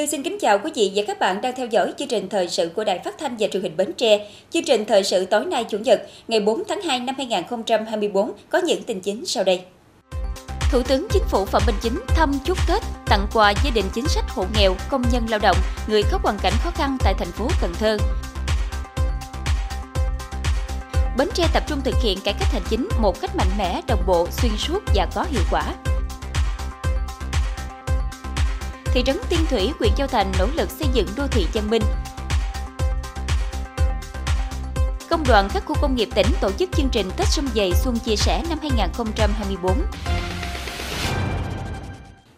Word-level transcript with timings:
Như 0.00 0.06
xin 0.06 0.22
kính 0.22 0.38
chào 0.40 0.58
quý 0.58 0.70
vị 0.74 0.92
và 0.94 1.02
các 1.06 1.18
bạn 1.18 1.40
đang 1.40 1.54
theo 1.56 1.66
dõi 1.66 1.92
chương 1.98 2.08
trình 2.08 2.28
thời 2.28 2.48
sự 2.48 2.70
của 2.74 2.84
Đài 2.84 2.98
Phát 2.98 3.18
thanh 3.18 3.36
và 3.38 3.48
Truyền 3.48 3.62
hình 3.62 3.76
Bến 3.76 3.92
Tre. 3.92 4.30
Chương 4.50 4.64
trình 4.64 4.84
thời 4.84 5.04
sự 5.04 5.26
tối 5.26 5.44
nay 5.44 5.64
Chủ 5.64 5.78
nhật, 5.78 6.02
ngày 6.28 6.40
4 6.40 6.62
tháng 6.68 6.82
2 6.82 7.00
năm 7.00 7.14
2024 7.18 8.32
có 8.48 8.58
những 8.58 8.82
tin 8.82 9.00
chính 9.00 9.26
sau 9.26 9.44
đây. 9.44 9.60
Thủ 10.72 10.82
tướng 10.82 11.06
Chính 11.10 11.22
phủ 11.30 11.44
Phạm 11.44 11.62
Minh 11.66 11.74
Chính 11.82 12.00
thăm 12.08 12.32
chúc 12.44 12.58
Tết, 12.68 12.82
tặng 13.06 13.26
quà 13.34 13.52
gia 13.64 13.70
đình 13.74 13.84
chính 13.94 14.08
sách 14.08 14.24
hộ 14.28 14.44
nghèo, 14.58 14.74
công 14.90 15.02
nhân 15.12 15.26
lao 15.28 15.40
động, 15.42 15.56
người 15.88 16.02
có 16.12 16.18
hoàn 16.22 16.36
cảnh 16.42 16.54
khó 16.64 16.70
khăn 16.70 16.96
tại 17.04 17.14
thành 17.18 17.32
phố 17.32 17.48
Cần 17.60 17.72
Thơ. 17.78 17.96
Bến 21.16 21.28
Tre 21.34 21.44
tập 21.54 21.62
trung 21.66 21.80
thực 21.84 21.94
hiện 22.02 22.18
cải 22.24 22.34
cách 22.40 22.48
hành 22.52 22.62
chính 22.70 22.88
một 23.00 23.20
cách 23.20 23.36
mạnh 23.36 23.50
mẽ, 23.58 23.80
đồng 23.88 24.02
bộ, 24.06 24.26
xuyên 24.30 24.52
suốt 24.58 24.78
và 24.94 25.06
có 25.14 25.26
hiệu 25.30 25.42
quả. 25.50 25.74
Thị 28.92 29.02
trấn 29.06 29.16
Tiên 29.28 29.40
Thủy, 29.50 29.72
huyện 29.78 29.92
Châu 29.96 30.06
Thành 30.06 30.32
nỗ 30.38 30.46
lực 30.56 30.70
xây 30.70 30.88
dựng 30.92 31.06
đô 31.16 31.26
thị 31.26 31.46
văn 31.54 31.70
minh. 31.70 31.82
Công 35.10 35.24
đoàn 35.28 35.48
các 35.54 35.64
khu 35.66 35.76
công 35.80 35.94
nghiệp 35.94 36.08
tỉnh 36.14 36.26
tổ 36.40 36.50
chức 36.52 36.70
chương 36.76 36.88
trình 36.92 37.10
Tết 37.16 37.26
Xuân 37.28 37.48
Dày 37.54 37.72
Xuân 37.74 37.98
Chia 37.98 38.16
Sẻ 38.16 38.42
năm 38.48 38.58
2024. 38.62 39.76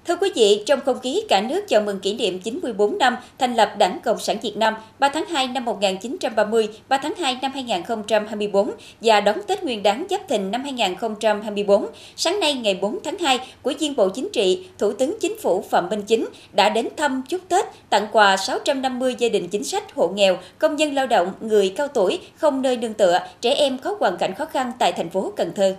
Thưa 0.06 0.16
quý 0.16 0.30
vị, 0.34 0.62
trong 0.66 0.80
không 0.86 1.00
khí 1.00 1.22
cả 1.28 1.40
nước 1.40 1.60
chào 1.68 1.80
mừng 1.80 2.00
kỷ 2.00 2.14
niệm 2.14 2.38
94 2.38 2.98
năm 2.98 3.16
thành 3.38 3.54
lập 3.54 3.74
Đảng 3.78 3.98
Cộng 4.04 4.18
sản 4.18 4.36
Việt 4.42 4.56
Nam 4.56 4.74
3 4.98 5.08
tháng 5.08 5.26
2 5.26 5.48
năm 5.48 5.64
1930, 5.64 6.68
3 6.88 6.98
tháng 6.98 7.14
2 7.14 7.38
năm 7.42 7.52
2024 7.54 8.70
và 9.00 9.20
đón 9.20 9.36
Tết 9.46 9.64
Nguyên 9.64 9.82
đán 9.82 10.06
Giáp 10.10 10.28
Thìn 10.28 10.50
năm 10.50 10.62
2024, 10.62 11.86
sáng 12.16 12.40
nay 12.40 12.54
ngày 12.54 12.78
4 12.82 12.98
tháng 13.04 13.18
2, 13.18 13.38
Ủy 13.62 13.74
viên 13.74 13.96
Bộ 13.96 14.08
Chính 14.08 14.28
trị, 14.32 14.66
Thủ 14.78 14.92
tướng 14.92 15.14
Chính 15.20 15.38
phủ 15.38 15.64
Phạm 15.70 15.88
Minh 15.90 16.02
Chính 16.02 16.28
đã 16.52 16.68
đến 16.68 16.88
thăm 16.96 17.22
chúc 17.28 17.40
Tết, 17.48 17.64
tặng 17.90 18.06
quà 18.12 18.36
650 18.36 19.14
gia 19.18 19.28
đình 19.28 19.48
chính 19.48 19.64
sách, 19.64 19.94
hộ 19.94 20.08
nghèo, 20.08 20.38
công 20.58 20.76
nhân 20.76 20.94
lao 20.94 21.06
động, 21.06 21.32
người 21.40 21.68
cao 21.76 21.88
tuổi, 21.88 22.20
không 22.36 22.62
nơi 22.62 22.76
nương 22.76 22.94
tựa, 22.94 23.18
trẻ 23.40 23.54
em 23.54 23.78
có 23.78 23.96
hoàn 24.00 24.16
cảnh 24.16 24.34
khó 24.34 24.44
khăn 24.44 24.72
tại 24.78 24.92
thành 24.92 25.10
phố 25.10 25.32
Cần 25.36 25.52
Thơ 25.56 25.76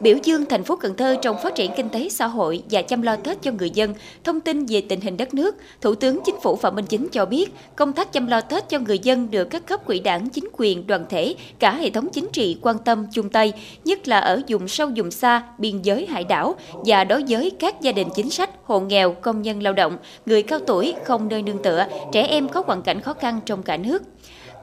biểu 0.00 0.16
dương 0.22 0.44
thành 0.46 0.64
phố 0.64 0.76
Cần 0.76 0.96
Thơ 0.96 1.16
trong 1.22 1.36
phát 1.42 1.54
triển 1.54 1.70
kinh 1.76 1.88
tế 1.88 2.08
xã 2.08 2.26
hội 2.26 2.62
và 2.70 2.82
chăm 2.82 3.02
lo 3.02 3.16
Tết 3.16 3.42
cho 3.42 3.52
người 3.52 3.70
dân. 3.70 3.94
Thông 4.24 4.40
tin 4.40 4.66
về 4.66 4.80
tình 4.80 5.00
hình 5.00 5.16
đất 5.16 5.34
nước, 5.34 5.56
Thủ 5.80 5.94
tướng 5.94 6.20
Chính 6.24 6.40
phủ 6.42 6.56
Phạm 6.56 6.74
Minh 6.74 6.84
Chính 6.86 7.08
cho 7.08 7.26
biết, 7.26 7.54
công 7.76 7.92
tác 7.92 8.12
chăm 8.12 8.26
lo 8.26 8.40
Tết 8.40 8.68
cho 8.68 8.78
người 8.78 8.98
dân 8.98 9.30
được 9.30 9.44
các 9.44 9.66
cấp 9.66 9.86
quỹ 9.86 10.00
đảng, 10.00 10.28
chính 10.28 10.48
quyền, 10.52 10.86
đoàn 10.86 11.04
thể, 11.08 11.34
cả 11.58 11.74
hệ 11.74 11.90
thống 11.90 12.08
chính 12.12 12.28
trị 12.32 12.58
quan 12.62 12.78
tâm 12.78 13.06
chung 13.12 13.30
tay, 13.30 13.52
nhất 13.84 14.08
là 14.08 14.18
ở 14.18 14.42
vùng 14.48 14.68
sâu 14.68 14.90
vùng 14.96 15.10
xa, 15.10 15.42
biên 15.58 15.82
giới 15.82 16.06
hải 16.06 16.24
đảo 16.24 16.54
và 16.72 17.04
đối 17.04 17.24
với 17.28 17.50
các 17.58 17.80
gia 17.80 17.92
đình 17.92 18.08
chính 18.14 18.30
sách, 18.30 18.50
hộ 18.64 18.80
nghèo, 18.80 19.12
công 19.12 19.42
nhân 19.42 19.62
lao 19.62 19.72
động, 19.72 19.96
người 20.26 20.42
cao 20.42 20.58
tuổi 20.66 20.94
không 21.04 21.28
nơi 21.28 21.42
nương 21.42 21.62
tựa, 21.62 21.86
trẻ 22.12 22.22
em 22.22 22.48
có 22.48 22.62
hoàn 22.66 22.82
cảnh 22.82 23.00
khó 23.00 23.12
khăn 23.12 23.40
trong 23.46 23.62
cả 23.62 23.76
nước. 23.76 24.02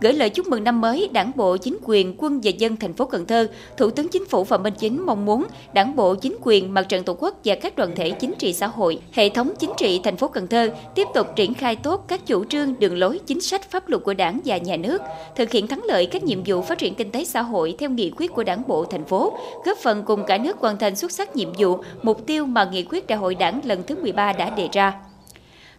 Gửi 0.02 0.14
lời 0.14 0.30
chúc 0.30 0.48
mừng 0.48 0.64
năm 0.64 0.82
mới, 0.82 1.10
Đảng 1.14 1.32
bộ, 1.36 1.58
chính 1.58 1.78
quyền, 1.84 2.16
quân 2.18 2.40
và 2.44 2.52
dân 2.58 2.76
thành 2.76 2.94
phố 2.94 3.06
Cần 3.06 3.26
Thơ, 3.26 3.48
Thủ 3.78 3.90
tướng 3.90 4.08
Chính 4.08 4.26
phủ 4.26 4.44
Phạm 4.44 4.64
Minh 4.64 4.74
Chính 4.80 5.06
mong 5.06 5.26
muốn 5.26 5.46
Đảng 5.74 5.96
bộ, 5.96 6.16
chính 6.16 6.36
quyền, 6.42 6.74
mặt 6.74 6.86
trận 6.90 7.04
Tổ 7.04 7.14
quốc 7.20 7.38
và 7.46 7.56
các 7.56 7.76
đoàn 7.76 7.92
thể 7.96 8.12
chính 8.12 8.34
trị 8.40 8.54
xã 8.54 8.68
hội, 8.68 9.00
hệ 9.12 9.30
thống 9.30 9.54
chính 9.60 9.72
trị 9.78 10.02
thành 10.04 10.18
phố 10.18 10.28
Cần 10.28 10.48
Thơ 10.48 10.70
tiếp 10.96 11.08
tục 11.14 11.28
triển 11.36 11.54
khai 11.54 11.76
tốt 11.76 12.06
các 12.08 12.26
chủ 12.26 12.44
trương, 12.44 12.80
đường 12.80 12.98
lối, 12.98 13.20
chính 13.26 13.42
sách 13.42 13.72
pháp 13.72 13.90
luật 13.90 14.04
của 14.04 14.14
Đảng 14.14 14.40
và 14.46 14.58
nhà 14.58 14.76
nước, 14.76 15.02
thực 15.36 15.52
hiện 15.52 15.68
thắng 15.68 15.82
lợi 15.84 16.06
các 16.06 16.24
nhiệm 16.24 16.40
vụ 16.46 16.62
phát 16.62 16.78
triển 16.78 16.96
kinh 16.96 17.12
tế 17.12 17.26
xã 17.26 17.42
hội 17.42 17.76
theo 17.80 17.90
nghị 17.90 18.12
quyết 18.18 18.32
của 18.32 18.44
Đảng 18.44 18.64
bộ 18.68 18.86
thành 18.86 19.06
phố, 19.06 19.38
góp 19.66 19.78
phần 19.78 20.04
cùng 20.04 20.24
cả 20.28 20.38
nước 20.38 20.58
hoàn 20.58 20.78
thành 20.78 20.96
xuất 20.96 21.12
sắc 21.12 21.36
nhiệm 21.36 21.50
vụ, 21.58 21.78
mục 22.04 22.26
tiêu 22.26 22.46
mà 22.46 22.70
nghị 22.72 22.84
quyết 22.84 23.08
Đại 23.08 23.18
hội 23.18 23.36
Đảng 23.36 23.62
lần 23.64 23.84
thứ 23.88 23.96
13 24.02 24.34
đã 24.34 24.50
đề 24.50 24.70
ra. 24.74 24.94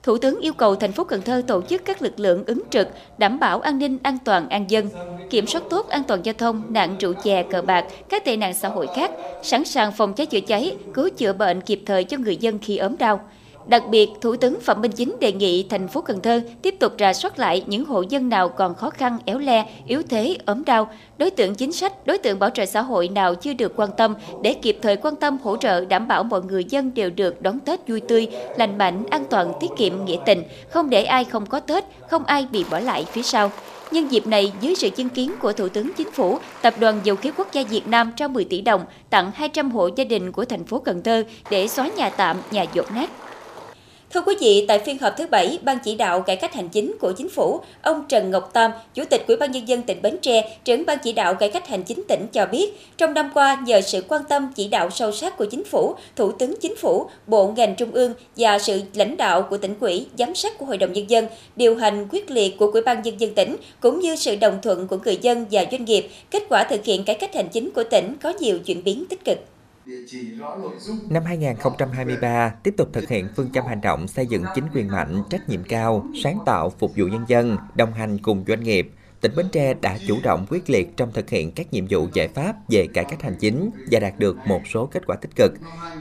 Thủ 0.05 0.19
tướng 0.19 0.41
yêu 0.41 0.53
cầu 0.53 0.77
thành 0.77 0.93
phố 0.93 1.05
Cần 1.05 1.23
Thơ 1.23 1.43
tổ 1.47 1.63
chức 1.63 1.85
các 1.85 2.03
lực 2.03 2.21
lượng 2.21 2.45
ứng 2.47 2.63
trực, 2.71 2.89
đảm 3.19 3.41
bảo 3.41 3.61
an 3.61 3.79
ninh 3.79 3.99
an 4.03 4.19
toàn 4.25 4.49
an 4.49 4.71
dân, 4.71 4.89
kiểm 5.31 5.47
soát 5.47 5.63
tốt 5.71 5.89
an 5.89 6.03
toàn 6.05 6.21
giao 6.23 6.35
thông, 6.39 6.63
nạn 6.69 6.97
rượu 7.01 7.13
chè, 7.13 7.43
cờ 7.43 7.63
bạc, 7.63 7.85
các 8.09 8.25
tệ 8.25 8.37
nạn 8.37 8.55
xã 8.55 8.69
hội 8.69 8.87
khác, 8.97 9.11
sẵn 9.43 9.65
sàng 9.65 9.93
phòng 9.93 10.15
cháy 10.15 10.27
chữa 10.27 10.41
cháy, 10.41 10.77
cứu 10.95 11.09
chữa 11.17 11.33
bệnh 11.33 11.61
kịp 11.61 11.83
thời 11.87 12.05
cho 12.05 12.17
người 12.17 12.37
dân 12.37 12.59
khi 12.59 12.77
ốm 12.77 12.99
đau. 12.99 13.21
Đặc 13.67 13.83
biệt, 13.91 14.11
Thủ 14.21 14.37
tướng 14.37 14.61
Phạm 14.61 14.81
Minh 14.81 14.93
Chính 14.93 15.17
đề 15.21 15.33
nghị 15.33 15.67
thành 15.71 15.89
phố 15.89 16.01
Cần 16.01 16.21
Thơ 16.21 16.41
tiếp 16.63 16.75
tục 16.81 16.93
rà 16.99 17.13
soát 17.13 17.39
lại 17.39 17.65
những 17.67 17.85
hộ 17.85 18.03
dân 18.09 18.29
nào 18.29 18.49
còn 18.49 18.75
khó 18.75 18.91
khăn, 18.91 19.19
éo 19.25 19.39
le, 19.39 19.67
yếu 19.87 20.03
thế, 20.11 20.37
ốm 20.47 20.65
đau, 20.65 20.89
đối 21.19 21.31
tượng 21.31 21.55
chính 21.55 21.73
sách, 21.73 22.07
đối 22.07 22.19
tượng 22.19 22.39
bảo 22.39 22.51
trợ 22.51 22.67
xã 22.67 22.83
hội 22.83 23.09
nào 23.09 23.35
chưa 23.35 23.53
được 23.53 23.73
quan 23.77 23.91
tâm 23.97 24.15
để 24.43 24.55
kịp 24.55 24.79
thời 24.83 24.97
quan 24.97 25.17
tâm 25.17 25.39
hỗ 25.43 25.57
trợ 25.57 25.85
đảm 25.85 26.09
bảo 26.09 26.25
mọi 26.25 26.43
người 26.43 26.65
dân 26.65 26.95
đều 26.95 27.11
được 27.11 27.43
đón 27.43 27.61
Tết 27.61 27.89
vui 27.89 28.01
tươi, 28.01 28.29
lành 28.57 28.79
mạnh, 28.79 29.05
an 29.11 29.25
toàn, 29.31 29.53
tiết 29.61 29.71
kiệm, 29.77 30.05
nghĩa 30.05 30.19
tình, 30.27 30.43
không 30.71 30.91
để 30.91 31.05
ai 31.05 31.25
không 31.25 31.47
có 31.47 31.61
Tết, 31.61 31.85
không 32.09 32.25
ai 32.25 32.47
bị 32.53 32.65
bỏ 32.71 32.81
lại 32.81 33.05
phía 33.13 33.23
sau. 33.23 33.51
Nhân 33.91 34.09
dịp 34.09 34.27
này, 34.27 34.53
dưới 34.61 34.75
sự 34.75 34.91
chứng 34.91 35.09
kiến 35.09 35.33
của 35.41 35.53
Thủ 35.53 35.69
tướng 35.69 35.93
Chính 35.97 36.11
phủ, 36.11 36.39
Tập 36.63 36.75
đoàn 36.81 37.01
Dầu 37.05 37.17
khí 37.17 37.31
Quốc 37.37 37.49
gia 37.53 37.63
Việt 37.63 37.89
Nam 37.89 38.13
trao 38.17 38.29
10 38.29 38.45
tỷ 38.45 38.61
đồng 38.61 38.85
tặng 39.11 39.31
200 39.35 39.71
hộ 39.71 39.89
gia 39.97 40.05
đình 40.05 40.33
của 40.33 40.45
thành 40.45 40.65
phố 40.65 40.79
Cần 40.79 41.03
Thơ 41.03 41.25
để 41.51 41.69
xóa 41.69 41.91
nhà 41.97 42.09
tạm, 42.09 42.37
nhà 42.51 42.65
dột 42.75 42.93
nát. 42.93 43.11
Thưa 44.15 44.23
quý 44.27 44.35
vị, 44.41 44.65
tại 44.69 44.79
phiên 44.79 44.99
họp 44.99 45.17
thứ 45.17 45.27
bảy, 45.27 45.59
Ban 45.63 45.79
chỉ 45.85 45.95
đạo 45.95 46.21
cải 46.21 46.37
cách 46.37 46.55
hành 46.55 46.69
chính 46.69 46.97
của 47.01 47.13
chính 47.13 47.29
phủ, 47.29 47.61
ông 47.83 48.05
Trần 48.09 48.31
Ngọc 48.31 48.51
Tam, 48.53 48.71
Chủ 48.95 49.05
tịch 49.11 49.25
Ủy 49.27 49.37
ban 49.37 49.51
nhân 49.51 49.69
dân 49.69 49.83
tỉnh 49.83 50.03
Bến 50.03 50.17
Tre, 50.23 50.57
trưởng 50.65 50.87
Ban 50.87 50.99
chỉ 51.03 51.13
đạo 51.13 51.35
cải 51.35 51.51
cách 51.51 51.69
hành 51.69 51.83
chính 51.83 52.03
tỉnh 52.09 52.27
cho 52.33 52.47
biết, 52.47 52.81
trong 52.97 53.15
năm 53.15 53.31
qua 53.35 53.63
nhờ 53.67 53.81
sự 53.81 54.05
quan 54.09 54.23
tâm 54.29 54.53
chỉ 54.57 54.69
đạo 54.69 54.91
sâu 54.91 55.13
sát 55.13 55.37
của 55.37 55.45
chính 55.45 55.65
phủ, 55.65 55.95
Thủ 56.17 56.33
tướng 56.33 56.55
Chính 56.61 56.77
phủ, 56.77 57.07
Bộ 57.27 57.53
ngành 57.57 57.75
trung 57.75 57.91
ương 57.93 58.15
và 58.37 58.59
sự 58.59 58.83
lãnh 58.95 59.17
đạo 59.17 59.43
của 59.43 59.59
tỉnh 59.59 59.75
ủy, 59.81 60.07
giám 60.19 60.35
sát 60.35 60.59
của 60.59 60.67
Hội 60.67 60.79
đồng 60.79 60.93
nhân 60.93 61.11
dân, 61.11 61.27
điều 61.57 61.77
hành 61.77 62.09
quyết 62.11 62.31
liệt 62.31 62.59
của 62.59 62.67
Ủy 62.67 62.83
ban 62.83 63.03
nhân 63.03 63.21
dân 63.21 63.35
tỉnh 63.35 63.57
cũng 63.81 64.01
như 64.01 64.17
sự 64.17 64.37
đồng 64.37 64.59
thuận 64.63 64.89
của 64.89 64.99
người 65.05 65.19
dân 65.23 65.47
và 65.51 65.65
doanh 65.71 65.85
nghiệp, 65.85 66.09
kết 66.31 66.43
quả 66.49 66.65
thực 66.65 66.85
hiện 66.85 67.05
cải 67.05 67.17
cách 67.17 67.35
hành 67.35 67.49
chính 67.49 67.71
của 67.71 67.85
tỉnh 67.85 68.15
có 68.23 68.33
nhiều 68.41 68.59
chuyển 68.59 68.85
biến 68.85 69.05
tích 69.09 69.25
cực. 69.25 69.39
Năm 71.11 71.25
2023, 71.25 72.55
tiếp 72.63 72.75
tục 72.77 72.89
thực 72.93 73.09
hiện 73.09 73.29
phương 73.37 73.51
châm 73.53 73.67
hành 73.67 73.81
động 73.81 74.09
xây 74.09 74.27
dựng 74.27 74.45
chính 74.55 74.65
quyền 74.75 74.89
mạnh, 74.89 75.23
trách 75.31 75.49
nhiệm 75.49 75.65
cao, 75.65 76.07
sáng 76.23 76.39
tạo 76.47 76.71
phục 76.71 76.93
vụ 76.97 77.07
nhân 77.07 77.25
dân, 77.29 77.57
đồng 77.75 77.93
hành 77.93 78.19
cùng 78.19 78.45
doanh 78.47 78.63
nghiệp, 78.63 78.91
tỉnh 79.21 79.33
Bến 79.37 79.47
Tre 79.53 79.75
đã 79.75 79.99
chủ 80.07 80.19
động 80.23 80.47
quyết 80.51 80.71
liệt 80.71 80.97
trong 80.97 81.13
thực 81.13 81.31
hiện 81.31 81.53
các 81.53 81.73
nhiệm 81.73 81.85
vụ 81.91 82.09
giải 82.13 82.29
pháp 82.29 82.57
về 82.69 82.87
cải 82.95 83.05
cách 83.05 83.23
hành 83.23 83.37
chính 83.41 83.71
và 83.91 84.01
đạt 84.01 84.19
được 84.19 84.37
một 84.47 84.61
số 84.73 84.87
kết 84.87 85.07
quả 85.07 85.17
tích 85.17 85.37
cực 85.37 85.53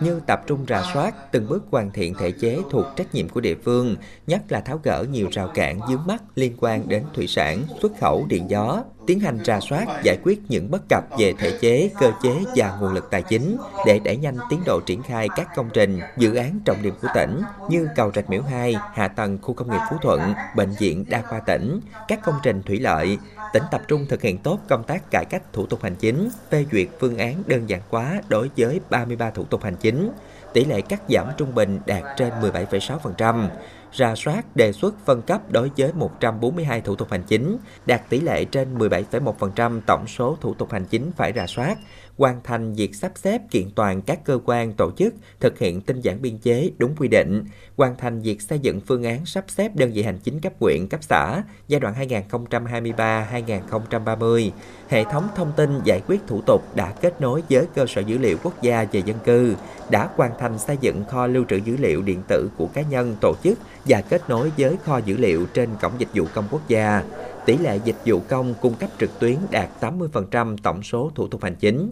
như 0.01 0.21
tập 0.27 0.41
trung 0.47 0.65
rà 0.67 0.83
soát, 0.93 1.31
từng 1.31 1.47
bước 1.49 1.63
hoàn 1.71 1.91
thiện 1.91 2.13
thể 2.13 2.31
chế 2.31 2.57
thuộc 2.71 2.85
trách 2.95 3.15
nhiệm 3.15 3.29
của 3.29 3.41
địa 3.41 3.55
phương, 3.55 3.95
nhất 4.27 4.41
là 4.51 4.59
tháo 4.59 4.79
gỡ 4.83 5.05
nhiều 5.11 5.27
rào 5.31 5.51
cản 5.53 5.79
dướng 5.89 6.07
mắt 6.07 6.23
liên 6.35 6.53
quan 6.59 6.87
đến 6.87 7.03
thủy 7.13 7.27
sản, 7.27 7.63
xuất 7.81 7.91
khẩu 7.99 8.25
điện 8.29 8.49
gió, 8.49 8.83
tiến 9.07 9.19
hành 9.19 9.39
rà 9.45 9.59
soát, 9.59 9.85
giải 10.03 10.17
quyết 10.23 10.41
những 10.49 10.71
bất 10.71 10.81
cập 10.89 11.03
về 11.17 11.33
thể 11.37 11.57
chế, 11.61 11.89
cơ 11.99 12.11
chế 12.23 12.35
và 12.55 12.77
nguồn 12.79 12.93
lực 12.93 13.07
tài 13.11 13.21
chính 13.21 13.57
để 13.85 13.99
đẩy 13.99 14.17
nhanh 14.17 14.37
tiến 14.49 14.59
độ 14.65 14.81
triển 14.85 15.03
khai 15.03 15.27
các 15.35 15.47
công 15.55 15.69
trình, 15.73 15.99
dự 16.17 16.35
án 16.35 16.59
trọng 16.65 16.81
điểm 16.81 16.93
của 17.01 17.07
tỉnh 17.15 17.41
như 17.69 17.87
cầu 17.95 18.11
Rạch 18.15 18.29
Miễu 18.29 18.41
2, 18.41 18.75
hạ 18.93 19.07
tầng 19.07 19.37
khu 19.41 19.53
công 19.53 19.71
nghiệp 19.71 19.81
Phú 19.89 19.97
Thuận, 20.01 20.33
bệnh 20.55 20.71
viện 20.79 21.05
đa 21.09 21.21
khoa 21.21 21.39
tỉnh, 21.39 21.79
các 22.07 22.19
công 22.23 22.35
trình 22.43 22.61
thủy 22.63 22.79
lợi. 22.79 23.17
Tỉnh 23.53 23.63
tập 23.71 23.81
trung 23.87 24.05
thực 24.09 24.21
hiện 24.21 24.37
tốt 24.37 24.59
công 24.69 24.83
tác 24.83 25.11
cải 25.11 25.25
cách 25.29 25.53
thủ 25.53 25.65
tục 25.65 25.83
hành 25.83 25.95
chính, 25.95 26.29
phê 26.49 26.65
duyệt 26.71 26.87
phương 26.99 27.17
án 27.17 27.43
đơn 27.45 27.69
giản 27.69 27.81
hóa 27.89 28.21
đối 28.29 28.49
với 28.57 28.79
33 28.89 29.29
thủ 29.29 29.43
tục 29.43 29.63
hành 29.63 29.75
chính, 29.75 30.11
tỷ 30.53 30.65
lệ 30.65 30.81
cắt 30.81 31.01
giảm 31.09 31.27
trung 31.37 31.55
bình 31.55 31.79
đạt 31.85 32.03
trên 32.17 32.33
17,6%, 32.41 33.47
ra 33.93 34.15
soát 34.15 34.55
đề 34.55 34.71
xuất 34.71 34.95
phân 35.05 35.21
cấp 35.21 35.51
đối 35.51 35.71
với 35.77 35.93
142 35.93 36.81
thủ 36.81 36.95
tục 36.95 37.07
hành 37.11 37.23
chính, 37.23 37.57
đạt 37.85 38.01
tỷ 38.09 38.19
lệ 38.19 38.45
trên 38.45 38.77
17,1% 38.77 39.81
tổng 39.85 40.07
số 40.07 40.37
thủ 40.41 40.53
tục 40.53 40.71
hành 40.71 40.85
chính 40.85 41.11
phải 41.17 41.31
ra 41.31 41.47
soát, 41.47 41.75
hoàn 42.17 42.41
thành 42.43 42.73
việc 42.73 42.95
sắp 42.95 43.11
xếp 43.15 43.41
kiện 43.51 43.69
toàn 43.75 44.01
các 44.01 44.25
cơ 44.25 44.39
quan 44.45 44.73
tổ 44.73 44.91
chức 44.97 45.13
thực 45.39 45.59
hiện 45.59 45.81
tinh 45.81 46.01
giản 46.01 46.21
biên 46.21 46.37
chế 46.37 46.71
đúng 46.77 46.95
quy 46.95 47.07
định, 47.07 47.43
hoàn 47.77 47.95
thành 47.97 48.21
việc 48.21 48.41
xây 48.41 48.59
dựng 48.59 48.81
phương 48.81 49.03
án 49.03 49.25
sắp 49.25 49.45
xếp 49.47 49.75
đơn 49.75 49.91
vị 49.93 50.03
hành 50.03 50.19
chính 50.23 50.39
cấp 50.39 50.53
huyện, 50.59 50.87
cấp 50.87 50.99
xã 51.03 51.43
giai 51.67 51.79
đoạn 51.79 51.95
2023-2030. 52.29 54.51
Hệ 54.89 55.03
thống 55.03 55.27
thông 55.35 55.51
tin 55.57 55.79
giải 55.83 56.01
quyết 56.07 56.21
thủ 56.27 56.41
tục 56.41 56.75
đã 56.75 56.93
kết 57.01 57.21
nối 57.21 57.43
với 57.49 57.65
cơ 57.75 57.85
sở 57.87 58.01
dữ 58.01 58.17
liệu 58.17 58.37
quốc 58.43 58.61
gia 58.61 58.85
về 58.91 59.01
dân 59.05 59.17
cư, 59.25 59.55
đã 59.89 60.09
hoàn 60.15 60.31
thành 60.39 60.59
xây 60.59 60.77
dựng 60.81 61.05
kho 61.05 61.27
lưu 61.27 61.43
trữ 61.49 61.55
dữ 61.55 61.77
liệu 61.77 62.01
điện 62.01 62.21
tử 62.27 62.49
của 62.57 62.67
cá 62.67 62.81
nhân, 62.81 63.15
tổ 63.21 63.33
chức 63.43 63.57
và 63.85 64.01
kết 64.01 64.29
nối 64.29 64.51
với 64.57 64.77
kho 64.83 64.97
dữ 64.97 65.17
liệu 65.17 65.45
trên 65.53 65.69
cổng 65.81 65.91
dịch 65.97 66.09
vụ 66.13 66.25
công 66.33 66.47
quốc 66.51 66.61
gia. 66.67 67.03
Tỷ 67.45 67.57
lệ 67.57 67.79
dịch 67.83 67.95
vụ 68.05 68.19
công 68.27 68.53
cung 68.61 68.73
cấp 68.73 68.89
trực 68.99 69.19
tuyến 69.19 69.37
đạt 69.51 69.69
80% 69.81 70.57
tổng 70.63 70.83
số 70.83 71.11
thủ 71.15 71.27
tục 71.27 71.43
hành 71.43 71.55
chính. 71.55 71.91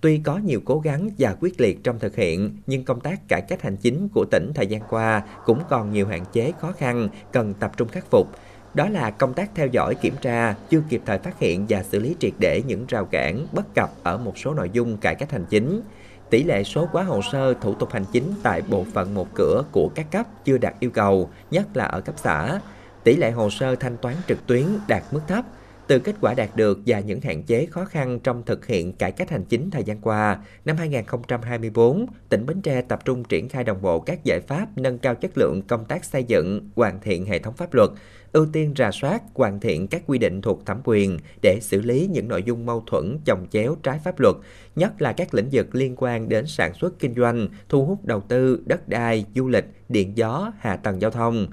Tuy 0.00 0.18
có 0.18 0.36
nhiều 0.36 0.60
cố 0.64 0.80
gắng 0.80 1.10
và 1.18 1.36
quyết 1.40 1.60
liệt 1.60 1.78
trong 1.84 1.98
thực 1.98 2.16
hiện, 2.16 2.56
nhưng 2.66 2.84
công 2.84 3.00
tác 3.00 3.28
cải 3.28 3.40
cách 3.40 3.62
hành 3.62 3.76
chính 3.76 4.08
của 4.08 4.24
tỉnh 4.30 4.52
thời 4.54 4.66
gian 4.66 4.80
qua 4.90 5.22
cũng 5.44 5.62
còn 5.68 5.92
nhiều 5.92 6.06
hạn 6.06 6.24
chế 6.32 6.52
khó 6.60 6.72
khăn 6.72 7.08
cần 7.32 7.54
tập 7.54 7.72
trung 7.76 7.88
khắc 7.88 8.10
phục. 8.10 8.28
Đó 8.74 8.88
là 8.88 9.10
công 9.10 9.34
tác 9.34 9.50
theo 9.54 9.66
dõi 9.66 9.94
kiểm 9.94 10.14
tra, 10.20 10.54
chưa 10.70 10.82
kịp 10.88 11.02
thời 11.06 11.18
phát 11.18 11.38
hiện 11.38 11.66
và 11.68 11.82
xử 11.82 12.00
lý 12.00 12.16
triệt 12.20 12.32
để 12.38 12.62
những 12.66 12.84
rào 12.88 13.04
cản, 13.04 13.46
bất 13.52 13.74
cập 13.74 13.90
ở 14.02 14.18
một 14.18 14.38
số 14.38 14.54
nội 14.54 14.70
dung 14.72 14.96
cải 14.96 15.14
cách 15.14 15.32
hành 15.32 15.44
chính 15.50 15.82
tỷ 16.30 16.42
lệ 16.42 16.64
số 16.64 16.88
quá 16.92 17.02
hồ 17.02 17.20
sơ 17.32 17.54
thủ 17.54 17.74
tục 17.74 17.92
hành 17.92 18.04
chính 18.12 18.32
tại 18.42 18.62
bộ 18.68 18.84
phận 18.92 19.14
một 19.14 19.28
cửa 19.34 19.62
của 19.72 19.90
các 19.94 20.10
cấp 20.10 20.26
chưa 20.44 20.58
đạt 20.58 20.74
yêu 20.80 20.90
cầu, 20.90 21.30
nhất 21.50 21.76
là 21.76 21.84
ở 21.84 22.00
cấp 22.00 22.14
xã. 22.18 22.60
Tỷ 23.04 23.16
lệ 23.16 23.30
hồ 23.30 23.50
sơ 23.50 23.74
thanh 23.74 23.96
toán 23.96 24.14
trực 24.28 24.46
tuyến 24.46 24.64
đạt 24.88 25.02
mức 25.12 25.20
thấp, 25.28 25.44
từ 25.88 25.98
kết 25.98 26.14
quả 26.20 26.34
đạt 26.34 26.56
được 26.56 26.78
và 26.86 27.00
những 27.00 27.20
hạn 27.20 27.42
chế 27.42 27.66
khó 27.66 27.84
khăn 27.84 28.20
trong 28.20 28.42
thực 28.46 28.66
hiện 28.66 28.92
cải 28.92 29.12
cách 29.12 29.30
hành 29.30 29.44
chính 29.44 29.70
thời 29.70 29.84
gian 29.84 30.00
qua, 30.00 30.38
năm 30.64 30.76
2024, 30.76 32.06
tỉnh 32.28 32.46
Bến 32.46 32.62
Tre 32.62 32.82
tập 32.82 33.04
trung 33.04 33.24
triển 33.24 33.48
khai 33.48 33.64
đồng 33.64 33.82
bộ 33.82 34.00
các 34.00 34.24
giải 34.24 34.40
pháp 34.40 34.66
nâng 34.76 34.98
cao 34.98 35.14
chất 35.14 35.38
lượng 35.38 35.62
công 35.62 35.84
tác 35.84 36.04
xây 36.04 36.24
dựng, 36.24 36.70
hoàn 36.76 37.00
thiện 37.00 37.26
hệ 37.26 37.38
thống 37.38 37.54
pháp 37.54 37.74
luật, 37.74 37.90
ưu 38.32 38.46
tiên 38.52 38.74
rà 38.76 38.90
soát, 38.92 39.22
hoàn 39.34 39.60
thiện 39.60 39.88
các 39.88 40.02
quy 40.06 40.18
định 40.18 40.42
thuộc 40.42 40.66
thẩm 40.66 40.80
quyền 40.84 41.18
để 41.42 41.58
xử 41.62 41.80
lý 41.80 42.08
những 42.12 42.28
nội 42.28 42.42
dung 42.42 42.66
mâu 42.66 42.82
thuẫn 42.86 43.18
chồng 43.24 43.46
chéo 43.50 43.76
trái 43.82 43.98
pháp 44.04 44.20
luật, 44.20 44.36
nhất 44.76 45.02
là 45.02 45.12
các 45.12 45.34
lĩnh 45.34 45.48
vực 45.52 45.74
liên 45.74 45.94
quan 45.96 46.28
đến 46.28 46.46
sản 46.46 46.74
xuất 46.74 46.98
kinh 46.98 47.14
doanh, 47.14 47.48
thu 47.68 47.84
hút 47.84 48.04
đầu 48.04 48.20
tư, 48.20 48.62
đất 48.66 48.88
đai, 48.88 49.24
du 49.34 49.48
lịch, 49.48 49.64
điện 49.88 50.16
gió, 50.16 50.52
hạ 50.58 50.76
tầng 50.76 51.00
giao 51.00 51.10
thông 51.10 51.46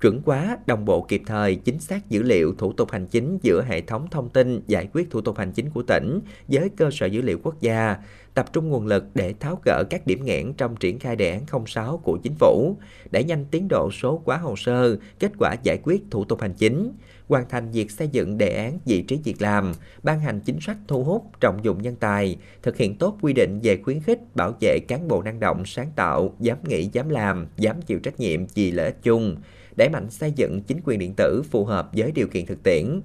chuẩn 0.00 0.22
hóa, 0.26 0.58
đồng 0.66 0.84
bộ 0.84 1.02
kịp 1.02 1.22
thời, 1.26 1.54
chính 1.54 1.78
xác 1.78 2.08
dữ 2.08 2.22
liệu 2.22 2.54
thủ 2.58 2.72
tục 2.72 2.90
hành 2.90 3.06
chính 3.06 3.38
giữa 3.42 3.64
hệ 3.68 3.80
thống 3.80 4.06
thông 4.10 4.28
tin 4.28 4.60
giải 4.66 4.88
quyết 4.92 5.10
thủ 5.10 5.20
tục 5.20 5.38
hành 5.38 5.52
chính 5.52 5.70
của 5.70 5.82
tỉnh 5.82 6.20
với 6.48 6.70
cơ 6.76 6.90
sở 6.92 7.06
dữ 7.06 7.22
liệu 7.22 7.38
quốc 7.42 7.60
gia, 7.60 7.96
tập 8.34 8.52
trung 8.52 8.68
nguồn 8.68 8.86
lực 8.86 9.04
để 9.14 9.34
tháo 9.40 9.58
gỡ 9.64 9.84
các 9.90 10.06
điểm 10.06 10.24
nghẽn 10.24 10.52
trong 10.52 10.76
triển 10.76 10.98
khai 10.98 11.16
đề 11.16 11.30
án 11.30 11.66
06 11.66 11.96
của 11.96 12.18
chính 12.22 12.34
phủ, 12.34 12.76
đẩy 13.10 13.24
nhanh 13.24 13.44
tiến 13.50 13.68
độ 13.68 13.90
số 13.90 14.22
hóa 14.24 14.36
hồ 14.36 14.56
sơ, 14.56 14.96
kết 15.18 15.32
quả 15.38 15.56
giải 15.62 15.78
quyết 15.82 16.02
thủ 16.10 16.24
tục 16.24 16.40
hành 16.40 16.54
chính, 16.54 16.92
hoàn 17.28 17.48
thành 17.48 17.70
việc 17.70 17.90
xây 17.90 18.08
dựng 18.08 18.38
đề 18.38 18.56
án 18.56 18.78
vị 18.84 19.02
trí 19.02 19.20
việc 19.24 19.42
làm, 19.42 19.72
ban 20.02 20.20
hành 20.20 20.40
chính 20.40 20.60
sách 20.60 20.76
thu 20.88 21.04
hút 21.04 21.24
trọng 21.40 21.64
dụng 21.64 21.82
nhân 21.82 21.96
tài, 22.00 22.36
thực 22.62 22.76
hiện 22.76 22.96
tốt 22.96 23.18
quy 23.20 23.32
định 23.32 23.60
về 23.62 23.80
khuyến 23.84 24.00
khích 24.00 24.36
bảo 24.36 24.52
vệ 24.60 24.78
cán 24.88 25.08
bộ 25.08 25.22
năng 25.22 25.40
động, 25.40 25.62
sáng 25.66 25.90
tạo, 25.96 26.34
dám 26.40 26.58
nghĩ, 26.64 26.88
dám 26.92 27.08
làm, 27.08 27.46
dám 27.56 27.82
chịu 27.82 27.98
trách 27.98 28.20
nhiệm 28.20 28.46
vì 28.54 28.70
lợi 28.70 28.86
ích 28.86 29.02
chung, 29.02 29.36
đẩy 29.80 29.88
mạnh 29.88 30.10
xây 30.10 30.32
dựng 30.32 30.60
chính 30.62 30.80
quyền 30.84 30.98
điện 30.98 31.14
tử 31.14 31.42
phù 31.50 31.64
hợp 31.64 31.88
với 31.92 32.12
điều 32.12 32.26
kiện 32.26 32.46
thực 32.46 32.62
tiễn. 32.62 33.00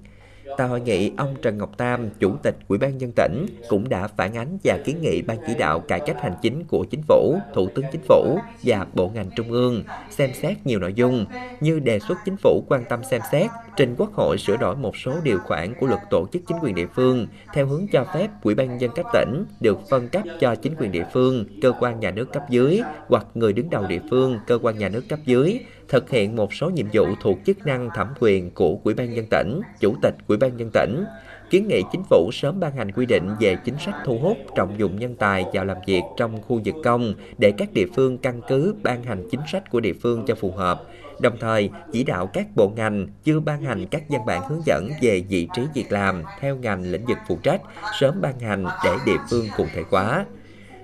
Tại 0.57 0.67
hội 0.67 0.81
nghị, 0.81 1.11
ông 1.17 1.35
Trần 1.41 1.57
Ngọc 1.57 1.77
Tam, 1.77 2.09
Chủ 2.19 2.35
tịch 2.43 2.57
Ủy 2.67 2.77
ban 2.77 2.97
nhân 2.97 3.11
tỉnh 3.15 3.45
cũng 3.69 3.89
đã 3.89 4.07
phản 4.07 4.37
ánh 4.37 4.57
và 4.63 4.77
kiến 4.85 5.01
nghị 5.01 5.21
ban 5.21 5.37
chỉ 5.47 5.53
đạo 5.59 5.79
cải 5.79 5.99
cách 5.99 6.21
hành 6.21 6.35
chính 6.41 6.63
của 6.63 6.85
chính 6.91 7.01
phủ, 7.07 7.37
Thủ 7.53 7.69
tướng 7.75 7.85
Chính 7.91 8.01
phủ 8.01 8.37
và 8.63 8.85
bộ 8.93 9.11
ngành 9.13 9.29
trung 9.35 9.51
ương 9.51 9.83
xem 10.09 10.29
xét 10.33 10.65
nhiều 10.65 10.79
nội 10.79 10.93
dung 10.93 11.25
như 11.59 11.79
đề 11.79 11.99
xuất 11.99 12.17
chính 12.25 12.37
phủ 12.37 12.63
quan 12.67 12.83
tâm 12.89 13.03
xem 13.03 13.21
xét 13.31 13.51
trình 13.77 13.95
Quốc 13.97 14.13
hội 14.13 14.37
sửa 14.37 14.57
đổi 14.57 14.75
một 14.75 14.97
số 14.97 15.13
điều 15.23 15.39
khoản 15.39 15.73
của 15.79 15.87
luật 15.87 16.01
tổ 16.09 16.27
chức 16.33 16.41
chính 16.47 16.57
quyền 16.61 16.75
địa 16.75 16.87
phương 16.95 17.27
theo 17.53 17.65
hướng 17.67 17.87
cho 17.91 18.05
phép 18.13 18.27
Ủy 18.43 18.55
ban 18.55 18.81
dân 18.81 18.91
cấp 18.95 19.05
tỉnh 19.13 19.45
được 19.59 19.79
phân 19.89 20.07
cấp 20.07 20.23
cho 20.39 20.55
chính 20.55 20.75
quyền 20.79 20.91
địa 20.91 21.05
phương, 21.13 21.45
cơ 21.61 21.73
quan 21.79 21.99
nhà 21.99 22.11
nước 22.11 22.33
cấp 22.33 22.43
dưới 22.49 22.81
hoặc 23.07 23.25
người 23.33 23.53
đứng 23.53 23.69
đầu 23.69 23.85
địa 23.87 24.01
phương, 24.09 24.39
cơ 24.47 24.59
quan 24.61 24.77
nhà 24.77 24.89
nước 24.89 25.03
cấp 25.09 25.19
dưới 25.25 25.59
thực 25.87 26.09
hiện 26.09 26.35
một 26.35 26.53
số 26.53 26.69
nhiệm 26.69 26.85
vụ 26.93 27.05
thuộc 27.21 27.37
chức 27.45 27.57
năng 27.65 27.89
thẩm 27.95 28.07
quyền 28.19 28.51
của 28.51 28.77
Ủy 28.83 28.93
ban 28.93 29.15
dân 29.15 29.25
tỉnh, 29.29 29.61
Chủ 29.79 29.95
tịch 30.01 30.15
Ủy 30.27 30.37
ban 30.37 30.59
dân 30.59 30.69
tỉnh, 30.73 31.05
kiến 31.49 31.67
nghị 31.67 31.81
chính 31.91 32.03
phủ 32.09 32.29
sớm 32.33 32.59
ban 32.59 32.75
hành 32.75 32.91
quy 32.91 33.05
định 33.05 33.29
về 33.39 33.57
chính 33.65 33.75
sách 33.85 33.95
thu 34.05 34.17
hút 34.17 34.37
trọng 34.55 34.79
dụng 34.79 34.99
nhân 34.99 35.15
tài 35.15 35.45
vào 35.53 35.65
làm 35.65 35.77
việc 35.87 36.01
trong 36.17 36.41
khu 36.41 36.61
vực 36.65 36.75
công 36.83 37.13
để 37.37 37.53
các 37.57 37.73
địa 37.73 37.85
phương 37.95 38.17
căn 38.17 38.41
cứ 38.47 38.75
ban 38.83 39.03
hành 39.03 39.27
chính 39.31 39.41
sách 39.51 39.69
của 39.71 39.79
địa 39.79 39.93
phương 39.93 40.23
cho 40.27 40.35
phù 40.35 40.51
hợp. 40.51 40.83
Đồng 41.19 41.37
thời, 41.39 41.69
chỉ 41.91 42.03
đạo 42.03 42.27
các 42.27 42.47
bộ 42.55 42.69
ngành 42.75 43.07
chưa 43.23 43.39
ban 43.39 43.61
hành 43.61 43.85
các 43.85 44.03
văn 44.09 44.25
bản 44.25 44.49
hướng 44.49 44.61
dẫn 44.65 44.89
về 45.01 45.23
vị 45.29 45.47
trí 45.55 45.61
việc 45.73 45.91
làm 45.91 46.23
theo 46.39 46.55
ngành 46.55 46.83
lĩnh 46.83 47.05
vực 47.05 47.17
phụ 47.27 47.37
trách 47.43 47.61
sớm 47.99 48.21
ban 48.21 48.39
hành 48.39 48.65
để 48.83 48.95
địa 49.05 49.17
phương 49.29 49.47
cụ 49.57 49.65
thể 49.73 49.83
hóa. 49.91 50.25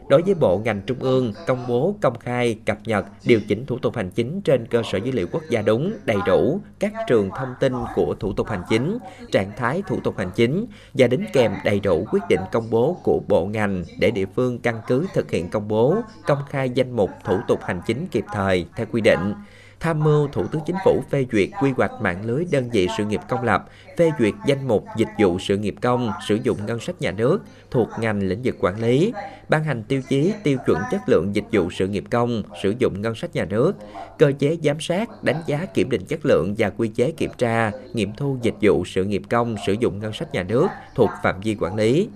Đối 0.10 0.22
với 0.22 0.34
bộ 0.34 0.58
ngành 0.58 0.82
trung 0.82 1.00
ương 1.00 1.34
công 1.48 1.66
bố 1.68 1.96
công 2.02 2.20
khai 2.20 2.60
cập 2.66 2.78
nhật 2.86 3.06
điều 3.26 3.40
chỉnh 3.48 3.66
thủ 3.66 3.78
tục 3.78 3.96
hành 3.96 4.10
chính 4.10 4.42
trên 4.42 4.68
cơ 4.68 4.82
sở 4.92 4.98
dữ 4.98 5.12
liệu 5.12 5.28
quốc 5.32 5.44
gia 5.50 5.62
đúng 5.62 5.94
đầy 6.06 6.18
đủ 6.26 6.60
các 6.80 6.94
trường 7.08 7.30
thông 7.38 7.54
tin 7.60 7.74
của 7.96 8.16
thủ 8.20 8.34
tục 8.34 8.48
hành 8.48 8.64
chính 8.70 8.98
trạng 9.32 9.52
thái 9.58 9.84
thủ 9.88 10.00
tục 10.04 10.18
hành 10.18 10.32
chính 10.36 10.66
và 10.94 11.08
đính 11.08 11.26
kèm 11.34 11.52
đầy 11.66 11.80
đủ 11.80 12.06
quyết 12.12 12.24
định 12.30 12.40
công 12.52 12.70
bố 12.70 12.98
của 13.04 13.22
bộ 13.28 13.46
ngành 13.46 13.84
để 14.00 14.12
địa 14.12 14.26
phương 14.36 14.60
căn 14.60 14.82
cứ 14.88 15.08
thực 15.14 15.32
hiện 15.32 15.50
công 15.50 15.68
bố 15.68 15.98
công 16.26 16.40
khai 16.50 16.70
danh 16.70 16.92
mục 16.92 17.10
thủ 17.24 17.40
tục 17.48 17.60
hành 17.64 17.82
chính 17.88 18.08
kịp 18.08 18.26
thời 18.34 18.66
theo 18.76 18.86
quy 18.92 19.02
định 19.02 19.34
tham 19.82 20.04
mưu 20.04 20.28
Thủ 20.28 20.48
tướng 20.48 20.62
Chính 20.66 20.76
phủ 20.86 21.04
phê 21.10 21.26
duyệt 21.32 21.50
quy 21.62 21.72
hoạch 21.78 21.92
mạng 22.02 22.26
lưới 22.26 22.46
đơn 22.52 22.70
vị 22.70 22.88
sự 22.98 23.06
nghiệp 23.06 23.22
công 23.30 23.44
lập, 23.44 23.66
phê 23.98 24.12
duyệt 24.20 24.34
danh 24.48 24.68
mục 24.68 24.86
dịch 24.98 25.08
vụ 25.20 25.40
sự 25.40 25.58
nghiệp 25.58 25.76
công 25.82 26.12
sử 26.28 26.38
dụng 26.44 26.58
ngân 26.66 26.80
sách 26.80 27.02
nhà 27.02 27.12
nước 27.12 27.40
thuộc 27.72 27.90
ngành 28.00 28.24
lĩnh 28.24 28.42
vực 28.44 28.56
quản 28.60 28.82
lý, 28.82 29.14
ban 29.50 29.64
hành 29.64 29.84
tiêu 29.84 30.02
chí 30.10 30.34
tiêu 30.44 30.58
chuẩn 30.66 30.82
chất 30.92 31.02
lượng 31.08 31.36
dịch 31.36 31.46
vụ 31.52 31.70
sự 31.72 31.88
nghiệp 31.88 32.04
công 32.12 32.44
sử 32.64 32.74
dụng 32.80 33.02
ngân 33.02 33.16
sách 33.16 33.36
nhà 33.36 33.46
nước, 33.46 33.74
cơ 34.18 34.32
chế 34.40 34.58
giám 34.64 34.80
sát, 34.80 35.24
đánh 35.24 35.42
giá 35.46 35.66
kiểm 35.74 35.90
định 35.90 36.06
chất 36.06 36.20
lượng 36.26 36.56
và 36.58 36.70
quy 36.70 36.88
chế 36.88 37.12
kiểm 37.12 37.32
tra, 37.38 37.72
nghiệm 37.94 38.14
thu 38.14 38.38
dịch 38.42 38.56
vụ 38.62 38.86
sự 38.86 39.04
nghiệp 39.04 39.22
công 39.30 39.56
sử 39.68 39.74
dụng 39.74 40.00
ngân 40.00 40.14
sách 40.14 40.34
nhà 40.34 40.44
nước 40.44 40.68
thuộc 40.96 41.10
phạm 41.24 41.40
vi 41.44 41.56
quản 41.60 41.76
lý. 41.76 42.10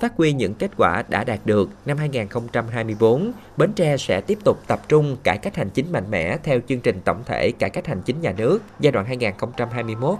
Phát 0.00 0.16
huy 0.16 0.32
những 0.32 0.54
kết 0.54 0.70
quả 0.76 1.02
đã 1.08 1.24
đạt 1.24 1.40
được, 1.44 1.70
năm 1.86 1.96
2024, 1.96 3.32
Bến 3.56 3.72
Tre 3.72 3.96
sẽ 3.96 4.20
tiếp 4.20 4.38
tục 4.44 4.58
tập 4.66 4.80
trung 4.88 5.16
cải 5.22 5.38
cách 5.38 5.56
hành 5.56 5.70
chính 5.70 5.92
mạnh 5.92 6.10
mẽ 6.10 6.38
theo 6.42 6.60
chương 6.68 6.80
trình 6.80 7.00
tổng 7.08 7.22
thể 7.26 7.52
cải 7.52 7.70
cách 7.70 7.86
hành 7.86 8.02
chính 8.02 8.20
nhà 8.20 8.32
nước 8.36 8.58
giai 8.80 8.92
đoạn 8.92 9.06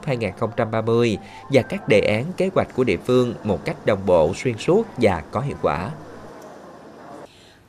2021-2030 0.07 1.17
và 1.51 1.63
các 1.63 1.89
đề 1.89 2.01
án 2.01 2.25
kế 2.37 2.51
hoạch 2.55 2.69
của 2.77 2.85
địa 2.85 2.97
phương 2.97 3.35
một 3.45 3.65
cách 3.65 3.87
đồng 3.87 4.07
bộ, 4.07 4.33
xuyên 4.35 4.59
suốt 4.59 4.87
và 4.97 5.23
có 5.31 5.41
hiệu 5.41 5.57
quả. 5.63 5.91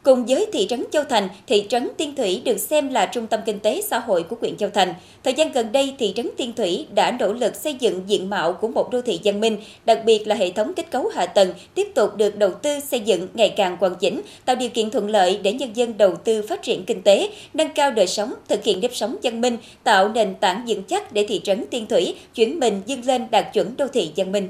Cùng 0.10 0.26
với 0.26 0.48
thị 0.54 0.68
trấn 0.70 0.86
Châu 0.92 1.04
Thành, 1.04 1.30
thị 1.48 1.66
trấn 1.70 1.90
Tiên 1.98 2.16
Thủy 2.16 2.42
được 2.46 2.58
xem 2.58 2.90
là 2.90 3.06
trung 3.06 3.28
tâm 3.28 3.40
kinh 3.46 3.60
tế 3.60 3.82
xã 3.82 4.00
hội 4.00 4.24
của 4.24 4.36
huyện 4.42 4.58
Châu 4.58 4.70
Thành. 4.70 4.94
Thời 5.24 5.34
gian 5.34 5.52
gần 5.52 5.72
đây, 5.72 5.94
thị 6.00 6.14
trấn 6.16 6.30
Tiên 6.38 6.54
Thủy 6.54 6.88
đã 6.96 7.12
nỗ 7.20 7.34
lực 7.34 7.56
xây 7.56 7.74
dựng 7.74 8.02
diện 8.08 8.30
mạo 8.30 8.54
của 8.54 8.68
một 8.68 8.92
đô 8.92 9.02
thị 9.02 9.20
văn 9.24 9.42
minh, 9.42 9.58
đặc 9.86 10.02
biệt 10.06 10.28
là 10.28 10.36
hệ 10.36 10.52
thống 10.52 10.74
kết 10.74 10.92
cấu 10.92 11.08
hạ 11.08 11.26
tầng 11.26 11.54
tiếp 11.76 11.88
tục 11.96 12.16
được 12.16 12.38
đầu 12.38 12.52
tư 12.52 12.80
xây 12.80 13.00
dựng 13.00 13.28
ngày 13.34 13.50
càng 13.50 13.78
hoàn 13.80 13.96
chỉnh, 13.96 14.22
tạo 14.46 14.56
điều 14.56 14.70
kiện 14.70 14.90
thuận 14.90 15.10
lợi 15.10 15.40
để 15.44 15.54
nhân 15.54 15.70
dân 15.74 15.98
đầu 15.98 16.16
tư 16.16 16.42
phát 16.42 16.62
triển 16.62 16.86
kinh 16.86 17.02
tế, 17.02 17.30
nâng 17.54 17.70
cao 17.76 17.92
đời 17.92 18.08
sống, 18.08 18.34
thực 18.48 18.64
hiện 18.64 18.82
nếp 18.82 18.96
sống 18.96 19.16
văn 19.24 19.42
minh, 19.42 19.58
tạo 19.84 20.10
nền 20.10 20.36
tảng 20.36 20.66
vững 20.68 20.84
chắc 20.84 21.14
để 21.14 21.26
thị 21.30 21.42
trấn 21.44 21.66
Tiên 21.72 21.86
Thủy 21.90 22.16
chuyển 22.36 22.60
mình 22.60 22.82
dâng 22.86 23.06
lên 23.06 23.28
đạt 23.32 23.54
chuẩn 23.54 23.78
đô 23.78 23.88
thị 23.88 24.12
văn 24.16 24.32
minh. 24.32 24.50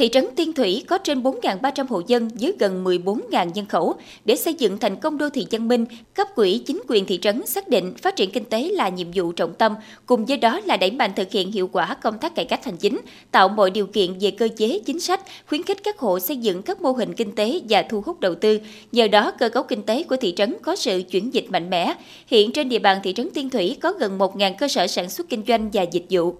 Thị 0.00 0.08
trấn 0.08 0.26
Tiên 0.36 0.52
Thủy 0.52 0.84
có 0.88 0.98
trên 0.98 1.22
4.300 1.22 1.84
hộ 1.88 2.02
dân 2.06 2.30
với 2.40 2.54
gần 2.58 2.84
14.000 2.84 3.50
nhân 3.54 3.66
khẩu. 3.66 3.94
Để 4.24 4.36
xây 4.36 4.54
dựng 4.54 4.78
thành 4.78 4.96
công 4.96 5.18
đô 5.18 5.30
thị 5.30 5.46
văn 5.50 5.68
minh, 5.68 5.86
cấp 6.14 6.28
quỹ 6.34 6.58
chính 6.58 6.82
quyền 6.88 7.04
thị 7.04 7.18
trấn 7.22 7.46
xác 7.46 7.68
định 7.68 7.94
phát 8.02 8.16
triển 8.16 8.30
kinh 8.30 8.44
tế 8.44 8.62
là 8.72 8.88
nhiệm 8.88 9.06
vụ 9.14 9.32
trọng 9.32 9.54
tâm, 9.54 9.74
cùng 10.06 10.24
với 10.24 10.36
đó 10.36 10.60
là 10.64 10.76
đẩy 10.76 10.90
mạnh 10.90 11.10
thực 11.16 11.30
hiện 11.30 11.52
hiệu 11.52 11.68
quả 11.72 11.94
công 12.02 12.18
tác 12.18 12.34
cải 12.34 12.44
cách 12.44 12.64
hành 12.64 12.76
chính, 12.76 13.00
tạo 13.30 13.48
mọi 13.48 13.70
điều 13.70 13.86
kiện 13.86 14.18
về 14.20 14.30
cơ 14.30 14.48
chế 14.56 14.80
chính 14.86 15.00
sách, 15.00 15.20
khuyến 15.46 15.62
khích 15.62 15.78
các 15.84 15.98
hộ 15.98 16.20
xây 16.20 16.36
dựng 16.36 16.62
các 16.62 16.82
mô 16.82 16.92
hình 16.92 17.14
kinh 17.14 17.34
tế 17.34 17.60
và 17.68 17.82
thu 17.82 18.02
hút 18.06 18.20
đầu 18.20 18.34
tư. 18.34 18.60
Nhờ 18.92 19.08
đó, 19.08 19.30
cơ 19.30 19.48
cấu 19.48 19.62
kinh 19.62 19.82
tế 19.82 20.02
của 20.02 20.16
thị 20.16 20.34
trấn 20.36 20.56
có 20.62 20.76
sự 20.76 21.02
chuyển 21.10 21.34
dịch 21.34 21.46
mạnh 21.50 21.70
mẽ. 21.70 21.94
Hiện 22.26 22.52
trên 22.52 22.68
địa 22.68 22.78
bàn 22.78 22.98
thị 23.02 23.12
trấn 23.12 23.30
Tiên 23.30 23.50
Thủy 23.50 23.76
có 23.80 23.92
gần 23.92 24.18
1.000 24.18 24.54
cơ 24.58 24.68
sở 24.68 24.86
sản 24.86 25.10
xuất 25.10 25.28
kinh 25.28 25.42
doanh 25.48 25.70
và 25.72 25.82
dịch 25.82 26.06
vụ. 26.10 26.34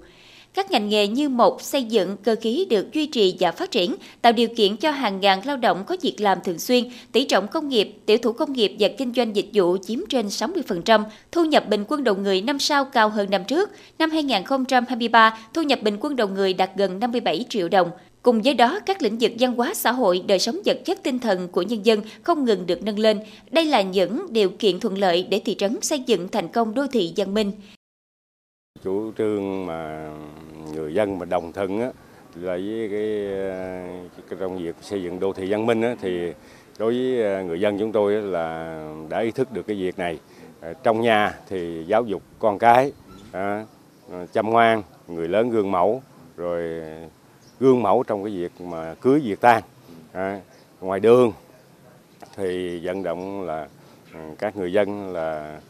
Các 0.55 0.71
ngành 0.71 0.89
nghề 0.89 1.07
như 1.07 1.29
một 1.29 1.63
xây 1.63 1.85
dựng, 1.85 2.17
cơ 2.17 2.37
khí 2.41 2.67
được 2.71 2.93
duy 2.93 3.07
trì 3.07 3.37
và 3.41 3.53
phát 3.53 3.71
triển, 3.71 3.95
tạo 4.23 4.33
điều 4.33 4.49
kiện 4.57 4.77
cho 4.77 4.91
hàng 4.91 5.21
ngàn 5.21 5.47
lao 5.47 5.57
động 5.57 5.85
có 5.87 5.97
việc 6.03 6.21
làm 6.21 6.39
thường 6.45 6.59
xuyên, 6.59 6.85
tỷ 7.13 7.25
trọng 7.25 7.49
công 7.49 7.69
nghiệp, 7.69 7.93
tiểu 8.07 8.19
thủ 8.19 8.33
công 8.33 8.53
nghiệp 8.53 8.77
và 8.79 8.89
kinh 8.99 9.13
doanh 9.15 9.37
dịch 9.37 9.51
vụ 9.55 9.77
chiếm 9.83 9.99
trên 10.09 10.27
60%, 10.27 11.05
thu 11.33 11.45
nhập 11.45 11.69
bình 11.69 11.85
quân 11.89 12.05
đầu 12.05 12.15
người 12.15 12.43
năm 12.43 12.59
sau 12.59 12.85
cao 12.85 13.09
hơn 13.09 13.31
năm 13.31 13.45
trước. 13.45 13.71
Năm 13.99 14.11
2023, 14.11 15.39
thu 15.55 15.63
nhập 15.63 15.83
bình 15.83 15.97
quân 16.01 16.17
đầu 16.17 16.29
người 16.29 16.55
đạt 16.55 16.71
gần 16.77 17.01
57 17.01 17.45
triệu 17.49 17.69
đồng. 17.69 17.91
Cùng 18.23 18.43
với 18.43 18.55
đó, 18.55 18.81
các 18.87 19.03
lĩnh 19.03 19.19
vực 19.19 19.33
văn 19.39 19.55
hóa 19.55 19.75
xã 19.75 19.93
hội, 19.93 20.23
đời 20.27 20.39
sống 20.39 20.57
vật 20.65 20.81
chất 20.85 21.03
tinh 21.03 21.19
thần 21.19 21.49
của 21.49 21.63
nhân 21.63 21.87
dân 21.87 22.01
không 22.23 22.45
ngừng 22.45 22.67
được 22.67 22.83
nâng 22.83 22.99
lên. 22.99 23.21
Đây 23.51 23.65
là 23.65 23.83
những 23.83 24.27
điều 24.31 24.51
kiện 24.51 24.81
thuận 24.81 24.99
lợi 24.99 25.27
để 25.31 25.41
thị 25.45 25.55
trấn 25.55 25.81
xây 25.83 26.01
dựng 26.07 26.29
thành 26.29 26.49
công 26.49 26.75
đô 26.75 26.87
thị 26.87 27.13
văn 27.17 27.35
minh. 27.35 27.53
Chủ 28.85 29.13
trương 29.19 29.67
mà 29.67 30.11
người 30.75 30.95
dân 30.95 31.19
mà 31.19 31.25
đồng 31.25 31.53
thuận 31.53 31.81
á, 31.81 31.91
là 32.35 32.53
với 32.53 32.89
cái, 32.91 33.29
cái 34.29 34.39
trong 34.41 34.59
việc 34.59 34.75
xây 34.81 35.03
dựng 35.03 35.21
đô 35.21 35.33
thị 35.33 35.51
văn 35.51 35.67
minh 35.67 35.83
á, 35.83 35.95
thì 36.01 36.33
đối 36.79 36.95
với 36.95 37.35
à, 37.35 37.43
người 37.43 37.61
dân 37.61 37.79
chúng 37.79 37.93
tôi 37.93 38.13
là 38.13 38.85
đã 39.09 39.21
ý 39.21 39.31
thức 39.31 39.53
được 39.53 39.63
cái 39.67 39.77
việc 39.77 39.99
này. 39.99 40.19
À, 40.61 40.73
trong 40.83 41.01
nhà 41.01 41.35
thì 41.49 41.85
giáo 41.87 42.05
dục 42.05 42.23
con 42.39 42.59
cái, 42.59 42.93
à, 43.33 43.67
chăm 44.33 44.51
ngoan, 44.51 44.83
người 45.09 45.29
lớn 45.29 45.51
gương 45.51 45.71
mẫu, 45.71 46.03
rồi 46.37 46.83
gương 47.61 47.83
mẫu 47.83 48.03
trong 48.07 48.25
cái 48.25 48.33
việc 48.33 48.61
mà 48.61 48.95
cưới 48.95 49.21
việc 49.21 49.41
tang. 49.41 49.63
Ngoài 50.81 51.01
đường 51.01 51.33
thì 52.37 52.81
vận 52.87 53.03
động 53.03 53.47
là 53.47 53.69
ừ, 54.15 54.19
các 54.39 54.57
người 54.57 54.73
dân 54.73 55.13
là 55.13 55.61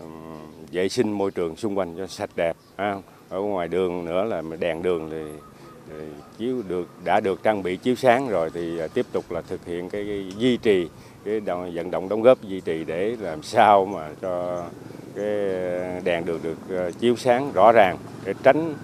ừ, 0.00 0.06
vệ 0.72 0.88
sinh 0.88 1.12
môi 1.12 1.30
trường 1.30 1.56
xung 1.56 1.78
quanh 1.78 1.94
cho 1.96 2.06
sạch 2.06 2.30
đẹp 2.36 2.56
ở 3.28 3.40
ngoài 3.40 3.68
đường 3.68 4.04
nữa 4.04 4.24
là 4.24 4.42
đèn 4.58 4.82
đường 4.82 5.10
thì 5.10 5.22
chiếu 6.38 6.62
được 6.68 6.88
đã 7.04 7.20
được 7.20 7.42
trang 7.42 7.62
bị 7.62 7.76
chiếu 7.76 7.94
sáng 7.94 8.28
rồi 8.28 8.50
thì 8.54 8.78
à, 8.78 8.86
tiếp 8.94 9.06
tục 9.12 9.30
là 9.30 9.42
thực 9.42 9.66
hiện 9.66 9.90
cái, 9.90 10.04
cái 10.08 10.32
duy 10.38 10.56
trì 10.56 10.88
cái 11.24 11.40
vận 11.74 11.90
động 11.90 12.08
đóng 12.08 12.22
góp 12.22 12.42
duy 12.42 12.60
trì 12.60 12.84
để 12.84 13.16
làm 13.20 13.42
sao 13.42 13.84
mà 13.84 14.08
cho 14.22 14.64
cái 15.16 15.26
đèn 16.04 16.24
được 16.24 16.40
được 16.44 16.90
chiếu 17.00 17.16
sáng 17.16 17.52
rõ 17.52 17.72
ràng 17.72 17.96
để 18.24 18.34
tránh 18.42 18.74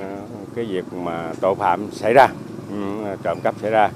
à, 0.00 0.16
cái 0.56 0.64
việc 0.64 0.84
mà 0.92 1.32
tội 1.40 1.54
phạm 1.54 1.90
xảy 1.92 2.12
ra, 2.12 2.28
ừ, 2.70 3.16
trộm 3.22 3.38
cắp 3.42 3.54
xảy 3.60 3.70
ra. 3.70 3.90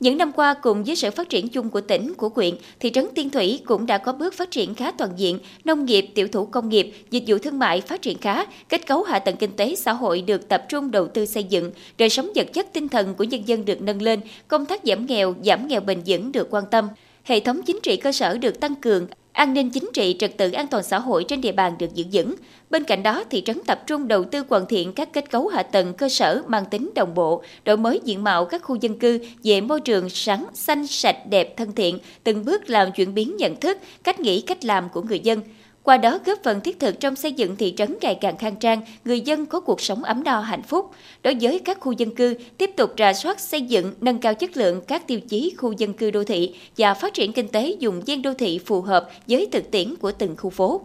Những 0.00 0.18
năm 0.18 0.32
qua, 0.32 0.54
cùng 0.54 0.84
với 0.84 0.96
sự 0.96 1.10
phát 1.10 1.28
triển 1.28 1.48
chung 1.48 1.70
của 1.70 1.80
tỉnh, 1.80 2.14
của 2.14 2.28
quyện, 2.28 2.54
thị 2.80 2.90
trấn 2.90 3.06
Tiên 3.14 3.30
Thủy 3.30 3.60
cũng 3.66 3.86
đã 3.86 3.98
có 3.98 4.12
bước 4.12 4.34
phát 4.34 4.50
triển 4.50 4.74
khá 4.74 4.90
toàn 4.90 5.10
diện, 5.16 5.38
nông 5.64 5.84
nghiệp, 5.84 6.06
tiểu 6.14 6.28
thủ 6.28 6.46
công 6.46 6.68
nghiệp, 6.68 6.92
dịch 7.10 7.24
vụ 7.26 7.38
thương 7.38 7.58
mại 7.58 7.80
phát 7.80 8.02
triển 8.02 8.18
khá, 8.18 8.44
kết 8.68 8.86
cấu 8.86 9.02
hạ 9.02 9.18
tầng 9.18 9.36
kinh 9.36 9.56
tế 9.56 9.74
xã 9.74 9.92
hội 9.92 10.20
được 10.20 10.48
tập 10.48 10.64
trung 10.68 10.90
đầu 10.90 11.08
tư 11.08 11.26
xây 11.26 11.44
dựng, 11.44 11.70
đời 11.98 12.08
sống 12.08 12.30
vật 12.34 12.46
chất 12.52 12.72
tinh 12.72 12.88
thần 12.88 13.14
của 13.14 13.24
nhân 13.24 13.48
dân 13.48 13.64
được 13.64 13.82
nâng 13.82 14.02
lên, 14.02 14.20
công 14.48 14.66
tác 14.66 14.80
giảm 14.84 15.06
nghèo, 15.06 15.34
giảm 15.44 15.68
nghèo 15.68 15.80
bền 15.80 16.02
vững 16.06 16.32
được 16.32 16.48
quan 16.50 16.64
tâm, 16.70 16.88
hệ 17.24 17.40
thống 17.40 17.62
chính 17.62 17.78
trị 17.82 17.96
cơ 17.96 18.12
sở 18.12 18.38
được 18.38 18.60
tăng 18.60 18.74
cường, 18.74 19.06
an 19.38 19.54
ninh 19.54 19.70
chính 19.70 19.90
trị, 19.94 20.16
trật 20.18 20.36
tự 20.36 20.50
an 20.50 20.66
toàn 20.66 20.82
xã 20.82 20.98
hội 20.98 21.24
trên 21.28 21.40
địa 21.40 21.52
bàn 21.52 21.74
được 21.78 21.94
giữ 21.94 22.04
vững. 22.12 22.34
Bên 22.70 22.84
cạnh 22.84 23.02
đó, 23.02 23.24
thị 23.30 23.42
trấn 23.46 23.60
tập 23.66 23.82
trung 23.86 24.08
đầu 24.08 24.24
tư 24.24 24.44
hoàn 24.48 24.66
thiện 24.66 24.92
các 24.92 25.12
kết 25.12 25.30
cấu 25.30 25.48
hạ 25.48 25.62
tầng 25.62 25.94
cơ 25.94 26.08
sở 26.08 26.42
mang 26.46 26.64
tính 26.64 26.90
đồng 26.94 27.14
bộ, 27.14 27.42
đổi 27.64 27.76
mới 27.76 28.00
diện 28.04 28.24
mạo 28.24 28.44
các 28.44 28.62
khu 28.62 28.76
dân 28.76 28.98
cư 28.98 29.18
về 29.44 29.60
môi 29.60 29.80
trường 29.80 30.08
sáng, 30.08 30.46
xanh, 30.54 30.86
sạch, 30.86 31.16
đẹp, 31.28 31.56
thân 31.56 31.72
thiện, 31.72 31.98
từng 32.24 32.44
bước 32.44 32.70
làm 32.70 32.92
chuyển 32.92 33.14
biến 33.14 33.36
nhận 33.36 33.56
thức, 33.56 33.78
cách 34.04 34.20
nghĩ, 34.20 34.40
cách 34.40 34.64
làm 34.64 34.88
của 34.88 35.02
người 35.02 35.20
dân– 35.20 35.40
qua 35.88 35.96
đó 35.96 36.18
góp 36.26 36.38
phần 36.42 36.60
thiết 36.60 36.80
thực 36.80 37.00
trong 37.00 37.16
xây 37.16 37.32
dựng 37.32 37.56
thị 37.56 37.74
trấn 37.76 37.96
ngày 38.00 38.18
càng 38.20 38.36
khang 38.36 38.56
trang, 38.56 38.80
người 39.04 39.20
dân 39.20 39.46
có 39.46 39.60
cuộc 39.60 39.80
sống 39.80 40.04
ấm 40.04 40.24
no 40.24 40.40
hạnh 40.40 40.62
phúc. 40.62 40.90
Đối 41.22 41.36
với 41.40 41.58
các 41.58 41.80
khu 41.80 41.92
dân 41.92 42.14
cư, 42.14 42.34
tiếp 42.58 42.70
tục 42.76 42.90
rà 42.98 43.12
soát 43.12 43.40
xây 43.40 43.62
dựng, 43.62 43.94
nâng 44.00 44.18
cao 44.18 44.34
chất 44.34 44.56
lượng 44.56 44.82
các 44.86 45.06
tiêu 45.06 45.20
chí 45.20 45.54
khu 45.58 45.72
dân 45.72 45.92
cư 45.92 46.10
đô 46.10 46.24
thị 46.24 46.54
và 46.76 46.94
phát 46.94 47.14
triển 47.14 47.32
kinh 47.32 47.48
tế 47.48 47.76
dùng 47.78 48.02
gian 48.06 48.22
đô 48.22 48.34
thị 48.34 48.60
phù 48.66 48.80
hợp 48.80 49.10
với 49.28 49.48
thực 49.52 49.70
tiễn 49.70 49.96
của 49.96 50.12
từng 50.12 50.36
khu 50.36 50.50
phố. 50.50 50.80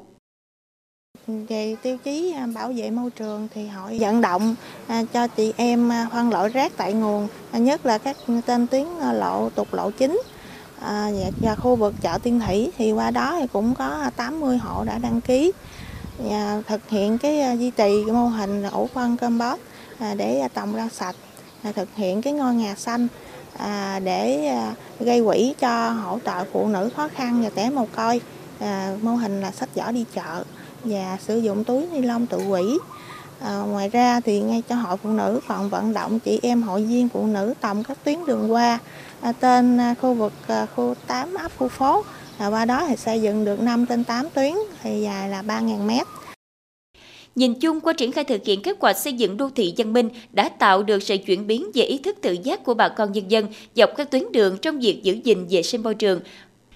Về 1.27 1.75
tiêu 1.81 1.97
chí 2.03 2.31
à, 2.31 2.47
bảo 2.55 2.73
vệ 2.75 2.89
môi 2.89 3.11
trường 3.11 3.47
thì 3.53 3.67
hội 3.67 3.97
vận 3.99 4.21
động 4.21 4.55
à, 4.87 5.03
cho 5.13 5.27
chị 5.27 5.53
em 5.57 5.91
à, 5.91 6.07
phân 6.11 6.29
loại 6.29 6.49
rác 6.49 6.77
tại 6.77 6.93
nguồn, 6.93 7.27
nhất 7.53 7.85
là 7.85 7.97
các 7.97 8.17
tên 8.45 8.67
tuyến 8.67 8.85
lộ 9.13 9.49
tục 9.49 9.73
lộ 9.73 9.91
chính 9.91 10.21
à, 10.83 11.09
dạ, 11.09 11.29
và 11.37 11.55
khu 11.55 11.75
vực 11.75 11.93
chợ 12.01 12.17
Tiên 12.23 12.39
Thủy 12.39 12.71
thì 12.77 12.91
qua 12.91 13.11
đó 13.11 13.37
thì 13.39 13.47
cũng 13.53 13.75
có 13.75 14.11
80 14.15 14.57
hộ 14.57 14.83
đã 14.83 14.97
đăng 14.97 15.21
ký 15.21 15.51
và 16.17 16.61
thực 16.67 16.89
hiện 16.89 17.17
cái 17.17 17.41
à, 17.41 17.53
duy 17.53 17.71
trì 17.71 18.03
cái 18.05 18.13
mô 18.13 18.27
hình 18.27 18.63
ủ 18.63 18.89
phân 18.93 19.17
compost 19.17 19.59
à, 19.99 20.13
để 20.17 20.39
à, 20.39 20.47
trồng 20.47 20.73
rau 20.75 20.89
sạch 20.89 21.15
à, 21.63 21.71
thực 21.71 21.95
hiện 21.95 22.21
cái 22.21 22.33
ngôi 22.33 22.55
nhà 22.55 22.75
xanh 22.75 23.07
à, 23.57 23.99
để 24.03 24.45
à, 24.45 24.73
gây 24.99 25.23
quỹ 25.23 25.53
cho 25.59 25.89
hỗ 25.89 26.19
trợ 26.25 26.43
phụ 26.53 26.67
nữ 26.67 26.89
khó 26.95 27.07
khăn 27.15 27.41
và 27.43 27.49
trẻ 27.55 27.69
mồ 27.69 27.85
côi. 27.95 28.21
À, 28.59 28.95
mô 29.01 29.15
hình 29.15 29.41
là 29.41 29.51
sách 29.51 29.69
giỏ 29.75 29.91
đi 29.91 30.05
chợ 30.15 30.43
và 30.83 31.17
sử 31.21 31.37
dụng 31.37 31.63
túi 31.63 31.87
ni 31.87 32.01
lông 32.01 32.25
tự 32.25 32.37
quỷ. 32.37 32.77
À, 33.39 33.57
ngoài 33.57 33.89
ra 33.89 34.19
thì 34.19 34.41
ngay 34.41 34.63
cho 34.69 34.75
hội 34.75 34.97
phụ 34.97 35.09
nữ 35.09 35.39
còn 35.47 35.69
vận 35.69 35.93
động 35.93 36.19
chị 36.19 36.39
em 36.43 36.63
hội 36.63 36.83
viên 36.83 37.09
phụ 37.09 37.25
nữ 37.25 37.53
tổng 37.61 37.83
các 37.83 37.97
tuyến 38.03 38.25
đường 38.25 38.51
qua 38.51 38.79
tên 39.31 39.77
à, 39.77 39.95
khu 40.01 40.13
vực 40.13 40.33
à, 40.47 40.65
khu 40.75 40.95
8 41.07 41.33
ấp 41.33 41.51
khu 41.57 41.67
phố. 41.67 42.03
Và 42.37 42.47
qua 42.47 42.65
đó 42.65 42.85
thì 42.87 42.95
xây 42.95 43.21
dựng 43.21 43.45
được 43.45 43.59
5 43.59 43.85
trên 43.85 44.03
8 44.03 44.29
tuyến 44.29 44.53
thì 44.83 45.01
dài 45.01 45.29
là 45.29 45.41
3.000 45.41 45.85
mét. 45.85 46.07
Nhìn 47.35 47.53
chung 47.53 47.81
qua 47.81 47.93
triển 47.93 48.11
khai 48.11 48.23
thực 48.23 48.45
hiện 48.45 48.61
kết 48.61 48.75
quả 48.79 48.93
xây 48.93 49.13
dựng 49.13 49.37
đô 49.37 49.49
thị 49.55 49.73
văn 49.77 49.93
minh 49.93 50.09
đã 50.31 50.49
tạo 50.49 50.83
được 50.83 51.03
sự 51.03 51.17
chuyển 51.25 51.47
biến 51.47 51.71
về 51.73 51.83
ý 51.83 51.97
thức 51.97 52.17
tự 52.21 52.37
giác 52.43 52.63
của 52.63 52.73
bà 52.73 52.89
con 52.89 53.11
nhân 53.11 53.31
dân 53.31 53.47
dọc 53.75 53.89
các 53.97 54.11
tuyến 54.11 54.31
đường 54.31 54.57
trong 54.61 54.79
việc 54.79 55.03
giữ 55.03 55.17
gìn 55.23 55.47
vệ 55.49 55.61
sinh 55.63 55.83
môi 55.83 55.95
trường, 55.95 56.19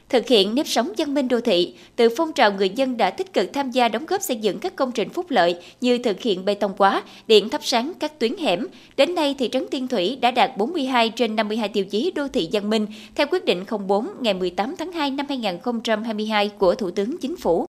thực 0.09 0.27
hiện 0.27 0.55
nếp 0.55 0.67
sống 0.67 0.91
văn 0.97 1.13
minh 1.13 1.27
đô 1.27 1.41
thị. 1.41 1.75
Từ 1.95 2.09
phong 2.17 2.33
trào 2.33 2.51
người 2.51 2.69
dân 2.69 2.97
đã 2.97 3.09
tích 3.09 3.33
cực 3.33 3.53
tham 3.53 3.71
gia 3.71 3.87
đóng 3.87 4.05
góp 4.05 4.21
xây 4.21 4.37
dựng 4.37 4.59
các 4.59 4.75
công 4.75 4.91
trình 4.91 5.09
phúc 5.09 5.25
lợi 5.29 5.59
như 5.81 5.97
thực 5.97 6.19
hiện 6.19 6.45
bê 6.45 6.53
tông 6.53 6.73
hóa, 6.77 7.03
điện 7.27 7.49
thắp 7.49 7.61
sáng 7.63 7.93
các 7.99 8.19
tuyến 8.19 8.37
hẻm. 8.37 8.67
Đến 8.97 9.15
nay, 9.15 9.35
thị 9.39 9.49
trấn 9.51 9.67
Tiên 9.71 9.87
Thủy 9.87 10.17
đã 10.21 10.31
đạt 10.31 10.57
42 10.57 11.09
trên 11.09 11.35
52 11.35 11.69
tiêu 11.69 11.85
chí 11.85 12.11
đô 12.15 12.27
thị 12.27 12.49
văn 12.51 12.69
minh 12.69 12.87
theo 13.15 13.27
quyết 13.31 13.45
định 13.45 13.63
04 13.87 14.07
ngày 14.19 14.33
18 14.33 14.75
tháng 14.79 14.91
2 14.91 15.11
năm 15.11 15.25
2022 15.29 16.49
của 16.49 16.75
Thủ 16.75 16.91
tướng 16.91 17.17
Chính 17.17 17.37
phủ. 17.37 17.65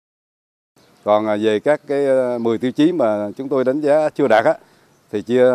Còn 1.04 1.28
à, 1.28 1.38
về 1.42 1.60
các 1.60 1.82
cái 1.88 2.06
à, 2.08 2.38
10 2.38 2.58
tiêu 2.58 2.72
chí 2.72 2.92
mà 2.92 3.32
chúng 3.38 3.50
tôi 3.50 3.64
đánh 3.64 3.82
giá 3.82 4.10
chưa 4.10 4.28
đạt 4.28 4.46
á, 4.46 4.54
thì 5.12 5.22
chia 5.22 5.52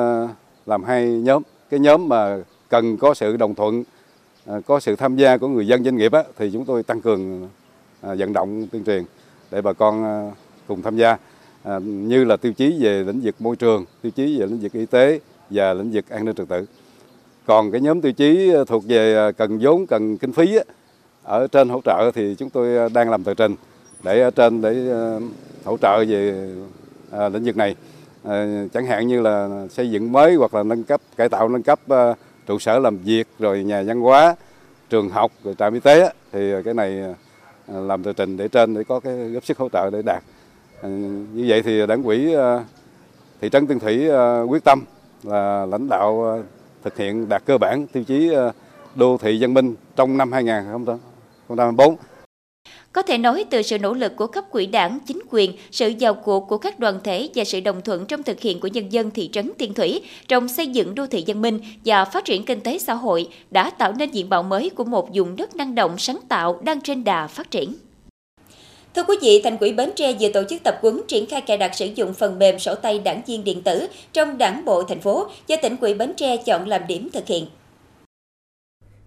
làm 0.66 0.84
hai 0.84 1.06
nhóm. 1.06 1.42
Cái 1.70 1.80
nhóm 1.80 2.08
mà 2.08 2.36
cần 2.68 2.96
có 2.96 3.14
sự 3.14 3.36
đồng 3.36 3.54
thuận 3.54 3.84
À, 4.46 4.54
có 4.66 4.80
sự 4.80 4.96
tham 4.96 5.16
gia 5.16 5.36
của 5.36 5.48
người 5.48 5.66
dân 5.66 5.84
doanh 5.84 5.96
nghiệp 5.96 6.12
á, 6.12 6.22
thì 6.38 6.50
chúng 6.52 6.64
tôi 6.64 6.82
tăng 6.82 7.00
cường 7.00 7.48
à, 8.00 8.14
vận 8.18 8.32
động 8.32 8.66
tuyên 8.66 8.84
truyền 8.84 9.02
để 9.50 9.62
bà 9.62 9.72
con 9.72 10.04
à, 10.04 10.30
cùng 10.68 10.82
tham 10.82 10.96
gia 10.96 11.16
như 11.82 12.24
là 12.24 12.36
tiêu 12.36 12.52
chí 12.52 12.76
về 12.80 13.04
lĩnh 13.04 13.20
vực 13.20 13.34
môi 13.38 13.56
trường, 13.56 13.84
tiêu 14.02 14.12
chí 14.12 14.40
về 14.40 14.46
lĩnh 14.46 14.58
vực 14.58 14.72
y 14.72 14.86
tế 14.86 15.20
và 15.50 15.74
lĩnh 15.74 15.90
vực 15.92 16.08
an 16.08 16.24
ninh 16.24 16.34
trật 16.34 16.48
tự. 16.48 16.66
Còn 17.46 17.72
cái 17.72 17.80
nhóm 17.80 18.00
tiêu 18.00 18.12
chí 18.12 18.52
thuộc 18.66 18.84
về 18.88 19.32
cần 19.32 19.58
vốn, 19.62 19.86
cần 19.86 20.18
kinh 20.18 20.32
phí 20.32 20.56
á, 20.56 20.64
ở 21.22 21.46
trên 21.46 21.68
hỗ 21.68 21.80
trợ 21.84 22.10
thì 22.14 22.34
chúng 22.38 22.50
tôi 22.50 22.90
đang 22.90 23.10
làm 23.10 23.24
tờ 23.24 23.34
trình 23.34 23.54
để 24.02 24.22
ở 24.22 24.30
trên 24.30 24.60
để 24.60 24.92
hỗ 25.64 25.76
trợ 25.76 26.04
về 26.08 26.48
lĩnh 27.32 27.44
vực 27.44 27.56
này. 27.56 27.76
Chẳng 28.72 28.86
hạn 28.86 29.06
như 29.06 29.20
là 29.20 29.66
xây 29.70 29.90
dựng 29.90 30.12
mới 30.12 30.34
hoặc 30.34 30.54
là 30.54 30.62
nâng 30.62 30.84
cấp, 30.84 31.00
cải 31.16 31.28
tạo 31.28 31.48
nâng 31.48 31.62
cấp 31.62 31.80
trụ 32.52 32.58
sở 32.58 32.78
làm 32.78 32.98
việc, 32.98 33.28
rồi 33.38 33.64
nhà 33.64 33.82
văn 33.86 34.00
hóa, 34.00 34.34
trường 34.90 35.08
học, 35.08 35.32
rồi 35.44 35.54
trạm 35.58 35.74
y 35.74 35.80
tế 35.80 36.12
thì 36.32 36.52
cái 36.64 36.74
này 36.74 37.02
à, 37.66 37.74
làm 37.74 38.02
tờ 38.02 38.12
trình 38.12 38.36
để 38.36 38.48
trên 38.48 38.74
để 38.74 38.84
có 38.84 39.00
cái 39.00 39.14
góp 39.14 39.44
sức 39.44 39.58
hỗ 39.58 39.68
trợ 39.68 39.90
để 39.90 40.02
đạt. 40.02 40.22
À, 40.82 40.88
như 41.32 41.44
vậy 41.48 41.62
thì 41.62 41.86
đảng 41.86 42.02
quỹ 42.02 42.34
à, 42.34 42.64
thị 43.40 43.48
trấn 43.48 43.66
Tiên 43.66 43.78
Thủy 43.78 44.08
quyết 44.48 44.64
tâm 44.64 44.84
là 45.22 45.66
lãnh 45.66 45.88
đạo 45.88 46.42
thực 46.84 46.96
hiện 46.96 47.28
đạt 47.28 47.42
cơ 47.46 47.58
bản 47.58 47.86
tiêu 47.86 48.04
chí 48.04 48.30
đô 48.94 49.16
thị 49.20 49.38
văn 49.40 49.54
minh 49.54 49.74
trong 49.96 50.16
năm 50.16 50.32
2024 50.32 51.96
có 52.92 53.02
thể 53.02 53.18
nói 53.18 53.44
từ 53.50 53.62
sự 53.62 53.78
nỗ 53.78 53.94
lực 53.94 54.16
của 54.16 54.26
cấp 54.26 54.44
quỹ 54.50 54.66
đảng, 54.66 54.98
chính 55.06 55.22
quyền, 55.30 55.52
sự 55.70 55.92
vào 56.00 56.14
cuộc 56.14 56.40
của 56.48 56.58
các 56.58 56.78
đoàn 56.78 57.00
thể 57.04 57.28
và 57.34 57.44
sự 57.44 57.60
đồng 57.60 57.82
thuận 57.82 58.06
trong 58.06 58.22
thực 58.22 58.40
hiện 58.40 58.60
của 58.60 58.68
nhân 58.68 58.92
dân 58.92 59.10
thị 59.10 59.30
trấn 59.32 59.52
Tiên 59.58 59.74
Thủy 59.74 60.02
trong 60.28 60.48
xây 60.48 60.66
dựng 60.66 60.94
đô 60.94 61.06
thị 61.06 61.24
văn 61.26 61.42
minh 61.42 61.60
và 61.84 62.04
phát 62.04 62.24
triển 62.24 62.44
kinh 62.44 62.60
tế 62.60 62.78
xã 62.78 62.94
hội 62.94 63.28
đã 63.50 63.70
tạo 63.70 63.92
nên 63.92 64.10
diện 64.10 64.28
mạo 64.28 64.42
mới 64.42 64.70
của 64.70 64.84
một 64.84 65.08
vùng 65.14 65.36
đất 65.36 65.56
năng 65.56 65.74
động 65.74 65.98
sáng 65.98 66.18
tạo 66.28 66.60
đang 66.62 66.80
trên 66.80 67.04
đà 67.04 67.26
phát 67.26 67.50
triển. 67.50 67.74
Thưa 68.94 69.02
quý 69.02 69.16
vị, 69.22 69.40
Thành 69.44 69.58
ủy 69.58 69.72
Bến 69.72 69.90
Tre 69.96 70.12
vừa 70.20 70.28
tổ 70.28 70.42
chức 70.50 70.62
tập 70.64 70.78
huấn 70.82 71.00
triển 71.08 71.26
khai 71.26 71.40
cài 71.40 71.56
đặt 71.56 71.74
sử 71.74 71.88
dụng 71.94 72.14
phần 72.14 72.38
mềm 72.38 72.58
sổ 72.58 72.74
tay 72.74 72.98
đảng 72.98 73.22
viên 73.26 73.44
điện 73.44 73.62
tử 73.62 73.86
trong 74.12 74.38
đảng 74.38 74.64
bộ 74.64 74.82
thành 74.82 75.00
phố 75.00 75.26
do 75.46 75.56
tỉnh 75.62 75.76
ủy 75.80 75.94
Bến 75.94 76.12
Tre 76.16 76.36
chọn 76.36 76.68
làm 76.68 76.82
điểm 76.86 77.08
thực 77.12 77.26
hiện. 77.26 77.46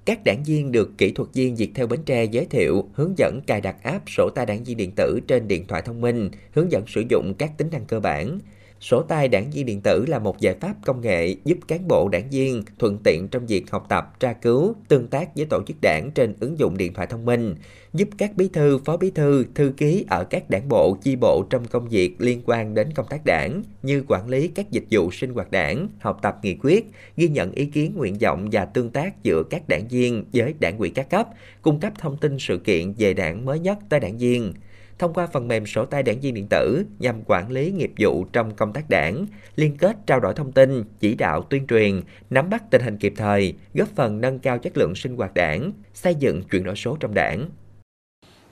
Các 0.06 0.24
đảng 0.24 0.44
viên 0.44 0.72
được 0.72 0.98
kỹ 0.98 1.12
thuật 1.12 1.30
viên 1.34 1.56
Việt 1.56 1.72
theo 1.76 1.88
Bến 1.88 2.00
Tre 2.06 2.24
giới 2.24 2.46
thiệu, 2.46 2.90
hướng 2.94 3.14
dẫn 3.18 3.40
cài 3.48 3.62
đặt 3.62 3.84
app 3.84 4.10
sổ 4.10 4.30
tay 4.36 4.46
đảng 4.46 4.64
viên 4.64 4.78
điện 4.78 4.92
tử 4.96 5.20
trên 5.28 5.48
điện 5.48 5.68
thoại 5.68 5.82
thông 5.82 6.02
minh, 6.02 6.30
hướng 6.52 6.72
dẫn 6.72 6.84
sử 6.88 7.04
dụng 7.10 7.34
các 7.38 7.58
tính 7.58 7.70
năng 7.72 7.86
cơ 7.86 8.00
bản. 8.00 8.40
Sổ 8.79 9.01
tay 9.01 9.27
đảng 9.27 9.51
viên 9.51 9.65
điện 9.65 9.82
tử 9.82 10.05
là 10.08 10.20
một 10.20 10.39
giải 10.39 10.55
pháp 10.62 10.75
công 10.86 11.01
nghệ 11.01 11.36
giúp 11.46 11.58
cán 11.67 11.88
bộ 11.88 12.10
đảng 12.12 12.29
viên 12.29 12.63
thuận 12.79 12.98
tiện 13.03 13.27
trong 13.27 13.46
việc 13.46 13.72
học 13.72 13.86
tập, 13.89 14.20
tra 14.20 14.34
cứu, 14.34 14.75
tương 14.88 15.08
tác 15.08 15.36
với 15.36 15.46
tổ 15.46 15.63
chức 15.67 15.77
đảng 15.82 16.12
trên 16.15 16.34
ứng 16.39 16.60
dụng 16.60 16.77
điện 16.77 16.94
thoại 16.94 17.08
thông 17.08 17.25
minh, 17.25 17.55
giúp 17.94 18.10
các 18.17 18.32
bí 18.36 18.48
thư, 18.48 18.77
phó 18.86 18.98
bí 18.98 19.12
thư, 19.12 19.46
thư 19.55 19.74
ký 19.77 20.05
ở 20.10 20.24
các 20.24 20.50
đảng 20.50 20.70
bộ, 20.70 20.98
chi 21.03 21.15
bộ 21.15 21.46
trong 21.50 21.65
công 21.67 21.89
việc 21.89 22.15
liên 22.20 22.41
quan 22.46 22.74
đến 22.74 22.89
công 22.96 23.05
tác 23.10 23.22
đảng 23.25 23.62
như 23.84 24.03
quản 24.08 24.27
lý 24.29 24.48
các 24.48 24.72
dịch 24.72 24.86
vụ 24.91 25.12
sinh 25.12 25.34
hoạt 25.34 25.51
đảng, 25.51 25.88
học 26.00 26.20
tập 26.22 26.38
nghị 26.44 26.55
quyết, 26.62 26.86
ghi 27.17 27.27
nhận 27.27 27.51
ý 27.51 27.65
kiến 27.65 27.94
nguyện 27.96 28.17
vọng 28.22 28.50
và 28.51 28.65
tương 28.65 28.89
tác 28.89 29.24
giữa 29.24 29.44
các 29.50 29.67
đảng 29.67 29.88
viên 29.88 30.25
với 30.34 30.53
đảng 30.60 30.77
ủy 30.77 30.89
các 30.89 31.10
cấp, 31.10 31.27
cung 31.62 31.79
cấp 31.79 31.94
thông 32.00 32.17
tin 32.17 32.39
sự 32.39 32.58
kiện 32.58 32.94
về 32.98 33.13
đảng 33.13 33.46
mới 33.46 33.60
nhất 33.60 33.77
tới 33.89 34.00
đảng 34.00 34.17
viên 34.17 34.53
thông 35.00 35.14
qua 35.14 35.28
phần 35.28 35.48
mềm 35.48 35.66
sổ 35.66 35.86
tay 35.86 36.04
đảng 36.04 36.20
viên 36.20 36.34
điện 36.34 36.48
tử 36.50 36.86
nhằm 37.00 37.22
quản 37.25 37.52
lý 37.52 37.72
nghiệp 37.72 37.92
vụ 38.00 38.25
trong 38.34 38.56
công 38.56 38.74
tác 38.74 38.90
đảng, 38.90 39.25
liên 39.56 39.78
kết 39.78 39.98
trao 40.08 40.20
đổi 40.20 40.34
thông 40.34 40.52
tin, 40.52 40.84
chỉ 41.00 41.16
đạo 41.16 41.42
tuyên 41.42 41.68
truyền, 41.68 42.02
nắm 42.30 42.50
bắt 42.50 42.64
tình 42.72 42.82
hình 42.82 42.98
kịp 42.98 43.14
thời, 43.18 43.54
góp 43.74 43.88
phần 43.96 44.22
nâng 44.22 44.40
cao 44.40 44.58
chất 44.58 44.78
lượng 44.78 44.96
sinh 44.96 45.16
hoạt 45.16 45.34
đảng, 45.34 45.72
xây 45.94 46.16
dựng 46.16 46.44
chuyển 46.44 46.64
đổi 46.64 46.75
số 46.75 46.98
trong 47.00 47.14
đảng. 47.14 47.50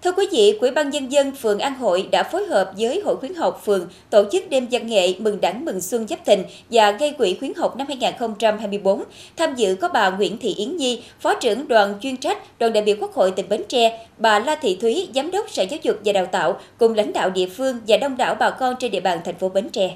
Thưa 0.04 0.12
quý 0.12 0.28
vị, 0.32 0.58
quỹ 0.60 0.72
ban 0.72 0.90
Nhân 0.90 1.12
dân 1.12 1.32
phường 1.32 1.60
An 1.60 1.76
Hội 1.76 2.08
đã 2.12 2.24
phối 2.24 2.46
hợp 2.46 2.72
với 2.78 3.02
Hội 3.06 3.16
khuyến 3.16 3.34
học 3.34 3.62
phường 3.66 3.88
tổ 4.10 4.24
chức 4.32 4.50
đêm 4.50 4.68
văn 4.72 4.88
nghệ 4.88 5.14
mừng 5.20 5.42
đảng 5.42 5.66
mừng 5.66 5.82
xuân 5.82 6.08
Giáp 6.08 6.26
Thìn 6.26 6.44
và 6.70 6.92
gây 6.92 7.12
quỹ 7.12 7.38
khuyến 7.40 7.54
học 7.54 7.78
năm 7.78 7.88
2024. 7.88 9.04
Tham 9.38 9.56
dự 9.56 9.76
có 9.76 9.90
bà 9.90 10.10
Nguyễn 10.10 10.38
Thị 10.38 10.54
Yến 10.58 10.78
Nhi, 10.78 11.04
Phó 11.20 11.36
trưởng 11.36 11.68
đoàn 11.68 11.96
chuyên 12.02 12.18
trách 12.18 12.60
đoàn 12.60 12.74
đại 12.74 12.84
biểu 12.84 12.96
Quốc 13.00 13.14
hội 13.14 13.32
tỉnh 13.32 13.50
Bến 13.50 13.64
Tre, 13.70 14.08
bà 14.18 14.40
La 14.40 14.56
Thị 14.56 14.78
Thúy, 14.82 15.10
Giám 15.16 15.32
đốc 15.32 15.50
Sở 15.50 15.64
Giáo 15.64 15.80
dục 15.84 15.98
và 16.06 16.14
Đào 16.14 16.26
tạo, 16.26 16.60
cùng 16.78 16.94
lãnh 16.94 17.14
đạo 17.14 17.30
địa 17.30 17.48
phương 17.48 17.80
và 17.88 17.98
đông 17.98 18.18
đảo 18.18 18.36
bà 18.40 18.50
con 18.50 18.76
trên 18.80 18.92
địa 18.92 19.00
bàn 19.00 19.20
thành 19.26 19.36
phố 19.36 19.50
Bến 19.50 19.70
Tre. 19.70 19.96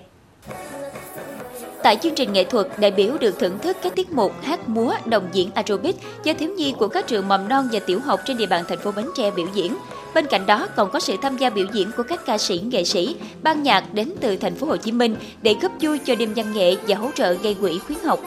Tại 1.83 1.97
chương 2.01 2.15
trình 2.15 2.33
nghệ 2.33 2.43
thuật, 2.43 2.67
đại 2.79 2.91
biểu 2.91 3.17
được 3.17 3.39
thưởng 3.39 3.59
thức 3.59 3.77
các 3.81 3.95
tiết 3.95 4.11
mục 4.11 4.31
hát 4.41 4.69
múa, 4.69 4.93
đồng 5.05 5.27
diễn 5.31 5.49
aerobic 5.53 5.95
do 6.23 6.33
thiếu 6.33 6.49
nhi 6.49 6.73
của 6.79 6.87
các 6.87 7.07
trường 7.07 7.27
mầm 7.27 7.49
non 7.49 7.69
và 7.71 7.79
tiểu 7.79 7.99
học 7.99 8.19
trên 8.25 8.37
địa 8.37 8.45
bàn 8.45 8.63
thành 8.67 8.79
phố 8.79 8.91
Bến 8.91 9.05
Tre 9.17 9.31
biểu 9.31 9.47
diễn. 9.53 9.75
Bên 10.17 10.27
cạnh 10.27 10.45
đó 10.45 10.67
còn 10.75 10.89
có 10.91 10.99
sự 10.99 11.15
tham 11.21 11.37
gia 11.37 11.49
biểu 11.49 11.65
diễn 11.73 11.91
của 11.97 12.03
các 12.03 12.25
ca 12.25 12.37
sĩ, 12.37 12.59
nghệ 12.59 12.83
sĩ, 12.83 13.15
ban 13.43 13.63
nhạc 13.63 13.93
đến 13.93 14.13
từ 14.21 14.37
thành 14.37 14.55
phố 14.55 14.67
Hồ 14.67 14.77
Chí 14.77 14.91
Minh 14.91 15.15
để 15.41 15.55
góp 15.61 15.71
vui 15.81 15.99
cho 15.99 16.15
đêm 16.15 16.33
văn 16.35 16.53
nghệ 16.53 16.75
và 16.87 16.95
hỗ 16.95 17.11
trợ 17.15 17.33
gây 17.33 17.53
quỹ 17.53 17.79
khuyến 17.79 17.99
học. 18.03 18.19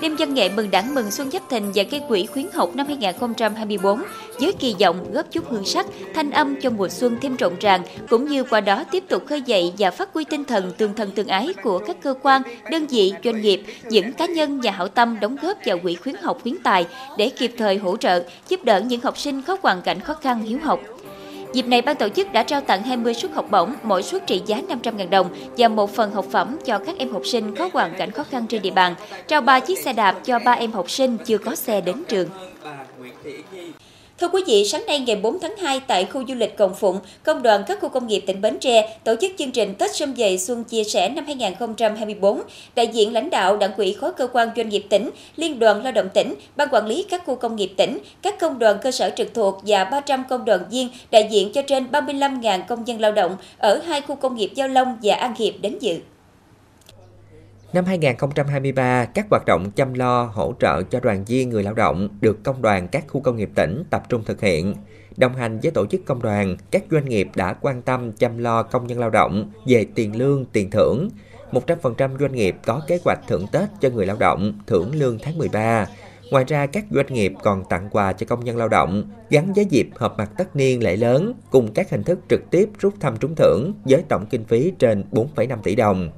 Đêm 0.00 0.16
văn 0.16 0.34
nghệ 0.34 0.48
mừng 0.48 0.70
đảng 0.70 0.94
mừng 0.94 1.10
Xuân 1.10 1.30
Giáp 1.30 1.42
Thìn 1.50 1.62
và 1.74 1.82
gây 1.90 2.00
quỹ 2.08 2.26
khuyến 2.26 2.46
học 2.54 2.76
năm 2.76 2.86
2024 2.86 4.02
với 4.40 4.52
kỳ 4.52 4.74
vọng 4.80 5.12
góp 5.12 5.32
chút 5.32 5.44
hương 5.50 5.64
sắc, 5.64 5.86
thanh 6.14 6.30
âm 6.30 6.60
cho 6.60 6.70
mùa 6.70 6.88
xuân 6.88 7.16
thêm 7.20 7.36
rộn 7.36 7.52
ràng, 7.60 7.82
cũng 8.08 8.26
như 8.26 8.44
qua 8.44 8.60
đó 8.60 8.84
tiếp 8.90 9.04
tục 9.08 9.26
khơi 9.26 9.42
dậy 9.42 9.72
và 9.78 9.90
phát 9.90 10.08
huy 10.14 10.24
tinh 10.24 10.44
thần 10.44 10.72
tương 10.78 10.94
thân 10.94 11.10
tương 11.10 11.28
ái 11.28 11.54
của 11.62 11.78
các 11.78 11.96
cơ 12.02 12.14
quan, 12.22 12.42
đơn 12.70 12.86
vị, 12.86 13.12
doanh 13.24 13.40
nghiệp, 13.40 13.62
những 13.88 14.12
cá 14.12 14.26
nhân 14.26 14.60
và 14.62 14.70
hảo 14.70 14.88
tâm 14.88 15.20
đóng 15.20 15.36
góp 15.42 15.58
vào 15.66 15.78
quỹ 15.78 15.94
khuyến 15.94 16.14
học 16.22 16.38
khuyến 16.42 16.56
tài 16.64 16.86
để 17.18 17.28
kịp 17.28 17.52
thời 17.58 17.76
hỗ 17.76 17.96
trợ, 17.96 18.24
giúp 18.48 18.64
đỡ 18.64 18.80
những 18.80 19.00
học 19.00 19.18
sinh 19.18 19.42
có 19.42 19.56
hoàn 19.62 19.82
cảnh 19.82 20.00
khó 20.00 20.14
khăn 20.14 20.42
hiếu 20.42 20.58
học. 20.62 20.80
Dịp 21.52 21.66
này, 21.66 21.82
ban 21.82 21.96
tổ 21.96 22.08
chức 22.08 22.32
đã 22.32 22.42
trao 22.42 22.60
tặng 22.60 22.82
20 22.82 23.14
suất 23.14 23.32
học 23.32 23.50
bổng, 23.50 23.74
mỗi 23.82 24.02
suất 24.02 24.26
trị 24.26 24.42
giá 24.46 24.62
500.000 24.68 25.10
đồng 25.10 25.28
và 25.56 25.68
một 25.68 25.94
phần 25.94 26.10
học 26.10 26.26
phẩm 26.30 26.58
cho 26.64 26.78
các 26.78 26.98
em 26.98 27.12
học 27.12 27.22
sinh 27.24 27.54
có 27.54 27.70
hoàn 27.72 27.94
cảnh 27.98 28.10
khó 28.10 28.22
khăn 28.22 28.46
trên 28.46 28.62
địa 28.62 28.70
bàn, 28.70 28.94
trao 29.28 29.40
3 29.40 29.60
chiếc 29.60 29.78
xe 29.78 29.92
đạp 29.92 30.16
cho 30.24 30.38
3 30.38 30.52
em 30.52 30.72
học 30.72 30.90
sinh 30.90 31.16
chưa 31.26 31.38
có 31.38 31.54
xe 31.54 31.80
đến 31.80 32.02
trường. 32.08 32.28
Thưa 34.20 34.28
quý 34.28 34.42
vị, 34.46 34.64
sáng 34.64 34.86
nay 34.86 35.00
ngày 35.00 35.16
4 35.16 35.38
tháng 35.40 35.56
2 35.56 35.80
tại 35.80 36.04
khu 36.04 36.24
du 36.28 36.34
lịch 36.34 36.56
Cộng 36.56 36.74
Phụng, 36.74 36.98
Công 37.22 37.42
đoàn 37.42 37.64
các 37.66 37.78
khu 37.80 37.88
công 37.88 38.06
nghiệp 38.06 38.22
tỉnh 38.26 38.40
Bến 38.40 38.58
Tre 38.58 38.98
tổ 39.04 39.14
chức 39.20 39.32
chương 39.38 39.50
trình 39.50 39.74
Tết 39.74 39.94
Xuân 39.94 40.14
Dày 40.16 40.38
Xuân 40.38 40.64
Chia 40.64 40.84
Sẻ 40.84 41.08
năm 41.08 41.26
2024. 41.26 42.40
Đại 42.74 42.86
diện 42.86 43.12
lãnh 43.12 43.30
đạo 43.30 43.56
đảng 43.56 43.72
quỹ 43.76 43.92
khối 43.92 44.12
cơ 44.12 44.26
quan 44.26 44.48
doanh 44.56 44.68
nghiệp 44.68 44.84
tỉnh, 44.88 45.10
Liên 45.36 45.58
đoàn 45.58 45.82
Lao 45.82 45.92
động 45.92 46.08
tỉnh, 46.14 46.34
Ban 46.56 46.68
quản 46.72 46.86
lý 46.86 47.02
các 47.02 47.22
khu 47.26 47.34
công 47.34 47.56
nghiệp 47.56 47.72
tỉnh, 47.76 47.98
các 48.22 48.38
công 48.40 48.58
đoàn 48.58 48.78
cơ 48.82 48.90
sở 48.90 49.10
trực 49.16 49.34
thuộc 49.34 49.60
và 49.66 49.84
300 49.84 50.24
công 50.28 50.44
đoàn 50.44 50.60
viên 50.70 50.88
đại 51.10 51.28
diện 51.30 51.52
cho 51.52 51.62
trên 51.62 51.86
35.000 51.92 52.60
công 52.68 52.84
nhân 52.84 53.00
lao 53.00 53.12
động 53.12 53.36
ở 53.58 53.80
hai 53.86 54.00
khu 54.00 54.14
công 54.14 54.36
nghiệp 54.36 54.50
Giao 54.54 54.68
Long 54.68 54.98
và 55.02 55.14
An 55.14 55.34
Hiệp 55.38 55.54
đến 55.60 55.78
dự. 55.80 55.98
Năm 57.72 57.84
2023, 57.84 59.04
các 59.04 59.26
hoạt 59.30 59.42
động 59.46 59.70
chăm 59.76 59.94
lo, 59.94 60.22
hỗ 60.22 60.54
trợ 60.60 60.82
cho 60.82 61.00
đoàn 61.00 61.24
viên 61.24 61.50
người 61.50 61.62
lao 61.62 61.74
động 61.74 62.08
được 62.20 62.44
công 62.44 62.62
đoàn 62.62 62.88
các 62.88 63.04
khu 63.08 63.20
công 63.20 63.36
nghiệp 63.36 63.50
tỉnh 63.54 63.82
tập 63.90 64.02
trung 64.08 64.24
thực 64.24 64.40
hiện. 64.40 64.74
Đồng 65.16 65.34
hành 65.34 65.58
với 65.62 65.70
tổ 65.70 65.86
chức 65.86 66.04
công 66.04 66.22
đoàn, 66.22 66.56
các 66.70 66.84
doanh 66.90 67.04
nghiệp 67.04 67.28
đã 67.34 67.52
quan 67.52 67.82
tâm 67.82 68.12
chăm 68.12 68.38
lo 68.38 68.62
công 68.62 68.86
nhân 68.86 68.98
lao 68.98 69.10
động 69.10 69.50
về 69.66 69.86
tiền 69.94 70.16
lương, 70.16 70.44
tiền 70.44 70.70
thưởng. 70.70 71.08
100% 71.52 72.18
doanh 72.18 72.32
nghiệp 72.32 72.56
có 72.66 72.82
kế 72.86 72.98
hoạch 73.04 73.18
thưởng 73.28 73.46
Tết 73.52 73.68
cho 73.80 73.90
người 73.90 74.06
lao 74.06 74.16
động, 74.20 74.58
thưởng 74.66 74.94
lương 74.94 75.18
tháng 75.22 75.38
13. 75.38 75.86
Ngoài 76.30 76.44
ra, 76.44 76.66
các 76.66 76.84
doanh 76.90 77.14
nghiệp 77.14 77.32
còn 77.42 77.64
tặng 77.68 77.88
quà 77.90 78.12
cho 78.12 78.26
công 78.28 78.44
nhân 78.44 78.56
lao 78.56 78.68
động 78.68 79.10
gắn 79.30 79.52
với 79.52 79.64
dịp 79.64 79.88
họp 79.96 80.18
mặt 80.18 80.30
tất 80.38 80.56
niên 80.56 80.82
lễ 80.82 80.96
lớn 80.96 81.32
cùng 81.50 81.72
các 81.72 81.90
hình 81.90 82.04
thức 82.04 82.18
trực 82.28 82.50
tiếp 82.50 82.68
rút 82.78 82.94
thăm 83.00 83.16
trúng 83.16 83.34
thưởng 83.34 83.72
với 83.84 84.02
tổng 84.08 84.26
kinh 84.26 84.44
phí 84.44 84.72
trên 84.78 85.04
4,5 85.10 85.58
tỷ 85.62 85.74
đồng. 85.74 86.10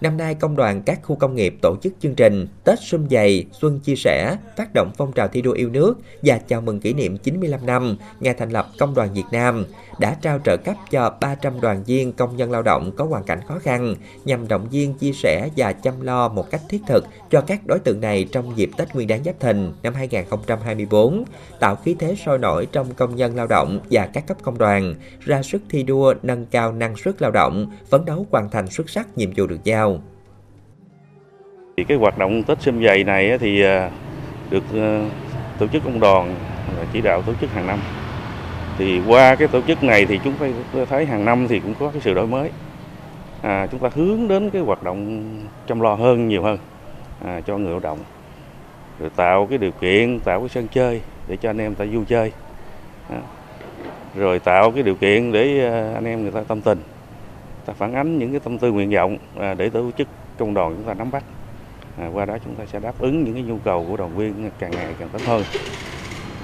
Năm 0.00 0.16
nay, 0.16 0.34
công 0.34 0.56
đoàn 0.56 0.82
các 0.82 1.00
khu 1.02 1.16
công 1.16 1.34
nghiệp 1.34 1.54
tổ 1.62 1.76
chức 1.82 1.92
chương 2.00 2.14
trình 2.14 2.46
Tết 2.64 2.78
Xuân 2.82 3.06
Dày, 3.10 3.44
Xuân 3.60 3.80
Chia 3.80 3.96
Sẻ, 3.96 4.36
phát 4.56 4.74
động 4.74 4.90
phong 4.96 5.12
trào 5.12 5.28
thi 5.28 5.42
đua 5.42 5.52
yêu 5.52 5.68
nước 5.68 5.94
và 6.22 6.38
chào 6.38 6.60
mừng 6.60 6.80
kỷ 6.80 6.92
niệm 6.92 7.18
95 7.18 7.66
năm 7.66 7.96
ngày 8.20 8.34
thành 8.34 8.50
lập 8.50 8.66
Công 8.78 8.94
đoàn 8.94 9.14
Việt 9.14 9.24
Nam, 9.32 9.66
đã 9.98 10.16
trao 10.22 10.38
trợ 10.44 10.56
cấp 10.56 10.76
cho 10.90 11.14
300 11.20 11.60
đoàn 11.60 11.84
viên 11.84 12.12
công 12.12 12.36
nhân 12.36 12.50
lao 12.50 12.62
động 12.62 12.92
có 12.96 13.04
hoàn 13.04 13.24
cảnh 13.24 13.40
khó 13.48 13.58
khăn 13.58 13.94
nhằm 14.24 14.48
động 14.48 14.68
viên 14.70 14.94
chia 14.94 15.12
sẻ 15.12 15.48
và 15.56 15.72
chăm 15.72 16.00
lo 16.00 16.28
một 16.28 16.50
cách 16.50 16.60
thiết 16.68 16.80
thực 16.86 17.04
cho 17.30 17.40
các 17.40 17.66
đối 17.66 17.78
tượng 17.78 18.00
này 18.00 18.28
trong 18.32 18.52
dịp 18.56 18.70
Tết 18.76 18.94
Nguyên 18.94 19.08
đán 19.08 19.24
Giáp 19.24 19.40
Thìn 19.40 19.72
năm 19.82 19.94
2024, 19.94 21.24
tạo 21.60 21.76
khí 21.76 21.96
thế 21.98 22.14
sôi 22.24 22.38
nổi 22.38 22.66
trong 22.66 22.94
công 22.94 23.16
nhân 23.16 23.36
lao 23.36 23.46
động 23.46 23.80
và 23.90 24.06
các 24.06 24.26
cấp 24.26 24.36
công 24.42 24.58
đoàn, 24.58 24.94
ra 25.20 25.42
sức 25.42 25.62
thi 25.68 25.82
đua 25.82 26.14
nâng 26.22 26.46
cao 26.46 26.72
năng 26.72 26.96
suất 26.96 27.22
lao 27.22 27.30
động, 27.30 27.66
phấn 27.90 28.04
đấu 28.04 28.26
hoàn 28.30 28.50
thành 28.50 28.70
xuất 28.70 28.90
sắc 28.90 29.18
nhiệm 29.18 29.30
vụ 29.36 29.46
được 29.46 29.64
giao. 29.64 29.89
Thì 31.80 31.84
cái 31.84 31.96
hoạt 31.96 32.18
động 32.18 32.42
Tết 32.42 32.60
Xuân 32.60 32.84
Dày 32.84 33.04
này 33.04 33.38
thì 33.38 33.62
à, 33.62 33.90
được 34.50 34.62
à, 34.74 35.04
tổ 35.58 35.66
chức 35.66 35.84
công 35.84 36.00
đoàn 36.00 36.34
chỉ 36.92 37.00
đạo 37.00 37.22
tổ 37.22 37.32
chức 37.40 37.50
hàng 37.50 37.66
năm. 37.66 37.78
Thì 38.78 39.00
qua 39.08 39.34
cái 39.34 39.48
tổ 39.48 39.60
chức 39.60 39.82
này 39.82 40.06
thì 40.06 40.20
chúng 40.24 40.34
ta 40.72 40.84
thấy 40.90 41.06
hàng 41.06 41.24
năm 41.24 41.46
thì 41.48 41.60
cũng 41.60 41.74
có 41.80 41.90
cái 41.90 42.00
sự 42.00 42.14
đổi 42.14 42.26
mới. 42.26 42.50
À, 43.42 43.66
chúng 43.70 43.80
ta 43.80 43.88
hướng 43.94 44.28
đến 44.28 44.50
cái 44.50 44.62
hoạt 44.62 44.82
động 44.82 45.30
chăm 45.68 45.80
lo 45.80 45.94
hơn 45.94 46.28
nhiều 46.28 46.42
hơn 46.42 46.58
à, 47.24 47.40
cho 47.46 47.58
người 47.58 47.70
lao 47.70 47.80
động. 47.80 47.98
Rồi 48.98 49.10
tạo 49.16 49.46
cái 49.46 49.58
điều 49.58 49.72
kiện, 49.72 50.20
tạo 50.20 50.40
cái 50.40 50.48
sân 50.48 50.68
chơi 50.68 51.00
để 51.28 51.36
cho 51.36 51.50
anh 51.50 51.58
em 51.58 51.74
ta 51.74 51.84
vui 51.92 52.04
chơi. 52.08 52.32
À, 53.10 53.20
rồi 54.14 54.38
tạo 54.38 54.70
cái 54.70 54.82
điều 54.82 54.94
kiện 54.94 55.32
để 55.32 55.68
à, 55.70 55.94
anh 55.94 56.04
em 56.04 56.22
người 56.22 56.32
ta 56.32 56.40
tâm 56.48 56.60
tình 56.60 56.78
ta 57.66 57.72
phản 57.72 57.94
ánh 57.94 58.18
những 58.18 58.30
cái 58.30 58.40
tâm 58.40 58.58
tư 58.58 58.72
nguyện 58.72 58.90
vọng 58.90 59.16
để 59.56 59.70
tổ 59.70 59.90
chức 59.98 60.08
công 60.38 60.54
đoàn 60.54 60.74
chúng 60.76 60.86
ta 60.86 60.94
nắm 60.94 61.10
bắt 61.10 61.24
À, 61.98 62.06
qua 62.12 62.24
đó 62.24 62.36
chúng 62.44 62.54
ta 62.54 62.64
sẽ 62.72 62.80
đáp 62.80 62.94
ứng 62.98 63.24
những 63.24 63.34
cái 63.34 63.42
nhu 63.42 63.58
cầu 63.64 63.86
của 63.88 63.96
đoàn 63.96 64.16
viên 64.16 64.50
càng 64.58 64.70
ngày 64.70 64.94
càng 64.98 65.08
tốt 65.08 65.20
hơn. 65.26 65.42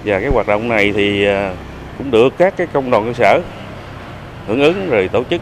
Và 0.04 0.20
cái 0.20 0.30
hoạt 0.30 0.46
động 0.46 0.68
này 0.68 0.92
thì 0.92 1.24
à, 1.24 1.54
cũng 1.98 2.10
được 2.10 2.34
các 2.38 2.56
cái 2.56 2.66
công 2.72 2.90
đoàn 2.90 3.04
cơ 3.06 3.12
sở 3.12 3.40
hưởng 4.46 4.60
ứng 4.60 4.90
rồi 4.90 5.08
tổ 5.08 5.24
chức 5.24 5.40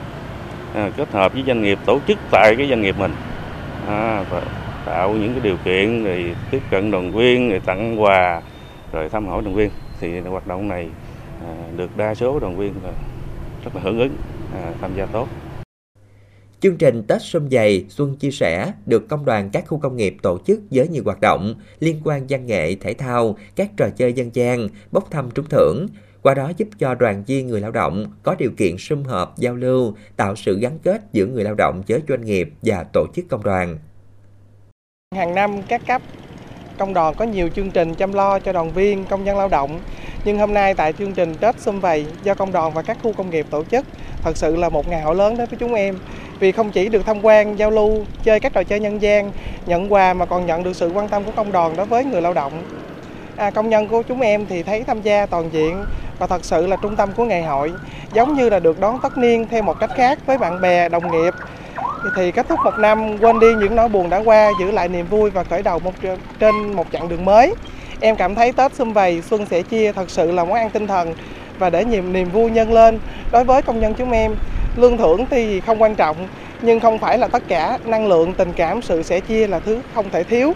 à, 0.74 0.90
kết 0.96 1.12
hợp 1.12 1.32
với 1.32 1.42
doanh 1.46 1.62
nghiệp 1.62 1.78
tổ 1.86 1.98
chức 2.08 2.18
tại 2.30 2.54
cái 2.58 2.68
doanh 2.68 2.82
nghiệp 2.82 2.94
mình. 2.98 3.12
À, 3.88 4.24
và 4.30 4.42
tạo 4.84 5.12
những 5.12 5.32
cái 5.32 5.40
điều 5.42 5.56
kiện 5.64 6.04
rồi 6.04 6.34
tiếp 6.50 6.62
cận 6.70 6.90
đoàn 6.90 7.12
viên 7.12 7.50
rồi 7.50 7.60
tặng 7.60 8.02
quà 8.02 8.42
rồi 8.92 9.08
thăm 9.08 9.26
hỏi 9.26 9.42
đoàn 9.44 9.56
viên. 9.56 9.70
Thì 10.00 10.20
hoạt 10.20 10.46
động 10.46 10.68
này 10.68 10.88
à, 11.46 11.52
được 11.76 11.96
đa 11.96 12.14
số 12.14 12.38
đoàn 12.38 12.56
viên 12.56 12.74
là 12.84 12.90
rất 13.64 13.74
là 13.74 13.80
hưởng 13.84 13.98
ứng 13.98 14.16
à, 14.54 14.70
tham 14.80 14.90
gia 14.96 15.06
tốt. 15.06 15.28
Chương 16.64 16.76
trình 16.76 17.02
Tết 17.02 17.22
Xuân 17.22 17.48
Dày, 17.50 17.84
Xuân 17.88 18.16
Chia 18.16 18.30
Sẻ 18.30 18.72
được 18.86 19.08
công 19.08 19.24
đoàn 19.24 19.50
các 19.52 19.64
khu 19.66 19.78
công 19.78 19.96
nghiệp 19.96 20.16
tổ 20.22 20.38
chức 20.46 20.60
với 20.70 20.88
nhiều 20.88 21.02
hoạt 21.04 21.20
động 21.20 21.54
liên 21.80 22.00
quan 22.04 22.26
văn 22.28 22.46
nghệ, 22.46 22.74
thể 22.74 22.94
thao, 22.94 23.36
các 23.56 23.70
trò 23.76 23.88
chơi 23.96 24.12
dân 24.12 24.30
gian, 24.32 24.68
bốc 24.92 25.10
thăm 25.10 25.30
trúng 25.30 25.48
thưởng, 25.48 25.86
qua 26.22 26.34
đó 26.34 26.52
giúp 26.56 26.68
cho 26.78 26.94
đoàn 26.94 27.24
viên 27.26 27.46
người 27.46 27.60
lao 27.60 27.70
động 27.70 28.06
có 28.22 28.34
điều 28.38 28.50
kiện 28.56 28.78
sum 28.78 29.02
họp, 29.02 29.38
giao 29.38 29.54
lưu, 29.54 29.94
tạo 30.16 30.36
sự 30.36 30.58
gắn 30.58 30.78
kết 30.82 31.02
giữa 31.12 31.26
người 31.26 31.44
lao 31.44 31.54
động 31.54 31.82
với 31.88 32.02
doanh 32.08 32.24
nghiệp 32.24 32.48
và 32.62 32.84
tổ 32.92 33.06
chức 33.14 33.24
công 33.28 33.42
đoàn. 33.42 33.78
Hàng 35.14 35.34
năm 35.34 35.62
các 35.68 35.86
cấp 35.86 36.02
công 36.78 36.94
đoàn 36.94 37.14
có 37.18 37.24
nhiều 37.24 37.48
chương 37.48 37.70
trình 37.70 37.94
chăm 37.94 38.12
lo 38.12 38.38
cho 38.38 38.52
đoàn 38.52 38.70
viên, 38.70 39.04
công 39.04 39.24
nhân 39.24 39.38
lao 39.38 39.48
động. 39.48 39.80
Nhưng 40.24 40.38
hôm 40.38 40.54
nay 40.54 40.74
tại 40.74 40.92
chương 40.92 41.12
trình 41.12 41.34
Tết 41.40 41.60
Xuân 41.60 41.80
Vầy 41.80 42.06
do 42.22 42.34
công 42.34 42.52
đoàn 42.52 42.72
và 42.72 42.82
các 42.82 42.98
khu 43.02 43.12
công 43.12 43.30
nghiệp 43.30 43.46
tổ 43.50 43.64
chức 43.64 43.86
thật 44.24 44.36
sự 44.36 44.56
là 44.56 44.68
một 44.68 44.88
ngày 44.88 45.02
hội 45.02 45.14
lớn 45.14 45.36
đối 45.36 45.46
với 45.46 45.58
chúng 45.60 45.74
em 45.74 45.98
vì 46.38 46.52
không 46.52 46.70
chỉ 46.70 46.88
được 46.88 47.06
tham 47.06 47.24
quan, 47.24 47.58
giao 47.58 47.70
lưu, 47.70 48.04
chơi 48.22 48.40
các 48.40 48.52
trò 48.52 48.62
chơi 48.62 48.80
nhân 48.80 49.02
gian, 49.02 49.32
nhận 49.66 49.92
quà 49.92 50.14
mà 50.14 50.26
còn 50.26 50.46
nhận 50.46 50.62
được 50.62 50.76
sự 50.76 50.90
quan 50.94 51.08
tâm 51.08 51.24
của 51.24 51.32
công 51.36 51.52
đoàn 51.52 51.76
đối 51.76 51.86
với 51.86 52.04
người 52.04 52.22
lao 52.22 52.32
động. 52.34 52.52
À, 53.36 53.50
công 53.50 53.68
nhân 53.68 53.88
của 53.88 54.02
chúng 54.02 54.20
em 54.20 54.46
thì 54.46 54.62
thấy 54.62 54.84
tham 54.84 55.02
gia 55.02 55.26
toàn 55.26 55.50
diện 55.52 55.84
và 56.18 56.26
thật 56.26 56.44
sự 56.44 56.66
là 56.66 56.76
trung 56.76 56.96
tâm 56.96 57.12
của 57.16 57.24
ngày 57.24 57.42
hội, 57.42 57.72
giống 58.12 58.34
như 58.34 58.48
là 58.48 58.58
được 58.58 58.80
đón 58.80 58.98
tất 59.02 59.18
niên 59.18 59.46
theo 59.50 59.62
một 59.62 59.80
cách 59.80 59.90
khác 59.96 60.18
với 60.26 60.38
bạn 60.38 60.60
bè, 60.60 60.88
đồng 60.88 61.12
nghiệp. 61.12 61.34
Thì 62.16 62.32
kết 62.32 62.48
thúc 62.48 62.58
một 62.64 62.78
năm, 62.78 63.18
quên 63.18 63.40
đi 63.40 63.46
những 63.60 63.76
nỗi 63.76 63.88
buồn 63.88 64.10
đã 64.10 64.22
qua, 64.24 64.50
giữ 64.60 64.70
lại 64.70 64.88
niềm 64.88 65.06
vui 65.06 65.30
và 65.30 65.44
khởi 65.44 65.62
đầu 65.62 65.78
một 65.78 65.92
trên 66.38 66.72
một 66.72 66.86
chặng 66.92 67.08
đường 67.08 67.24
mới. 67.24 67.54
Em 68.00 68.16
cảm 68.16 68.34
thấy 68.34 68.52
Tết 68.52 68.74
xung 68.74 68.92
vầy, 68.92 69.22
xuân 69.22 69.46
sẻ 69.46 69.62
chia 69.62 69.92
thật 69.92 70.10
sự 70.10 70.32
là 70.32 70.44
món 70.44 70.54
ăn 70.54 70.70
tinh 70.70 70.86
thần 70.86 71.14
và 71.64 71.70
để 71.70 71.84
niềm 71.84 72.12
niềm 72.12 72.30
vui 72.30 72.50
nhân 72.50 72.72
lên 72.72 72.98
đối 73.32 73.44
với 73.44 73.62
công 73.62 73.80
nhân 73.80 73.94
chúng 73.98 74.10
em. 74.10 74.34
Lương 74.76 74.98
thưởng 74.98 75.24
thì 75.30 75.60
không 75.60 75.82
quan 75.82 75.94
trọng, 75.94 76.28
nhưng 76.62 76.80
không 76.80 76.98
phải 76.98 77.18
là 77.18 77.28
tất 77.28 77.42
cả. 77.48 77.78
Năng 77.84 78.06
lượng, 78.06 78.32
tình 78.36 78.52
cảm, 78.56 78.82
sự 78.82 79.02
sẻ 79.02 79.20
chia 79.20 79.46
là 79.46 79.58
thứ 79.58 79.80
không 79.94 80.10
thể 80.10 80.24
thiếu. 80.24 80.52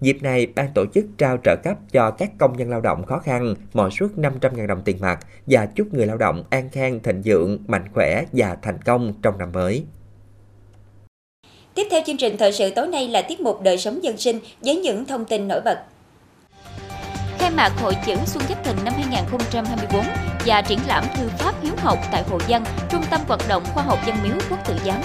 Dịp 0.00 0.22
này, 0.22 0.46
ban 0.46 0.66
tổ 0.74 0.84
chức 0.94 1.04
trao 1.18 1.38
trợ 1.44 1.56
cấp 1.56 1.76
cho 1.92 2.10
các 2.10 2.30
công 2.38 2.56
nhân 2.56 2.70
lao 2.70 2.80
động 2.80 3.06
khó 3.06 3.18
khăn, 3.18 3.54
mỗi 3.72 3.90
suất 3.98 4.10
500.000 4.16 4.66
đồng 4.66 4.82
tiền 4.84 4.96
mặt 5.00 5.18
và 5.46 5.66
chúc 5.66 5.94
người 5.94 6.06
lao 6.06 6.16
động 6.16 6.44
an 6.50 6.68
khang, 6.72 7.00
thịnh 7.00 7.22
vượng, 7.24 7.58
mạnh 7.66 7.84
khỏe 7.94 8.24
và 8.32 8.56
thành 8.62 8.82
công 8.82 9.12
trong 9.22 9.38
năm 9.38 9.52
mới. 9.52 9.84
Tiếp 11.74 11.86
theo 11.90 12.00
chương 12.06 12.16
trình 12.16 12.36
thời 12.36 12.52
sự 12.52 12.70
tối 12.70 12.86
nay 12.86 13.08
là 13.08 13.22
tiết 13.22 13.40
mục 13.40 13.62
đời 13.62 13.78
sống 13.78 14.04
dân 14.04 14.16
sinh 14.16 14.38
với 14.60 14.76
những 14.76 15.04
thông 15.04 15.24
tin 15.24 15.48
nổi 15.48 15.60
bật 15.64 15.78
khai 17.40 17.50
mạc 17.50 17.72
Hội 17.80 17.96
chữ 18.06 18.14
Xuân 18.26 18.44
Giáp 18.48 18.64
Thìn 18.64 18.76
năm 18.84 18.94
2024 18.96 20.04
và 20.46 20.62
triển 20.62 20.78
lãm 20.86 21.04
thư 21.14 21.28
pháp 21.28 21.54
hiếu 21.62 21.72
học 21.82 21.98
tại 22.12 22.24
Hồ 22.30 22.38
Văn, 22.48 22.64
Trung 22.90 23.02
tâm 23.10 23.20
hoạt 23.28 23.40
động 23.48 23.64
khoa 23.74 23.82
học 23.82 23.98
dân 24.06 24.16
miếu 24.22 24.34
quốc 24.50 24.58
tử 24.68 24.74
giám. 24.84 25.00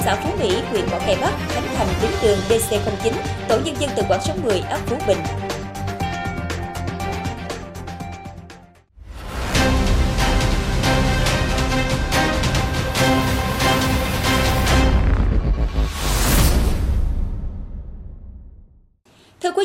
xã 0.00 0.14
Phú 0.14 0.30
Mỹ, 0.40 0.62
huyện 0.70 0.84
Bảo 0.90 1.00
Cây 1.06 1.16
Bắc, 1.20 1.32
khánh 1.48 1.62
thành 1.76 1.88
tuyến 2.00 2.10
đường 2.22 2.38
DC09, 2.48 3.12
tổ 3.48 3.58
nhân 3.64 3.76
dân 3.80 3.90
từ 3.96 4.02
quảng 4.08 4.20
số 4.24 4.34
10 4.44 4.60
ấp 4.60 4.78
Phú 4.86 4.96
Bình, 5.06 5.18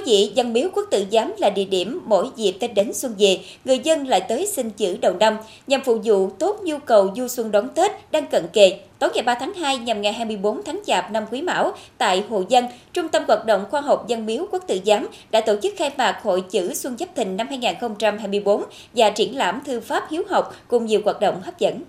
vị, 0.06 0.32
Văn 0.36 0.54
Miếu 0.54 0.70
Quốc 0.74 0.84
tự 0.92 1.06
Giám 1.12 1.34
là 1.38 1.50
địa 1.50 1.66
điểm 1.66 2.02
mỗi 2.06 2.28
dịp 2.36 2.52
Tết 2.52 2.74
đến 2.74 2.94
xuân 2.94 3.16
về, 3.20 3.40
người 3.66 3.80
dân 3.80 4.08
lại 4.08 4.22
tới 4.22 4.48
xin 4.48 4.70
chữ 4.70 4.98
đầu 5.02 5.14
năm 5.20 5.38
nhằm 5.68 5.82
phục 5.82 6.00
vụ 6.04 6.30
tốt 6.30 6.60
nhu 6.64 6.78
cầu 6.78 7.14
du 7.16 7.28
xuân 7.28 7.52
đón 7.52 7.70
Tết 7.70 7.92
đang 8.12 8.28
cận 8.28 8.48
kề. 8.54 8.80
Tối 9.00 9.10
ngày 9.14 9.24
3 9.24 9.36
tháng 9.36 9.54
2 9.54 9.78
nhằm 9.78 10.02
ngày 10.02 10.14
24 10.14 10.64
tháng 10.64 10.80
Chạp 10.86 11.12
năm 11.12 11.26
Quý 11.32 11.42
Mão, 11.42 11.74
tại 11.98 12.24
Hồ 12.30 12.44
Dân, 12.50 12.66
Trung 12.94 13.08
tâm 13.08 13.24
hoạt 13.28 13.46
động 13.46 13.66
khoa 13.72 13.82
học 13.82 14.08
dân 14.08 14.26
Miếu 14.26 14.46
Quốc 14.52 14.64
tự 14.68 14.80
Giám 14.86 15.08
đã 15.32 15.42
tổ 15.42 15.56
chức 15.64 15.74
khai 15.78 15.92
mạc 15.98 16.20
Hội 16.24 16.42
chữ 16.42 16.74
Xuân 16.74 16.98
Giáp 16.98 17.16
Thìn 17.16 17.38
năm 17.38 17.48
2024 17.48 18.64
và 18.94 19.10
triển 19.10 19.38
lãm 19.38 19.62
thư 19.66 19.80
pháp 19.80 20.04
hiếu 20.10 20.24
học 20.30 20.56
cùng 20.68 20.86
nhiều 20.86 21.02
hoạt 21.06 21.20
động 21.20 21.42
hấp 21.44 21.60
dẫn. 21.60 21.82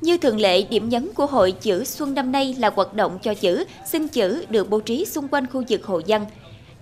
Như 0.00 0.18
thường 0.18 0.40
lệ, 0.40 0.62
điểm 0.62 0.88
nhấn 0.88 1.08
của 1.14 1.26
hội 1.26 1.52
chữ 1.52 1.84
Xuân 1.84 2.14
năm 2.14 2.32
nay 2.32 2.56
là 2.58 2.70
hoạt 2.74 2.94
động 2.94 3.18
cho 3.22 3.34
chữ, 3.34 3.64
xin 3.86 4.08
chữ 4.08 4.44
được 4.50 4.70
bố 4.70 4.80
trí 4.80 5.04
xung 5.04 5.28
quanh 5.28 5.46
khu 5.46 5.62
vực 5.68 5.84
hộ 5.84 6.00
dân. 6.06 6.24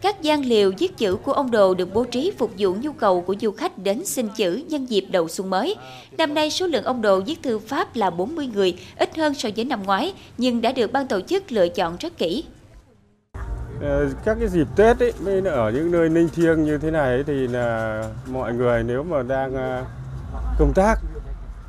Các 0.01 0.23
gian 0.23 0.45
liều 0.45 0.73
viết 0.79 0.99
chữ 0.99 1.17
của 1.17 1.33
ông 1.33 1.51
Đồ 1.51 1.75
được 1.75 1.95
bố 1.95 2.05
trí 2.05 2.33
phục 2.39 2.51
vụ 2.59 2.75
nhu 2.81 2.93
cầu 2.93 3.21
của 3.21 3.35
du 3.41 3.51
khách 3.51 3.79
đến 3.79 4.05
xin 4.05 4.29
chữ 4.37 4.63
nhân 4.69 4.87
dịp 4.87 5.05
đầu 5.11 5.29
xuân 5.29 5.51
mới. 5.51 5.75
Năm 6.19 6.35
nay, 6.35 6.51
số 6.51 6.67
lượng 6.67 6.85
ông 6.85 7.03
Đồ 7.03 7.21
viết 7.21 7.43
thư 7.43 7.59
pháp 7.59 7.97
là 7.97 8.11
40 8.11 8.49
người, 8.55 8.79
ít 8.97 9.17
hơn 9.17 9.35
so 9.35 9.49
với 9.57 9.65
năm 9.65 9.83
ngoái, 9.83 10.15
nhưng 10.39 10.61
đã 10.61 10.73
được 10.73 10.93
ban 10.93 11.07
tổ 11.07 11.21
chức 11.21 11.53
lựa 11.53 11.69
chọn 11.69 11.97
rất 12.01 12.19
kỹ. 12.19 12.45
Ờ, 13.81 14.09
các 14.25 14.37
cái 14.41 14.49
dịp 14.49 14.67
Tết 14.77 14.99
ấy, 15.01 15.13
ở 15.45 15.71
những 15.71 15.91
nơi 15.91 16.09
ninh 16.09 16.29
thiêng 16.35 16.65
như 16.65 16.79
thế 16.79 16.91
này 16.91 17.11
ấy, 17.11 17.25
thì 17.27 17.47
là 17.49 18.03
mọi 18.27 18.53
người 18.53 18.83
nếu 18.83 19.03
mà 19.03 19.23
đang 19.23 19.55
ờ, 19.55 19.85
công 20.59 20.73
tác 20.75 20.99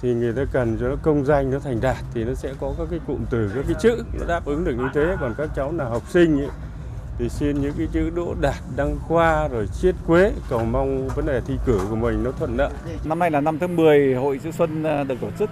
thì 0.03 0.13
người 0.13 0.33
ta 0.33 0.41
cần 0.51 0.77
cho 0.79 0.87
nó 0.89 0.95
công 1.01 1.25
danh 1.25 1.51
nó 1.51 1.59
thành 1.59 1.81
đạt 1.81 1.97
thì 2.13 2.23
nó 2.23 2.33
sẽ 2.33 2.53
có 2.59 2.73
các 2.77 2.87
cái 2.89 2.99
cụm 3.07 3.25
từ 3.29 3.51
các 3.55 3.65
cái 3.67 3.75
chữ 3.81 4.03
nó 4.19 4.25
đáp 4.27 4.45
ứng 4.45 4.65
được 4.65 4.75
như 4.77 4.87
thế. 4.93 5.15
Còn 5.19 5.33
các 5.37 5.49
cháu 5.55 5.71
là 5.71 5.85
học 5.85 6.03
sinh 6.09 6.39
ấy, 6.39 6.49
thì 7.17 7.29
xin 7.29 7.61
những 7.61 7.73
cái 7.77 7.87
chữ 7.93 8.09
đỗ 8.15 8.35
đạt 8.41 8.55
đăng 8.75 8.97
khoa 9.07 9.47
rồi 9.47 9.67
chiết 9.81 9.95
quế 10.07 10.31
cầu 10.49 10.65
mong 10.65 11.07
vấn 11.07 11.25
đề 11.25 11.41
thi 11.47 11.53
cử 11.65 11.79
của 11.89 11.95
mình 11.95 12.23
nó 12.23 12.31
thuận 12.31 12.57
lợi. 12.57 12.71
Năm 13.05 13.19
nay 13.19 13.31
là 13.31 13.41
năm 13.41 13.59
thứ 13.59 13.67
10 13.67 14.15
hội 14.15 14.39
chữ 14.43 14.51
xuân 14.51 14.83
ờ, 14.83 15.03
được 15.03 15.21
tổ 15.21 15.31
chức. 15.39 15.49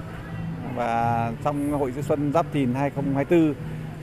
Và 0.76 1.32
trong 1.44 1.72
hội 1.72 1.92
chữ 1.96 2.02
xuân 2.02 2.34
giáp 2.34 2.46
thìn 2.54 2.74
2024 2.74 3.54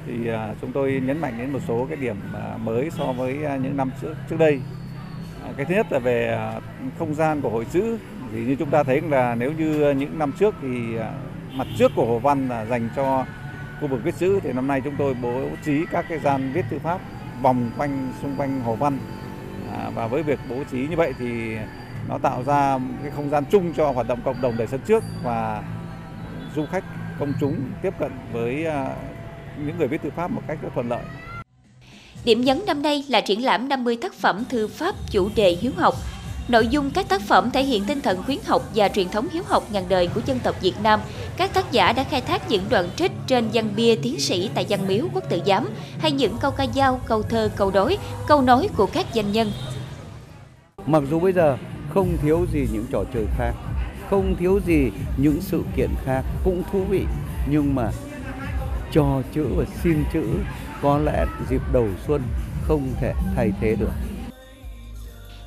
thì 0.07 0.29
ờ, 0.29 0.55
chúng 0.61 0.73
tôi 0.73 1.03
nhấn 1.07 1.21
mạnh 1.21 1.35
đến 1.39 1.53
một 1.53 1.61
số 1.69 1.87
cái 1.89 1.97
điểm 1.97 2.17
ờ, 2.33 2.59
mới 2.59 2.91
so 2.99 3.13
với 3.13 3.35
những 3.63 3.77
năm 3.77 3.91
trước 4.03 4.15
trước 4.31 4.37
đây. 4.39 4.61
Cái 5.57 5.67
thứ 5.67 5.75
nhất 5.75 5.87
là 5.91 5.99
về 5.99 6.51
không 6.99 7.15
gian 7.15 7.41
của 7.41 7.51
hội 7.51 7.67
chữ 7.73 7.99
thì 8.33 8.45
như 8.45 8.57
chúng 8.59 8.71
ta 8.71 8.83
thấy 8.83 9.01
là 9.01 9.35
nếu 9.35 9.53
như 9.53 9.83
ờ, 9.83 9.93
những 9.93 10.19
năm 10.19 10.33
trước 10.39 10.55
thì 10.63 10.97
ờ, 10.97 11.13
mặt 11.53 11.67
trước 11.79 11.93
của 11.97 12.07
Hồ 12.07 12.19
Văn 12.19 12.49
là 12.49 12.65
dành 12.65 12.89
cho 12.97 13.25
khu 13.81 13.89
vực 13.89 14.01
viết 14.05 14.15
chữ 14.19 14.41
thì 14.43 14.53
năm 14.53 14.67
nay 14.67 14.81
chúng 14.85 14.95
tôi 14.99 15.15
bố 15.15 15.43
trí 15.65 15.87
các 15.91 16.05
cái 16.09 16.19
gian 16.19 16.53
viết 16.53 16.65
thư 16.71 16.79
pháp 16.79 17.01
vòng 17.43 17.71
quanh 17.79 18.13
xung 18.23 18.37
quanh 18.37 18.61
Hồ 18.61 18.75
Văn 18.75 18.99
à, 19.73 19.91
và 19.95 20.07
với 20.07 20.23
việc 20.23 20.39
bố 20.49 20.57
trí 20.71 20.79
như 20.79 20.97
vậy 20.97 21.13
thì 21.19 21.57
nó 22.09 22.19
tạo 22.19 22.43
ra 22.47 22.79
cái 23.03 23.11
không 23.17 23.31
gian 23.31 23.45
chung 23.45 23.73
cho 23.77 23.91
hoạt 23.93 24.09
động 24.09 24.21
cộng 24.25 24.41
đồng 24.41 24.57
đời 24.57 24.67
sân 24.67 24.81
trước 24.87 25.05
và 25.23 25.63
du 26.57 26.67
khách 26.67 26.85
công 27.19 27.33
chúng 27.41 27.61
tiếp 27.83 27.95
cận 27.99 28.13
với 28.33 28.65
ờ, 28.65 28.95
những 29.67 29.79
người 29.79 29.89
viết 29.89 30.03
thư 30.03 30.11
pháp 30.17 30.31
một 30.31 30.43
cách 30.49 30.59
rất 30.63 30.69
thuận 30.75 30.89
lợi. 30.89 31.03
Điểm 32.25 32.41
nhấn 32.41 32.61
năm 32.67 32.83
nay 32.83 33.05
là 33.09 33.21
triển 33.21 33.45
lãm 33.45 33.69
50 33.69 33.99
tác 34.03 34.15
phẩm 34.15 34.45
thư 34.49 34.69
pháp 34.69 34.95
chủ 35.11 35.29
đề 35.37 35.57
hiếu 35.61 35.73
học 35.77 35.95
Nội 36.49 36.69
dung 36.69 36.91
các 36.91 37.09
tác 37.09 37.21
phẩm 37.21 37.51
thể 37.51 37.65
hiện 37.65 37.85
tinh 37.85 38.01
thần 38.01 38.23
khuyến 38.23 38.39
học 38.47 38.63
và 38.75 38.89
truyền 38.89 39.09
thống 39.09 39.29
hiếu 39.33 39.43
học 39.47 39.65
ngàn 39.73 39.85
đời 39.89 40.09
của 40.15 40.21
dân 40.27 40.39
tộc 40.39 40.61
Việt 40.61 40.75
Nam. 40.83 41.01
Các 41.37 41.55
tác 41.55 41.73
giả 41.73 41.93
đã 41.93 42.05
khai 42.05 42.21
thác 42.21 42.51
những 42.51 42.63
đoạn 42.71 42.89
trích 42.97 43.13
trên 43.27 43.49
văn 43.53 43.71
bia 43.77 43.97
tiến 43.97 44.21
sĩ 44.21 44.51
tại 44.55 44.67
văn 44.69 44.89
miếu 44.89 45.05
quốc 45.15 45.25
tử 45.29 45.41
giám 45.47 45.69
hay 45.99 46.13
những 46.13 46.37
câu 46.41 46.51
ca 46.51 46.67
dao, 46.75 47.01
câu 47.07 47.23
thơ, 47.23 47.51
câu 47.57 47.71
đối, 47.71 47.99
câu 48.29 48.43
nói 48.43 48.69
của 48.77 48.87
các 48.87 49.07
danh 49.15 49.33
nhân. 49.33 49.53
Mặc 50.87 51.03
dù 51.11 51.21
bây 51.21 51.33
giờ 51.33 51.57
không 51.95 52.17
thiếu 52.23 52.47
gì 52.53 52.67
những 52.73 52.87
trò 52.93 53.05
chơi 53.15 53.25
khác, 53.39 53.53
không 54.11 54.37
thiếu 54.39 54.61
gì 54.67 54.91
những 55.17 55.41
sự 55.41 55.63
kiện 55.77 55.91
khác 56.05 56.23
cũng 56.45 56.63
thú 56.73 56.85
vị, 56.91 57.05
nhưng 57.51 57.75
mà 57.75 57.91
trò 58.93 59.23
chữ 59.35 59.47
và 59.57 59.65
xin 59.83 60.05
chữ 60.13 60.25
có 60.83 60.99
lẽ 60.99 61.27
dịp 61.51 61.63
đầu 61.73 61.89
xuân 62.07 62.23
không 62.63 62.93
thể 63.01 63.13
thay 63.37 63.53
thế 63.61 63.77
được. 63.81 63.93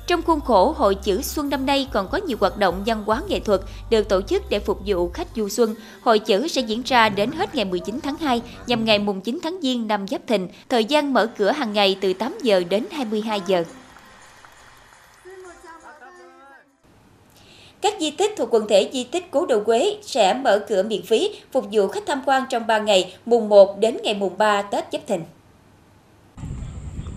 Trong 0.06 0.22
khuôn 0.22 0.40
khổ 0.40 0.74
Hội 0.76 0.94
chữ 0.94 1.22
Xuân 1.22 1.48
năm 1.48 1.66
nay 1.66 1.88
còn 1.92 2.08
có 2.08 2.18
nhiều 2.18 2.36
hoạt 2.40 2.56
động 2.56 2.82
văn 2.86 3.02
hóa 3.06 3.22
nghệ 3.28 3.40
thuật 3.40 3.60
được 3.90 4.08
tổ 4.08 4.22
chức 4.22 4.42
để 4.50 4.58
phục 4.58 4.80
vụ 4.86 5.08
khách 5.08 5.28
du 5.36 5.48
xuân. 5.48 5.74
Hội 6.02 6.18
chữ 6.18 6.48
sẽ 6.48 6.60
diễn 6.60 6.82
ra 6.82 7.08
đến 7.08 7.32
hết 7.32 7.54
ngày 7.54 7.64
19 7.64 8.00
tháng 8.02 8.16
2 8.16 8.42
nhằm 8.66 8.84
ngày 8.84 8.98
mùng 8.98 9.20
9 9.20 9.38
tháng 9.42 9.58
Giêng 9.62 9.86
năm 9.86 10.08
Giáp 10.08 10.20
Thìn. 10.26 10.48
Thời 10.68 10.84
gian 10.84 11.12
mở 11.12 11.26
cửa 11.26 11.50
hàng 11.50 11.72
ngày 11.72 11.96
từ 12.00 12.12
8 12.12 12.38
giờ 12.42 12.62
đến 12.70 12.86
22 12.90 13.40
giờ. 13.46 13.64
Các 17.80 17.94
di 18.00 18.10
tích 18.10 18.34
thuộc 18.36 18.48
quần 18.54 18.68
thể 18.68 18.90
di 18.92 19.04
tích 19.04 19.30
Cố 19.30 19.46
Đô 19.46 19.60
Quế 19.64 19.96
sẽ 20.02 20.34
mở 20.34 20.64
cửa 20.68 20.82
miễn 20.82 21.02
phí 21.02 21.30
phục 21.52 21.64
vụ 21.72 21.88
khách 21.88 22.06
tham 22.06 22.22
quan 22.26 22.44
trong 22.50 22.66
3 22.66 22.78
ngày, 22.78 23.14
mùng 23.26 23.48
1 23.48 23.78
đến 23.78 23.96
ngày 24.02 24.14
mùng 24.14 24.38
3 24.38 24.62
Tết 24.62 24.84
Giáp 24.92 25.06
Thìn. 25.06 25.20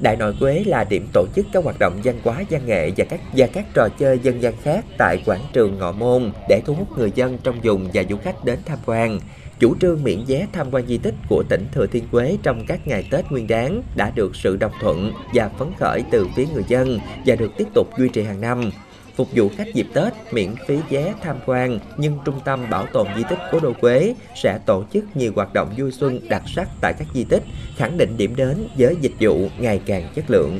Đại 0.05 0.15
Nội 0.15 0.33
Quế 0.39 0.63
là 0.65 0.83
điểm 0.83 1.07
tổ 1.13 1.25
chức 1.35 1.45
các 1.53 1.63
hoạt 1.63 1.79
động 1.79 1.99
văn 2.03 2.19
hóa, 2.23 2.43
văn 2.49 2.61
nghệ 2.65 2.91
và 2.97 3.05
các 3.09 3.19
và 3.35 3.47
các 3.47 3.65
trò 3.73 3.87
chơi 3.99 4.19
dân 4.19 4.41
gian 4.41 4.53
khác 4.63 4.85
tại 4.97 5.23
quảng 5.25 5.45
trường 5.53 5.77
Ngọ 5.79 5.91
Môn 5.91 6.31
để 6.49 6.61
thu 6.65 6.73
hút 6.73 6.87
người 6.97 7.11
dân 7.15 7.37
trong 7.43 7.59
vùng 7.63 7.89
và 7.93 8.03
du 8.09 8.17
khách 8.17 8.45
đến 8.45 8.59
tham 8.65 8.79
quan. 8.85 9.19
Chủ 9.59 9.75
trương 9.81 10.03
miễn 10.03 10.23
vé 10.27 10.47
tham 10.53 10.67
quan 10.71 10.87
di 10.87 10.97
tích 10.97 11.13
của 11.29 11.43
tỉnh 11.49 11.65
Thừa 11.71 11.87
Thiên 11.87 12.07
Quế 12.11 12.37
trong 12.43 12.65
các 12.67 12.87
ngày 12.87 13.07
Tết 13.11 13.31
Nguyên 13.31 13.47
đán 13.47 13.81
đã 13.95 14.11
được 14.15 14.35
sự 14.35 14.57
đồng 14.57 14.71
thuận 14.81 15.11
và 15.33 15.49
phấn 15.49 15.67
khởi 15.79 16.03
từ 16.11 16.27
phía 16.35 16.45
người 16.53 16.63
dân 16.67 16.99
và 17.25 17.35
được 17.35 17.51
tiếp 17.57 17.67
tục 17.73 17.87
duy 17.97 18.09
trì 18.09 18.23
hàng 18.23 18.41
năm 18.41 18.71
phục 19.15 19.27
vụ 19.33 19.49
khách 19.57 19.73
dịp 19.73 19.87
Tết 19.93 20.13
miễn 20.31 20.55
phí 20.67 20.77
vé 20.89 21.13
tham 21.21 21.37
quan, 21.45 21.79
nhưng 21.97 22.17
Trung 22.25 22.39
tâm 22.45 22.69
Bảo 22.69 22.85
tồn 22.93 23.07
Di 23.17 23.23
tích 23.29 23.39
Cố 23.51 23.59
Đô 23.59 23.73
Quế 23.73 24.13
sẽ 24.35 24.59
tổ 24.65 24.83
chức 24.93 25.05
nhiều 25.15 25.31
hoạt 25.35 25.53
động 25.53 25.73
vui 25.77 25.91
xuân 25.91 26.29
đặc 26.29 26.43
sắc 26.55 26.69
tại 26.81 26.93
các 26.99 27.07
di 27.13 27.23
tích, 27.23 27.43
khẳng 27.77 27.97
định 27.97 28.17
điểm 28.17 28.35
đến 28.35 28.67
với 28.77 28.95
dịch 29.01 29.13
vụ 29.19 29.49
ngày 29.59 29.81
càng 29.85 30.11
chất 30.15 30.25
lượng. 30.27 30.59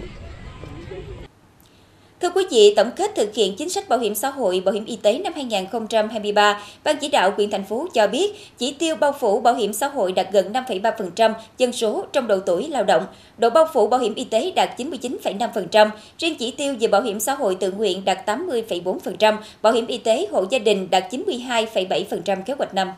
Thưa 2.21 2.29
quý 2.29 2.45
vị, 2.51 2.73
tổng 2.75 2.91
kết 2.95 3.11
thực 3.15 3.35
hiện 3.35 3.55
chính 3.55 3.69
sách 3.69 3.89
bảo 3.89 3.99
hiểm 3.99 4.15
xã 4.15 4.29
hội, 4.29 4.61
bảo 4.65 4.73
hiểm 4.73 4.85
y 4.85 4.95
tế 4.95 5.17
năm 5.17 5.33
2023, 5.35 6.61
Ban 6.83 6.97
chỉ 6.97 7.09
đạo 7.09 7.33
huyện 7.35 7.51
thành 7.51 7.63
phố 7.63 7.87
cho 7.93 8.07
biết 8.07 8.35
chỉ 8.57 8.71
tiêu 8.71 8.95
bao 8.95 9.11
phủ 9.19 9.39
bảo 9.39 9.55
hiểm 9.55 9.73
xã 9.73 9.87
hội 9.87 10.11
đạt 10.11 10.27
gần 10.31 10.53
5,3% 10.53 11.33
dân 11.57 11.71
số 11.73 12.05
trong 12.13 12.27
độ 12.27 12.39
tuổi 12.39 12.67
lao 12.67 12.83
động, 12.83 13.05
độ 13.37 13.49
bao 13.49 13.67
phủ 13.73 13.87
bảo 13.87 13.99
hiểm 13.99 14.15
y 14.15 14.23
tế 14.23 14.51
đạt 14.55 14.79
99,5%, 14.79 15.89
riêng 16.17 16.35
chỉ 16.35 16.51
tiêu 16.51 16.75
về 16.79 16.87
bảo 16.87 17.01
hiểm 17.01 17.19
xã 17.19 17.33
hội 17.33 17.55
tự 17.55 17.71
nguyện 17.71 18.05
đạt 18.05 18.29
80,4%, 18.29 19.37
bảo 19.61 19.73
hiểm 19.73 19.87
y 19.87 19.97
tế 19.97 20.27
hộ 20.31 20.45
gia 20.49 20.59
đình 20.59 20.87
đạt 20.89 21.13
92,7% 21.13 22.41
kế 22.41 22.53
hoạch 22.53 22.73
năm. 22.73 22.91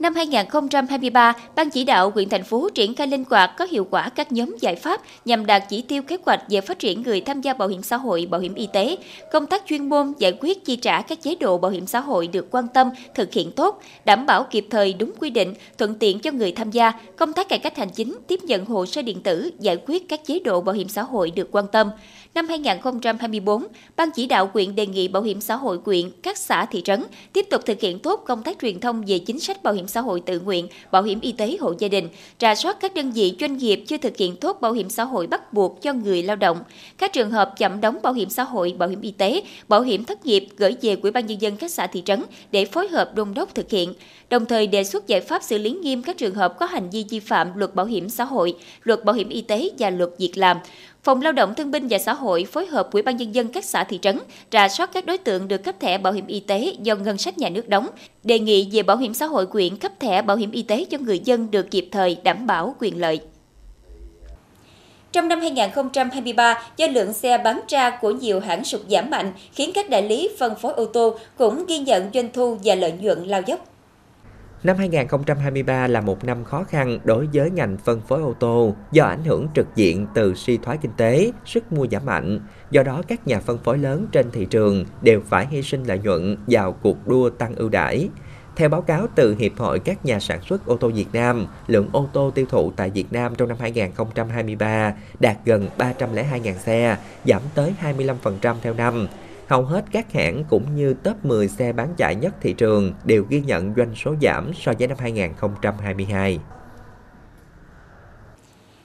Năm 0.00 0.14
2023, 0.14 1.32
Ban 1.54 1.70
chỉ 1.70 1.84
đạo 1.84 2.10
huyện 2.14 2.28
thành 2.28 2.44
phố 2.44 2.68
triển 2.74 2.94
khai 2.94 3.06
linh 3.06 3.24
hoạt 3.30 3.56
có 3.58 3.64
hiệu 3.70 3.86
quả 3.90 4.08
các 4.08 4.32
nhóm 4.32 4.56
giải 4.60 4.74
pháp 4.74 5.00
nhằm 5.24 5.46
đạt 5.46 5.62
chỉ 5.68 5.82
tiêu 5.82 6.02
kế 6.02 6.16
hoạch 6.26 6.42
về 6.50 6.60
phát 6.60 6.78
triển 6.78 7.02
người 7.02 7.20
tham 7.20 7.40
gia 7.40 7.54
bảo 7.54 7.68
hiểm 7.68 7.82
xã 7.82 7.96
hội, 7.96 8.26
bảo 8.30 8.40
hiểm 8.40 8.54
y 8.54 8.68
tế. 8.72 8.96
Công 9.32 9.46
tác 9.46 9.62
chuyên 9.66 9.88
môn 9.88 10.12
giải 10.18 10.32
quyết 10.40 10.64
chi 10.64 10.76
trả 10.76 11.02
các 11.02 11.22
chế 11.22 11.34
độ 11.34 11.58
bảo 11.58 11.70
hiểm 11.70 11.86
xã 11.86 12.00
hội 12.00 12.26
được 12.26 12.46
quan 12.50 12.68
tâm, 12.74 12.90
thực 13.14 13.32
hiện 13.32 13.52
tốt, 13.52 13.82
đảm 14.04 14.26
bảo 14.26 14.44
kịp 14.50 14.66
thời 14.70 14.92
đúng 14.92 15.12
quy 15.20 15.30
định, 15.30 15.54
thuận 15.78 15.94
tiện 15.94 16.20
cho 16.20 16.30
người 16.32 16.52
tham 16.52 16.70
gia. 16.70 16.92
Công 17.16 17.32
tác 17.32 17.48
cải 17.48 17.58
cách 17.58 17.76
hành 17.76 17.90
chính, 17.90 18.18
tiếp 18.26 18.40
nhận 18.42 18.64
hồ 18.64 18.86
sơ 18.86 19.02
điện 19.02 19.22
tử, 19.22 19.50
giải 19.58 19.76
quyết 19.86 20.08
các 20.08 20.20
chế 20.26 20.38
độ 20.38 20.60
bảo 20.60 20.74
hiểm 20.74 20.88
xã 20.88 21.02
hội 21.02 21.30
được 21.30 21.48
quan 21.52 21.66
tâm. 21.72 21.90
Năm 22.34 22.48
2024, 22.48 23.64
Ban 23.96 24.10
chỉ 24.10 24.26
đạo 24.26 24.46
quyện 24.46 24.74
đề 24.74 24.86
nghị 24.86 25.08
Bảo 25.08 25.22
hiểm 25.22 25.40
xã 25.40 25.56
hội 25.56 25.78
quyện, 25.78 26.10
các 26.22 26.38
xã 26.38 26.64
thị 26.64 26.82
trấn 26.82 27.04
tiếp 27.32 27.46
tục 27.50 27.62
thực 27.66 27.80
hiện 27.80 27.98
tốt 27.98 28.24
công 28.26 28.42
tác 28.42 28.56
truyền 28.62 28.80
thông 28.80 29.02
về 29.06 29.18
chính 29.18 29.40
sách 29.40 29.62
bảo 29.62 29.74
hiểm 29.74 29.88
xã 29.88 30.00
hội 30.00 30.20
tự 30.20 30.40
nguyện, 30.40 30.68
bảo 30.90 31.02
hiểm 31.02 31.20
y 31.20 31.32
tế 31.32 31.56
hộ 31.60 31.74
gia 31.78 31.88
đình, 31.88 32.08
rà 32.40 32.54
soát 32.54 32.80
các 32.80 32.94
đơn 32.94 33.12
vị 33.12 33.36
doanh 33.40 33.56
nghiệp 33.56 33.84
chưa 33.86 33.98
thực 33.98 34.16
hiện 34.16 34.36
tốt 34.36 34.60
bảo 34.60 34.72
hiểm 34.72 34.90
xã 34.90 35.04
hội 35.04 35.26
bắt 35.26 35.52
buộc 35.52 35.82
cho 35.82 35.92
người 35.92 36.22
lao 36.22 36.36
động. 36.36 36.58
Các 36.98 37.12
trường 37.12 37.30
hợp 37.30 37.54
chậm 37.58 37.80
đóng 37.80 37.98
bảo 38.02 38.12
hiểm 38.12 38.30
xã 38.30 38.42
hội, 38.42 38.74
bảo 38.78 38.88
hiểm 38.88 39.00
y 39.00 39.10
tế, 39.10 39.42
bảo 39.68 39.80
hiểm 39.80 40.04
thất 40.04 40.26
nghiệp 40.26 40.46
gửi 40.56 40.76
về 40.82 40.96
Ủy 41.02 41.10
ban 41.10 41.26
nhân 41.26 41.40
dân 41.40 41.56
các 41.56 41.70
xã 41.70 41.86
thị 41.86 42.02
trấn 42.04 42.22
để 42.52 42.64
phối 42.64 42.88
hợp 42.88 43.14
đôn 43.14 43.34
đốc 43.34 43.54
thực 43.54 43.70
hiện. 43.70 43.94
Đồng 44.30 44.46
thời 44.46 44.66
đề 44.66 44.84
xuất 44.84 45.06
giải 45.06 45.20
pháp 45.20 45.42
xử 45.42 45.58
lý 45.58 45.70
nghiêm 45.70 46.02
các 46.02 46.18
trường 46.18 46.34
hợp 46.34 46.58
có 46.58 46.66
hành 46.66 46.90
vi 46.90 47.04
vi 47.10 47.20
phạm 47.20 47.58
luật 47.58 47.74
bảo 47.74 47.86
hiểm 47.86 48.08
xã 48.08 48.24
hội, 48.24 48.54
luật 48.82 49.04
bảo 49.04 49.14
hiểm 49.14 49.28
y 49.28 49.40
tế 49.40 49.70
và 49.78 49.90
luật 49.90 50.10
việc 50.18 50.38
làm 50.38 50.56
Phòng 51.08 51.22
Lao 51.22 51.32
động 51.32 51.54
Thương 51.54 51.70
binh 51.70 51.86
và 51.90 51.98
Xã 51.98 52.14
hội 52.14 52.44
phối 52.44 52.66
hợp 52.66 52.92
Ủy 52.92 53.02
ban 53.02 53.16
nhân 53.16 53.34
dân 53.34 53.48
các 53.48 53.64
xã 53.64 53.84
thị 53.84 53.98
trấn 54.02 54.18
rà 54.52 54.68
soát 54.68 54.90
các 54.92 55.06
đối 55.06 55.18
tượng 55.18 55.48
được 55.48 55.64
cấp 55.64 55.74
thẻ 55.80 55.98
bảo 55.98 56.12
hiểm 56.12 56.26
y 56.26 56.40
tế 56.40 56.74
do 56.82 56.94
ngân 56.94 57.18
sách 57.18 57.38
nhà 57.38 57.48
nước 57.48 57.68
đóng, 57.68 57.88
đề 58.24 58.38
nghị 58.38 58.68
về 58.72 58.82
bảo 58.82 58.96
hiểm 58.96 59.14
xã 59.14 59.26
hội 59.26 59.46
quyện 59.46 59.76
cấp 59.76 59.92
thẻ 60.00 60.22
bảo 60.22 60.36
hiểm 60.36 60.50
y 60.50 60.62
tế 60.62 60.84
cho 60.90 60.98
người 60.98 61.20
dân 61.24 61.50
được 61.50 61.70
kịp 61.70 61.88
thời 61.92 62.16
đảm 62.24 62.46
bảo 62.46 62.74
quyền 62.80 63.00
lợi. 63.00 63.20
Trong 65.12 65.28
năm 65.28 65.40
2023, 65.40 66.62
do 66.76 66.86
lượng 66.86 67.12
xe 67.12 67.38
bán 67.38 67.60
ra 67.68 67.90
của 67.90 68.10
nhiều 68.10 68.40
hãng 68.40 68.64
sụt 68.64 68.80
giảm 68.88 69.10
mạnh, 69.10 69.32
khiến 69.52 69.70
các 69.74 69.90
đại 69.90 70.02
lý 70.02 70.28
phân 70.38 70.54
phối 70.54 70.72
ô 70.72 70.84
tô 70.84 71.14
cũng 71.38 71.66
ghi 71.66 71.78
nhận 71.78 72.10
doanh 72.14 72.28
thu 72.32 72.56
và 72.64 72.74
lợi 72.74 72.92
nhuận 73.00 73.24
lao 73.24 73.42
dốc. 73.46 73.66
Năm 74.64 74.76
2023 74.76 75.86
là 75.86 76.00
một 76.00 76.24
năm 76.24 76.44
khó 76.44 76.64
khăn 76.64 76.98
đối 77.04 77.28
với 77.32 77.50
ngành 77.50 77.76
phân 77.76 78.00
phối 78.00 78.22
ô 78.22 78.34
tô 78.38 78.74
do 78.92 79.04
ảnh 79.04 79.24
hưởng 79.24 79.48
trực 79.54 79.66
diện 79.76 80.06
từ 80.14 80.34
suy 80.34 80.56
thoái 80.56 80.78
kinh 80.78 80.90
tế, 80.96 81.32
sức 81.44 81.72
mua 81.72 81.86
giảm 81.86 82.06
mạnh. 82.06 82.40
Do 82.70 82.82
đó, 82.82 83.02
các 83.08 83.26
nhà 83.26 83.40
phân 83.40 83.58
phối 83.58 83.78
lớn 83.78 84.06
trên 84.12 84.30
thị 84.30 84.46
trường 84.50 84.84
đều 85.02 85.20
phải 85.28 85.46
hy 85.46 85.62
sinh 85.62 85.84
lợi 85.84 85.98
nhuận 85.98 86.36
vào 86.46 86.72
cuộc 86.72 87.08
đua 87.08 87.30
tăng 87.30 87.54
ưu 87.54 87.68
đãi. 87.68 88.08
Theo 88.56 88.68
báo 88.68 88.82
cáo 88.82 89.06
từ 89.14 89.36
Hiệp 89.38 89.52
hội 89.56 89.78
các 89.78 90.04
nhà 90.04 90.20
sản 90.20 90.40
xuất 90.42 90.66
ô 90.66 90.76
tô 90.76 90.88
Việt 90.88 91.08
Nam, 91.12 91.46
lượng 91.66 91.88
ô 91.92 92.08
tô 92.12 92.30
tiêu 92.34 92.46
thụ 92.48 92.72
tại 92.76 92.90
Việt 92.90 93.12
Nam 93.12 93.34
trong 93.34 93.48
năm 93.48 93.56
2023 93.60 94.94
đạt 95.20 95.36
gần 95.44 95.68
302.000 95.78 96.54
xe, 96.54 96.96
giảm 97.24 97.42
tới 97.54 97.74
25% 97.82 98.54
theo 98.62 98.74
năm. 98.74 99.08
Hầu 99.48 99.62
hết 99.62 99.84
các 99.92 100.12
hãng 100.12 100.44
cũng 100.50 100.76
như 100.76 100.94
top 101.02 101.24
10 101.24 101.48
xe 101.48 101.72
bán 101.72 101.94
chạy 101.96 102.14
nhất 102.14 102.34
thị 102.40 102.52
trường 102.52 102.92
đều 103.04 103.24
ghi 103.28 103.40
nhận 103.40 103.74
doanh 103.76 103.94
số 104.04 104.14
giảm 104.22 104.52
so 104.60 104.72
với 104.78 104.88
năm 104.88 104.96
2022. 105.00 106.38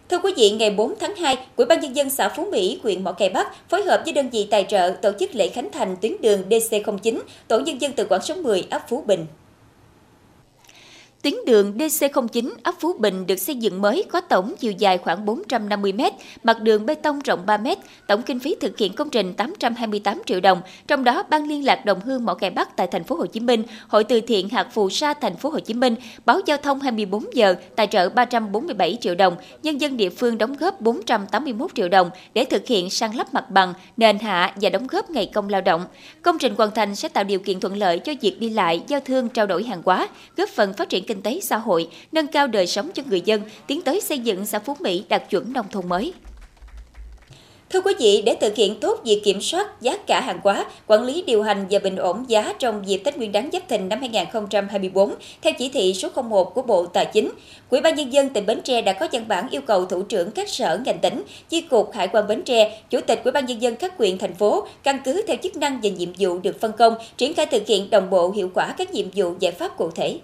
Thưa 0.10 0.18
quý 0.24 0.34
vị, 0.38 0.52
ngày 0.52 0.72
4 0.72 0.94
tháng 1.00 1.16
2, 1.16 1.38
Ủy 1.56 1.66
ban 1.66 1.80
nhân 1.80 1.96
dân 1.96 2.10
xã 2.10 2.30
Phú 2.30 2.48
Mỹ, 2.52 2.80
huyện 2.84 3.04
Mỏ 3.04 3.12
Cày 3.12 3.30
Bắc 3.30 3.70
phối 3.70 3.84
hợp 3.84 4.02
với 4.06 4.14
đơn 4.14 4.30
vị 4.30 4.48
tài 4.52 4.66
trợ 4.70 4.96
tổ 5.02 5.12
chức 5.20 5.36
lễ 5.36 5.50
khánh 5.50 5.70
thành 5.72 5.96
tuyến 6.02 6.22
đường 6.22 6.50
DC09, 6.50 7.20
tổ 7.48 7.60
nhân 7.60 7.82
dân 7.82 7.92
từ 7.96 8.06
Quảng 8.06 8.22
số 8.22 8.36
10 8.36 8.68
ấp 8.70 8.82
Phú 8.90 9.04
Bình. 9.08 9.26
Tuyến 11.24 11.34
đường 11.46 11.78
DC09 11.78 12.50
ấp 12.64 12.76
Phú 12.80 12.94
Bình 13.00 13.28
được 13.28 13.36
xây 13.36 13.56
dựng 13.56 13.82
mới 13.82 14.04
có 14.12 14.22
tổng 14.22 14.54
chiều 14.60 14.72
dài 14.72 14.98
khoảng 14.98 15.26
450 15.26 15.94
m, 15.94 16.02
mặt 16.44 16.62
đường 16.62 16.86
bê 16.86 16.96
tông 16.96 17.20
rộng 17.20 17.46
3 17.46 17.58
m, 17.58 17.68
tổng 18.08 18.22
kinh 18.22 18.40
phí 18.40 18.56
thực 18.62 18.78
hiện 18.78 18.94
công 18.94 19.10
trình 19.10 19.34
828 19.34 20.22
triệu 20.26 20.40
đồng, 20.40 20.62
trong 20.88 21.04
đó 21.04 21.24
ban 21.30 21.48
liên 21.48 21.66
lạc 21.66 21.86
đồng 21.86 22.00
hương 22.02 22.26
Mỏ 22.26 22.34
Cày 22.34 22.50
Bắc 22.50 22.78
tại 22.78 22.88
thành 22.88 23.04
phố 23.04 23.16
Hồ 23.16 23.26
Chí 23.26 23.40
Minh, 23.40 23.64
Hội 23.88 24.04
từ 24.04 24.22
thiện 24.22 24.50
hạt 24.50 24.68
phù 24.74 24.90
sa 24.90 25.14
thành 25.14 25.36
phố 25.36 25.50
Hồ 25.50 25.60
Chí 25.60 25.74
Minh, 25.74 25.96
báo 26.26 26.40
giao 26.46 26.58
thông 26.58 26.80
24 26.80 27.26
giờ 27.34 27.56
tài 27.76 27.88
trợ 27.88 28.10
347 28.10 28.98
triệu 29.02 29.16
đồng, 29.16 29.36
nhân 29.64 29.82
dân 29.82 29.98
địa 29.98 30.10
phương 30.10 30.38
đóng 30.38 30.56
góp 30.60 30.82
481 30.82 31.72
triệu 31.76 31.90
đồng 31.90 32.10
để 32.34 32.46
thực 32.46 32.68
hiện 32.68 32.90
sang 32.90 33.16
lắp 33.16 33.34
mặt 33.34 33.50
bằng, 33.50 33.74
nền 33.98 34.20
hạ 34.20 34.54
và 34.62 34.70
đóng 34.70 34.88
góp 34.88 35.10
ngày 35.10 35.32
công 35.34 35.50
lao 35.50 35.62
động. 35.62 35.86
Công 36.22 36.38
trình 36.40 36.56
hoàn 36.58 36.72
thành 36.72 36.96
sẽ 36.96 37.10
tạo 37.10 37.24
điều 37.24 37.40
kiện 37.40 37.60
thuận 37.60 37.78
lợi 37.78 38.00
cho 38.00 38.14
việc 38.22 38.40
đi 38.40 38.50
lại, 38.50 38.82
giao 38.88 39.00
thương, 39.00 39.30
trao 39.30 39.46
đổi 39.46 39.64
hàng 39.64 39.82
hóa, 39.86 40.08
góp 40.38 40.50
phần 40.50 40.74
phát 40.74 40.90
triển 40.90 41.06
kinh 41.06 41.13
kinh 41.14 41.22
tế 41.22 41.40
xã 41.42 41.58
hội, 41.58 41.88
nâng 42.12 42.28
cao 42.28 42.48
đời 42.48 42.68
sống 42.68 42.92
cho 42.94 43.04
người 43.10 43.22
dân, 43.22 43.42
tiến 43.68 43.82
tới 43.82 44.02
xây 44.02 44.20
dựng 44.20 44.46
xã 44.46 44.60
Phú 44.60 44.76
Mỹ 44.80 45.04
đạt 45.10 45.30
chuẩn 45.30 45.54
nông 45.54 45.66
thôn 45.72 45.90
mới. 45.90 46.14
Thưa 47.70 47.82
quý 47.82 47.94
vị, 48.00 48.24
để 48.26 48.36
thực 48.42 48.56
hiện 48.56 48.80
tốt 48.80 49.00
việc 49.06 49.22
kiểm 49.24 49.42
soát 49.42 49.82
giá 49.82 49.98
cả 50.08 50.22
hàng 50.22 50.40
hóa, 50.44 50.66
quản 50.88 51.04
lý 51.04 51.24
điều 51.28 51.44
hành 51.44 51.66
và 51.70 51.80
bình 51.80 51.96
ổn 51.96 52.26
giá 52.28 52.54
trong 52.60 52.88
dịp 52.88 52.98
Tết 52.98 53.18
Nguyên 53.18 53.32
đán 53.32 53.50
Giáp 53.54 53.70
Thìn 53.70 53.90
năm 53.90 54.00
2024, 54.00 55.14
theo 55.42 55.54
chỉ 55.58 55.70
thị 55.70 55.94
số 55.94 56.10
01 56.24 56.56
của 56.56 56.62
Bộ 56.62 56.86
Tài 56.86 57.06
chính, 57.06 57.32
Ủy 57.70 57.82
ban 57.82 57.96
nhân 57.96 58.14
dân 58.14 58.30
tỉnh 58.30 58.46
Bến 58.46 58.62
Tre 58.64 58.82
đã 58.82 58.94
có 58.94 59.08
văn 59.12 59.28
bản 59.28 59.50
yêu 59.50 59.62
cầu 59.62 59.86
thủ 59.86 60.02
trưởng 60.02 60.32
các 60.32 60.50
sở 60.50 60.80
ngành 60.86 61.00
tỉnh, 61.00 61.24
chi 61.50 61.62
cục 61.62 61.94
Hải 61.94 62.08
quan 62.08 62.28
Bến 62.28 62.42
Tre, 62.42 62.82
chủ 62.90 63.00
tịch 63.08 63.22
Ủy 63.24 63.32
ban 63.32 63.46
nhân 63.46 63.62
dân 63.62 63.76
các 63.76 63.98
huyện 63.98 64.18
thành 64.18 64.34
phố 64.34 64.68
căn 64.84 65.00
cứ 65.06 65.22
theo 65.28 65.38
chức 65.44 65.56
năng 65.56 65.80
và 65.84 65.90
nhiệm 65.90 66.10
vụ 66.20 66.40
được 66.40 66.60
phân 66.60 66.72
công, 66.78 66.96
triển 67.18 67.34
khai 67.34 67.46
thực 67.46 67.68
hiện 67.68 67.90
đồng 67.90 68.10
bộ 68.10 68.32
hiệu 68.32 68.52
quả 68.54 68.74
các 68.78 68.94
nhiệm 68.94 69.08
vụ 69.16 69.34
giải 69.40 69.52
pháp 69.52 69.78
cụ 69.78 69.90
thể. 69.96 70.20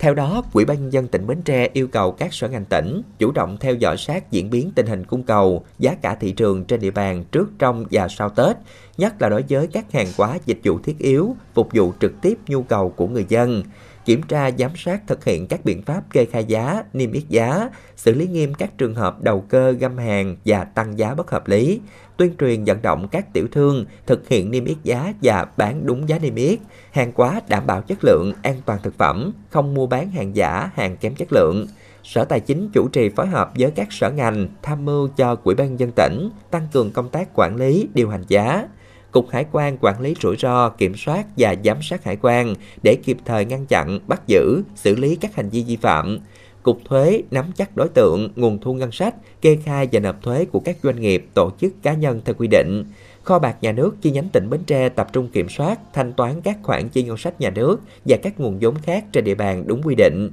Theo 0.00 0.14
đó, 0.14 0.42
Quỹ 0.52 0.64
ban 0.64 0.80
nhân 0.80 0.92
dân 0.92 1.08
tỉnh 1.08 1.26
Bến 1.26 1.42
Tre 1.42 1.68
yêu 1.72 1.88
cầu 1.88 2.12
các 2.12 2.34
sở 2.34 2.48
ngành 2.48 2.64
tỉnh 2.64 3.02
chủ 3.18 3.30
động 3.32 3.56
theo 3.60 3.74
dõi 3.74 3.96
sát 3.96 4.30
diễn 4.30 4.50
biến 4.50 4.70
tình 4.74 4.86
hình 4.86 5.04
cung 5.04 5.22
cầu, 5.22 5.64
giá 5.78 5.94
cả 5.94 6.14
thị 6.14 6.32
trường 6.32 6.64
trên 6.64 6.80
địa 6.80 6.90
bàn 6.90 7.24
trước, 7.32 7.50
trong 7.58 7.84
và 7.90 8.08
sau 8.08 8.30
Tết, 8.30 8.56
nhất 8.98 9.22
là 9.22 9.28
đối 9.28 9.44
với 9.48 9.66
các 9.66 9.92
hàng 9.92 10.06
hóa 10.16 10.38
dịch 10.46 10.58
vụ 10.64 10.78
thiết 10.78 10.98
yếu, 10.98 11.36
phục 11.54 11.68
vụ 11.72 11.92
trực 12.00 12.12
tiếp 12.22 12.38
nhu 12.46 12.62
cầu 12.62 12.90
của 12.90 13.06
người 13.06 13.26
dân 13.28 13.62
kiểm 14.10 14.22
tra 14.22 14.50
giám 14.58 14.70
sát 14.76 15.00
thực 15.06 15.24
hiện 15.24 15.46
các 15.46 15.64
biện 15.64 15.82
pháp 15.82 16.02
kê 16.12 16.24
khai 16.24 16.44
giá, 16.44 16.82
niêm 16.92 17.12
yết 17.12 17.28
giá, 17.28 17.68
xử 17.96 18.14
lý 18.14 18.26
nghiêm 18.26 18.54
các 18.54 18.78
trường 18.78 18.94
hợp 18.94 19.22
đầu 19.22 19.44
cơ 19.48 19.70
găm 19.70 19.98
hàng 19.98 20.36
và 20.44 20.64
tăng 20.64 20.98
giá 20.98 21.14
bất 21.14 21.30
hợp 21.30 21.48
lý, 21.48 21.80
tuyên 22.16 22.34
truyền 22.40 22.64
vận 22.64 22.82
động 22.82 23.08
các 23.08 23.32
tiểu 23.32 23.48
thương 23.52 23.84
thực 24.06 24.28
hiện 24.28 24.50
niêm 24.50 24.64
yết 24.64 24.76
giá 24.82 25.12
và 25.22 25.46
bán 25.56 25.86
đúng 25.86 26.08
giá 26.08 26.18
niêm 26.18 26.34
yết, 26.34 26.58
hàng 26.92 27.12
hóa 27.14 27.40
đảm 27.48 27.66
bảo 27.66 27.82
chất 27.82 27.98
lượng, 28.02 28.32
an 28.42 28.54
toàn 28.66 28.78
thực 28.82 28.98
phẩm, 28.98 29.32
không 29.50 29.74
mua 29.74 29.86
bán 29.86 30.10
hàng 30.10 30.36
giả, 30.36 30.70
hàng 30.74 30.96
kém 30.96 31.14
chất 31.14 31.32
lượng. 31.32 31.66
Sở 32.04 32.24
Tài 32.24 32.40
chính 32.40 32.70
chủ 32.72 32.88
trì 32.88 33.08
phối 33.08 33.26
hợp 33.26 33.50
với 33.58 33.70
các 33.70 33.92
sở 33.92 34.10
ngành 34.10 34.48
tham 34.62 34.84
mưu 34.84 35.08
cho 35.08 35.34
Quỹ 35.34 35.54
ban 35.54 35.78
dân 35.80 35.92
tỉnh 35.92 36.30
tăng 36.50 36.68
cường 36.72 36.90
công 36.90 37.08
tác 37.08 37.28
quản 37.34 37.56
lý, 37.56 37.88
điều 37.94 38.08
hành 38.10 38.24
giá, 38.28 38.66
Cục 39.12 39.30
Hải 39.30 39.44
quan 39.52 39.76
quản 39.80 40.00
lý 40.00 40.14
rủi 40.20 40.36
ro, 40.36 40.68
kiểm 40.68 40.96
soát 40.96 41.26
và 41.36 41.54
giám 41.64 41.76
sát 41.82 42.04
hải 42.04 42.16
quan 42.22 42.54
để 42.82 42.96
kịp 43.04 43.16
thời 43.24 43.44
ngăn 43.44 43.66
chặn, 43.66 43.98
bắt 44.06 44.22
giữ, 44.26 44.62
xử 44.74 44.96
lý 44.96 45.16
các 45.16 45.34
hành 45.34 45.48
vi 45.48 45.64
vi 45.66 45.76
phạm. 45.76 46.18
Cục 46.62 46.78
Thuế 46.84 47.22
nắm 47.30 47.44
chắc 47.56 47.76
đối 47.76 47.88
tượng, 47.88 48.28
nguồn 48.36 48.58
thu 48.58 48.74
ngân 48.74 48.92
sách, 48.92 49.14
kê 49.40 49.58
khai 49.64 49.88
và 49.92 50.00
nộp 50.00 50.22
thuế 50.22 50.44
của 50.44 50.60
các 50.60 50.76
doanh 50.82 51.00
nghiệp, 51.00 51.26
tổ 51.34 51.50
chức 51.60 51.72
cá 51.82 51.94
nhân 51.94 52.20
theo 52.24 52.34
quy 52.38 52.48
định. 52.50 52.84
Kho 53.22 53.38
bạc 53.38 53.56
nhà 53.60 53.72
nước 53.72 53.96
chi 54.02 54.10
nhánh 54.10 54.28
tỉnh 54.32 54.50
Bến 54.50 54.60
Tre 54.66 54.88
tập 54.88 55.08
trung 55.12 55.28
kiểm 55.28 55.48
soát, 55.48 55.78
thanh 55.92 56.12
toán 56.12 56.40
các 56.40 56.58
khoản 56.62 56.88
chi 56.88 57.02
ngân 57.02 57.16
sách 57.16 57.40
nhà 57.40 57.50
nước 57.50 57.80
và 58.04 58.16
các 58.22 58.40
nguồn 58.40 58.58
vốn 58.60 58.74
khác 58.74 59.04
trên 59.12 59.24
địa 59.24 59.34
bàn 59.34 59.64
đúng 59.66 59.82
quy 59.82 59.94
định. 59.94 60.30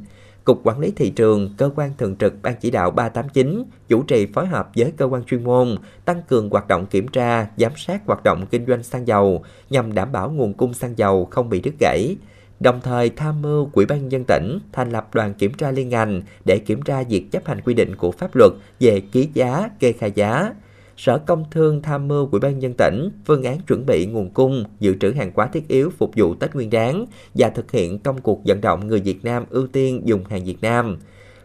Cục 0.48 0.62
Quản 0.64 0.80
lý 0.80 0.92
Thị 0.92 1.10
trường, 1.10 1.50
Cơ 1.58 1.70
quan 1.76 1.92
Thường 1.98 2.16
trực 2.16 2.34
Ban 2.42 2.56
Chỉ 2.60 2.72
đạo 2.72 2.92
389 2.92 3.64
chủ 3.88 4.04
trì 4.04 4.26
phối 4.26 4.48
hợp 4.48 4.70
với 4.76 4.94
cơ 4.98 5.06
quan 5.06 5.24
chuyên 5.24 5.44
môn 5.44 5.76
tăng 6.06 6.22
cường 6.28 6.50
hoạt 6.50 6.68
động 6.68 6.86
kiểm 6.86 7.08
tra, 7.08 7.48
giám 7.58 7.72
sát 7.76 8.02
hoạt 8.06 8.24
động 8.24 8.46
kinh 8.46 8.66
doanh 8.66 8.84
xăng 8.84 9.08
dầu 9.08 9.44
nhằm 9.70 9.94
đảm 9.94 10.12
bảo 10.12 10.32
nguồn 10.32 10.54
cung 10.54 10.74
xăng 10.74 10.98
dầu 10.98 11.26
không 11.26 11.50
bị 11.50 11.62
đứt 11.62 11.74
gãy. 11.80 12.16
Đồng 12.60 12.82
thời 12.84 13.10
tham 13.10 13.42
mưu 13.42 13.66
Quỹ 13.66 13.86
ban 13.86 14.12
dân 14.12 14.24
tỉnh 14.28 14.60
thành 14.72 14.90
lập 14.90 15.16
đoàn 15.16 15.34
kiểm 15.34 15.54
tra 15.54 15.72
liên 15.72 15.90
ngành 15.90 16.22
để 16.46 16.60
kiểm 16.60 16.82
tra 16.82 17.04
việc 17.04 17.32
chấp 17.32 17.46
hành 17.48 17.62
quy 17.62 17.74
định 17.74 17.96
của 17.96 18.12
pháp 18.12 18.36
luật 18.36 18.52
về 18.80 19.02
ký 19.12 19.30
giá, 19.34 19.70
kê 19.80 19.92
khai 19.92 20.12
giá, 20.16 20.54
Sở 20.98 21.18
Công 21.18 21.46
Thương 21.52 21.82
tham 21.82 22.08
mưu 22.08 22.30
Ủy 22.32 22.40
ban 22.40 22.60
nhân 22.60 22.74
tỉnh 22.74 23.10
phương 23.26 23.44
án 23.44 23.60
chuẩn 23.68 23.86
bị 23.86 24.06
nguồn 24.06 24.30
cung, 24.30 24.64
dự 24.80 24.96
trữ 25.00 25.12
hàng 25.12 25.32
hóa 25.36 25.48
thiết 25.48 25.68
yếu 25.68 25.90
phục 25.98 26.12
vụ 26.16 26.36
Tết 26.36 26.56
Nguyên 26.56 26.70
đán 26.70 27.06
và 27.34 27.50
thực 27.50 27.72
hiện 27.72 28.00
công 28.00 28.22
cuộc 28.22 28.42
vận 28.46 28.62
động 28.62 28.88
người 28.88 29.00
Việt 29.00 29.26
Nam 29.26 29.46
ưu 29.50 29.68
tiên 29.68 30.02
dùng 30.06 30.24
hàng 30.30 30.46
Việt 30.46 30.58
Nam. 30.62 30.98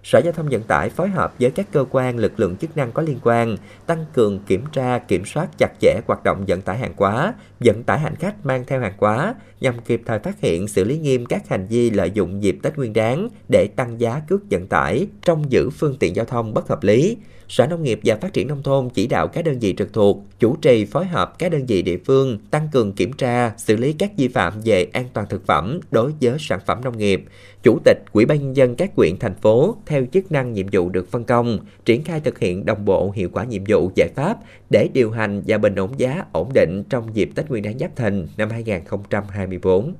Sở 0.03 0.19
Giao 0.19 0.33
thông 0.33 0.49
Vận 0.49 0.63
tải 0.63 0.91
phối 0.91 1.09
hợp 1.09 1.35
với 1.41 1.51
các 1.51 1.73
cơ 1.73 1.85
quan 1.91 2.19
lực 2.19 2.41
lượng 2.41 2.57
chức 2.57 2.77
năng 2.77 2.93
có 2.93 3.03
liên 3.03 3.19
quan 3.23 3.57
tăng 3.87 4.05
cường 4.15 4.39
kiểm 4.47 4.65
tra, 4.73 4.99
kiểm 4.99 5.25
soát 5.25 5.49
chặt 5.59 5.73
chẽ 5.81 6.01
hoạt 6.07 6.25
động 6.25 6.45
vận 6.49 6.61
tải 6.61 6.79
hàng 6.79 6.95
hóa, 6.97 7.35
vận 7.61 7.83
tải 7.83 7.99
hành 7.99 8.17
khách 8.17 8.47
mang 8.47 8.65
theo 8.67 8.81
hàng 8.81 8.95
hóa 8.99 9.35
nhằm 9.61 9.75
kịp 9.87 10.03
thời 10.07 10.19
phát 10.19 10.41
hiện 10.41 10.69
xử 10.69 10.85
lý 10.85 10.99
nghiêm 10.99 11.27
các 11.27 11.49
hành 11.49 11.67
vi 11.67 11.91
lợi 11.91 12.11
dụng 12.15 12.43
dịp 12.43 12.59
Tết 12.63 12.77
Nguyên 12.77 12.93
đán 12.93 13.29
để 13.49 13.69
tăng 13.77 14.01
giá 14.01 14.21
cước 14.29 14.41
vận 14.51 14.67
tải 14.67 15.07
trong 15.23 15.53
giữ 15.53 15.71
phương 15.71 15.97
tiện 16.01 16.17
giao 16.17 16.25
thông 16.25 16.55
bất 16.55 16.69
hợp 16.69 16.83
lý. 16.83 17.17
Sở 17.53 17.67
Nông 17.67 17.83
nghiệp 17.83 18.01
và 18.05 18.17
Phát 18.17 18.33
triển 18.33 18.49
Nông 18.49 18.63
thôn 18.63 18.91
chỉ 18.91 19.07
đạo 19.07 19.29
các 19.29 19.45
đơn 19.45 19.59
vị 19.59 19.75
trực 19.79 19.93
thuộc 19.93 20.19
chủ 20.39 20.57
trì 20.57 20.85
phối 20.85 21.07
hợp 21.07 21.39
các 21.39 21.53
đơn 21.53 21.67
vị 21.67 21.83
địa 21.83 21.99
phương 22.07 22.39
tăng 22.51 22.69
cường 22.73 22.93
kiểm 22.93 23.13
tra, 23.13 23.53
xử 23.57 23.77
lý 23.77 23.93
các 23.93 24.11
vi 24.17 24.29
phạm 24.29 24.61
về 24.65 24.87
an 24.93 25.05
toàn 25.13 25.27
thực 25.31 25.47
phẩm 25.47 25.81
đối 25.91 26.13
với 26.21 26.37
sản 26.39 26.61
phẩm 26.67 26.81
nông 26.85 26.99
nghiệp. 26.99 27.25
Chủ 27.63 27.79
tịch 27.85 27.97
Ủy 28.13 28.27
ban 28.27 28.39
nhân 28.39 28.57
dân 28.57 28.75
các 28.75 28.91
huyện 28.97 29.19
thành 29.19 29.35
phố 29.35 29.77
theo 29.87 30.05
chức 30.13 30.33
năng 30.33 30.53
nhiệm 30.53 30.67
vụ 30.73 30.89
được 30.89 31.11
phân 31.11 31.25
công, 31.25 31.59
triển 31.85 32.05
khai 32.05 32.21
thực 32.21 32.39
hiện 32.39 32.67
đồng 32.67 32.85
bộ 32.85 33.11
hiệu 33.15 33.29
quả 33.33 33.45
nhiệm 33.45 33.63
vụ 33.69 33.91
giải 33.97 34.09
pháp 34.15 34.37
để 34.71 34.89
điều 34.93 35.11
hành 35.11 35.43
và 35.47 35.59
bình 35.59 35.75
ổn 35.75 35.91
giá 35.97 36.25
ổn 36.33 36.49
định 36.55 36.85
trong 36.91 37.09
dịp 37.15 37.31
Tết 37.35 37.51
Nguyên 37.51 37.63
đán 37.63 37.79
Giáp 37.79 37.97
Thìn 37.97 38.27
năm 38.37 38.51
2024. 38.51 39.95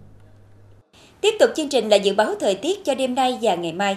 Tiếp 1.21 1.35
tục 1.41 1.51
chương 1.57 1.69
trình 1.69 1.89
là 1.89 1.97
dự 1.97 2.15
báo 2.15 2.35
thời 2.41 2.55
tiết 2.55 2.85
cho 2.85 2.95
đêm 2.95 3.15
nay 3.15 3.39
và 3.43 3.55
ngày 3.55 3.73
mai. 3.73 3.97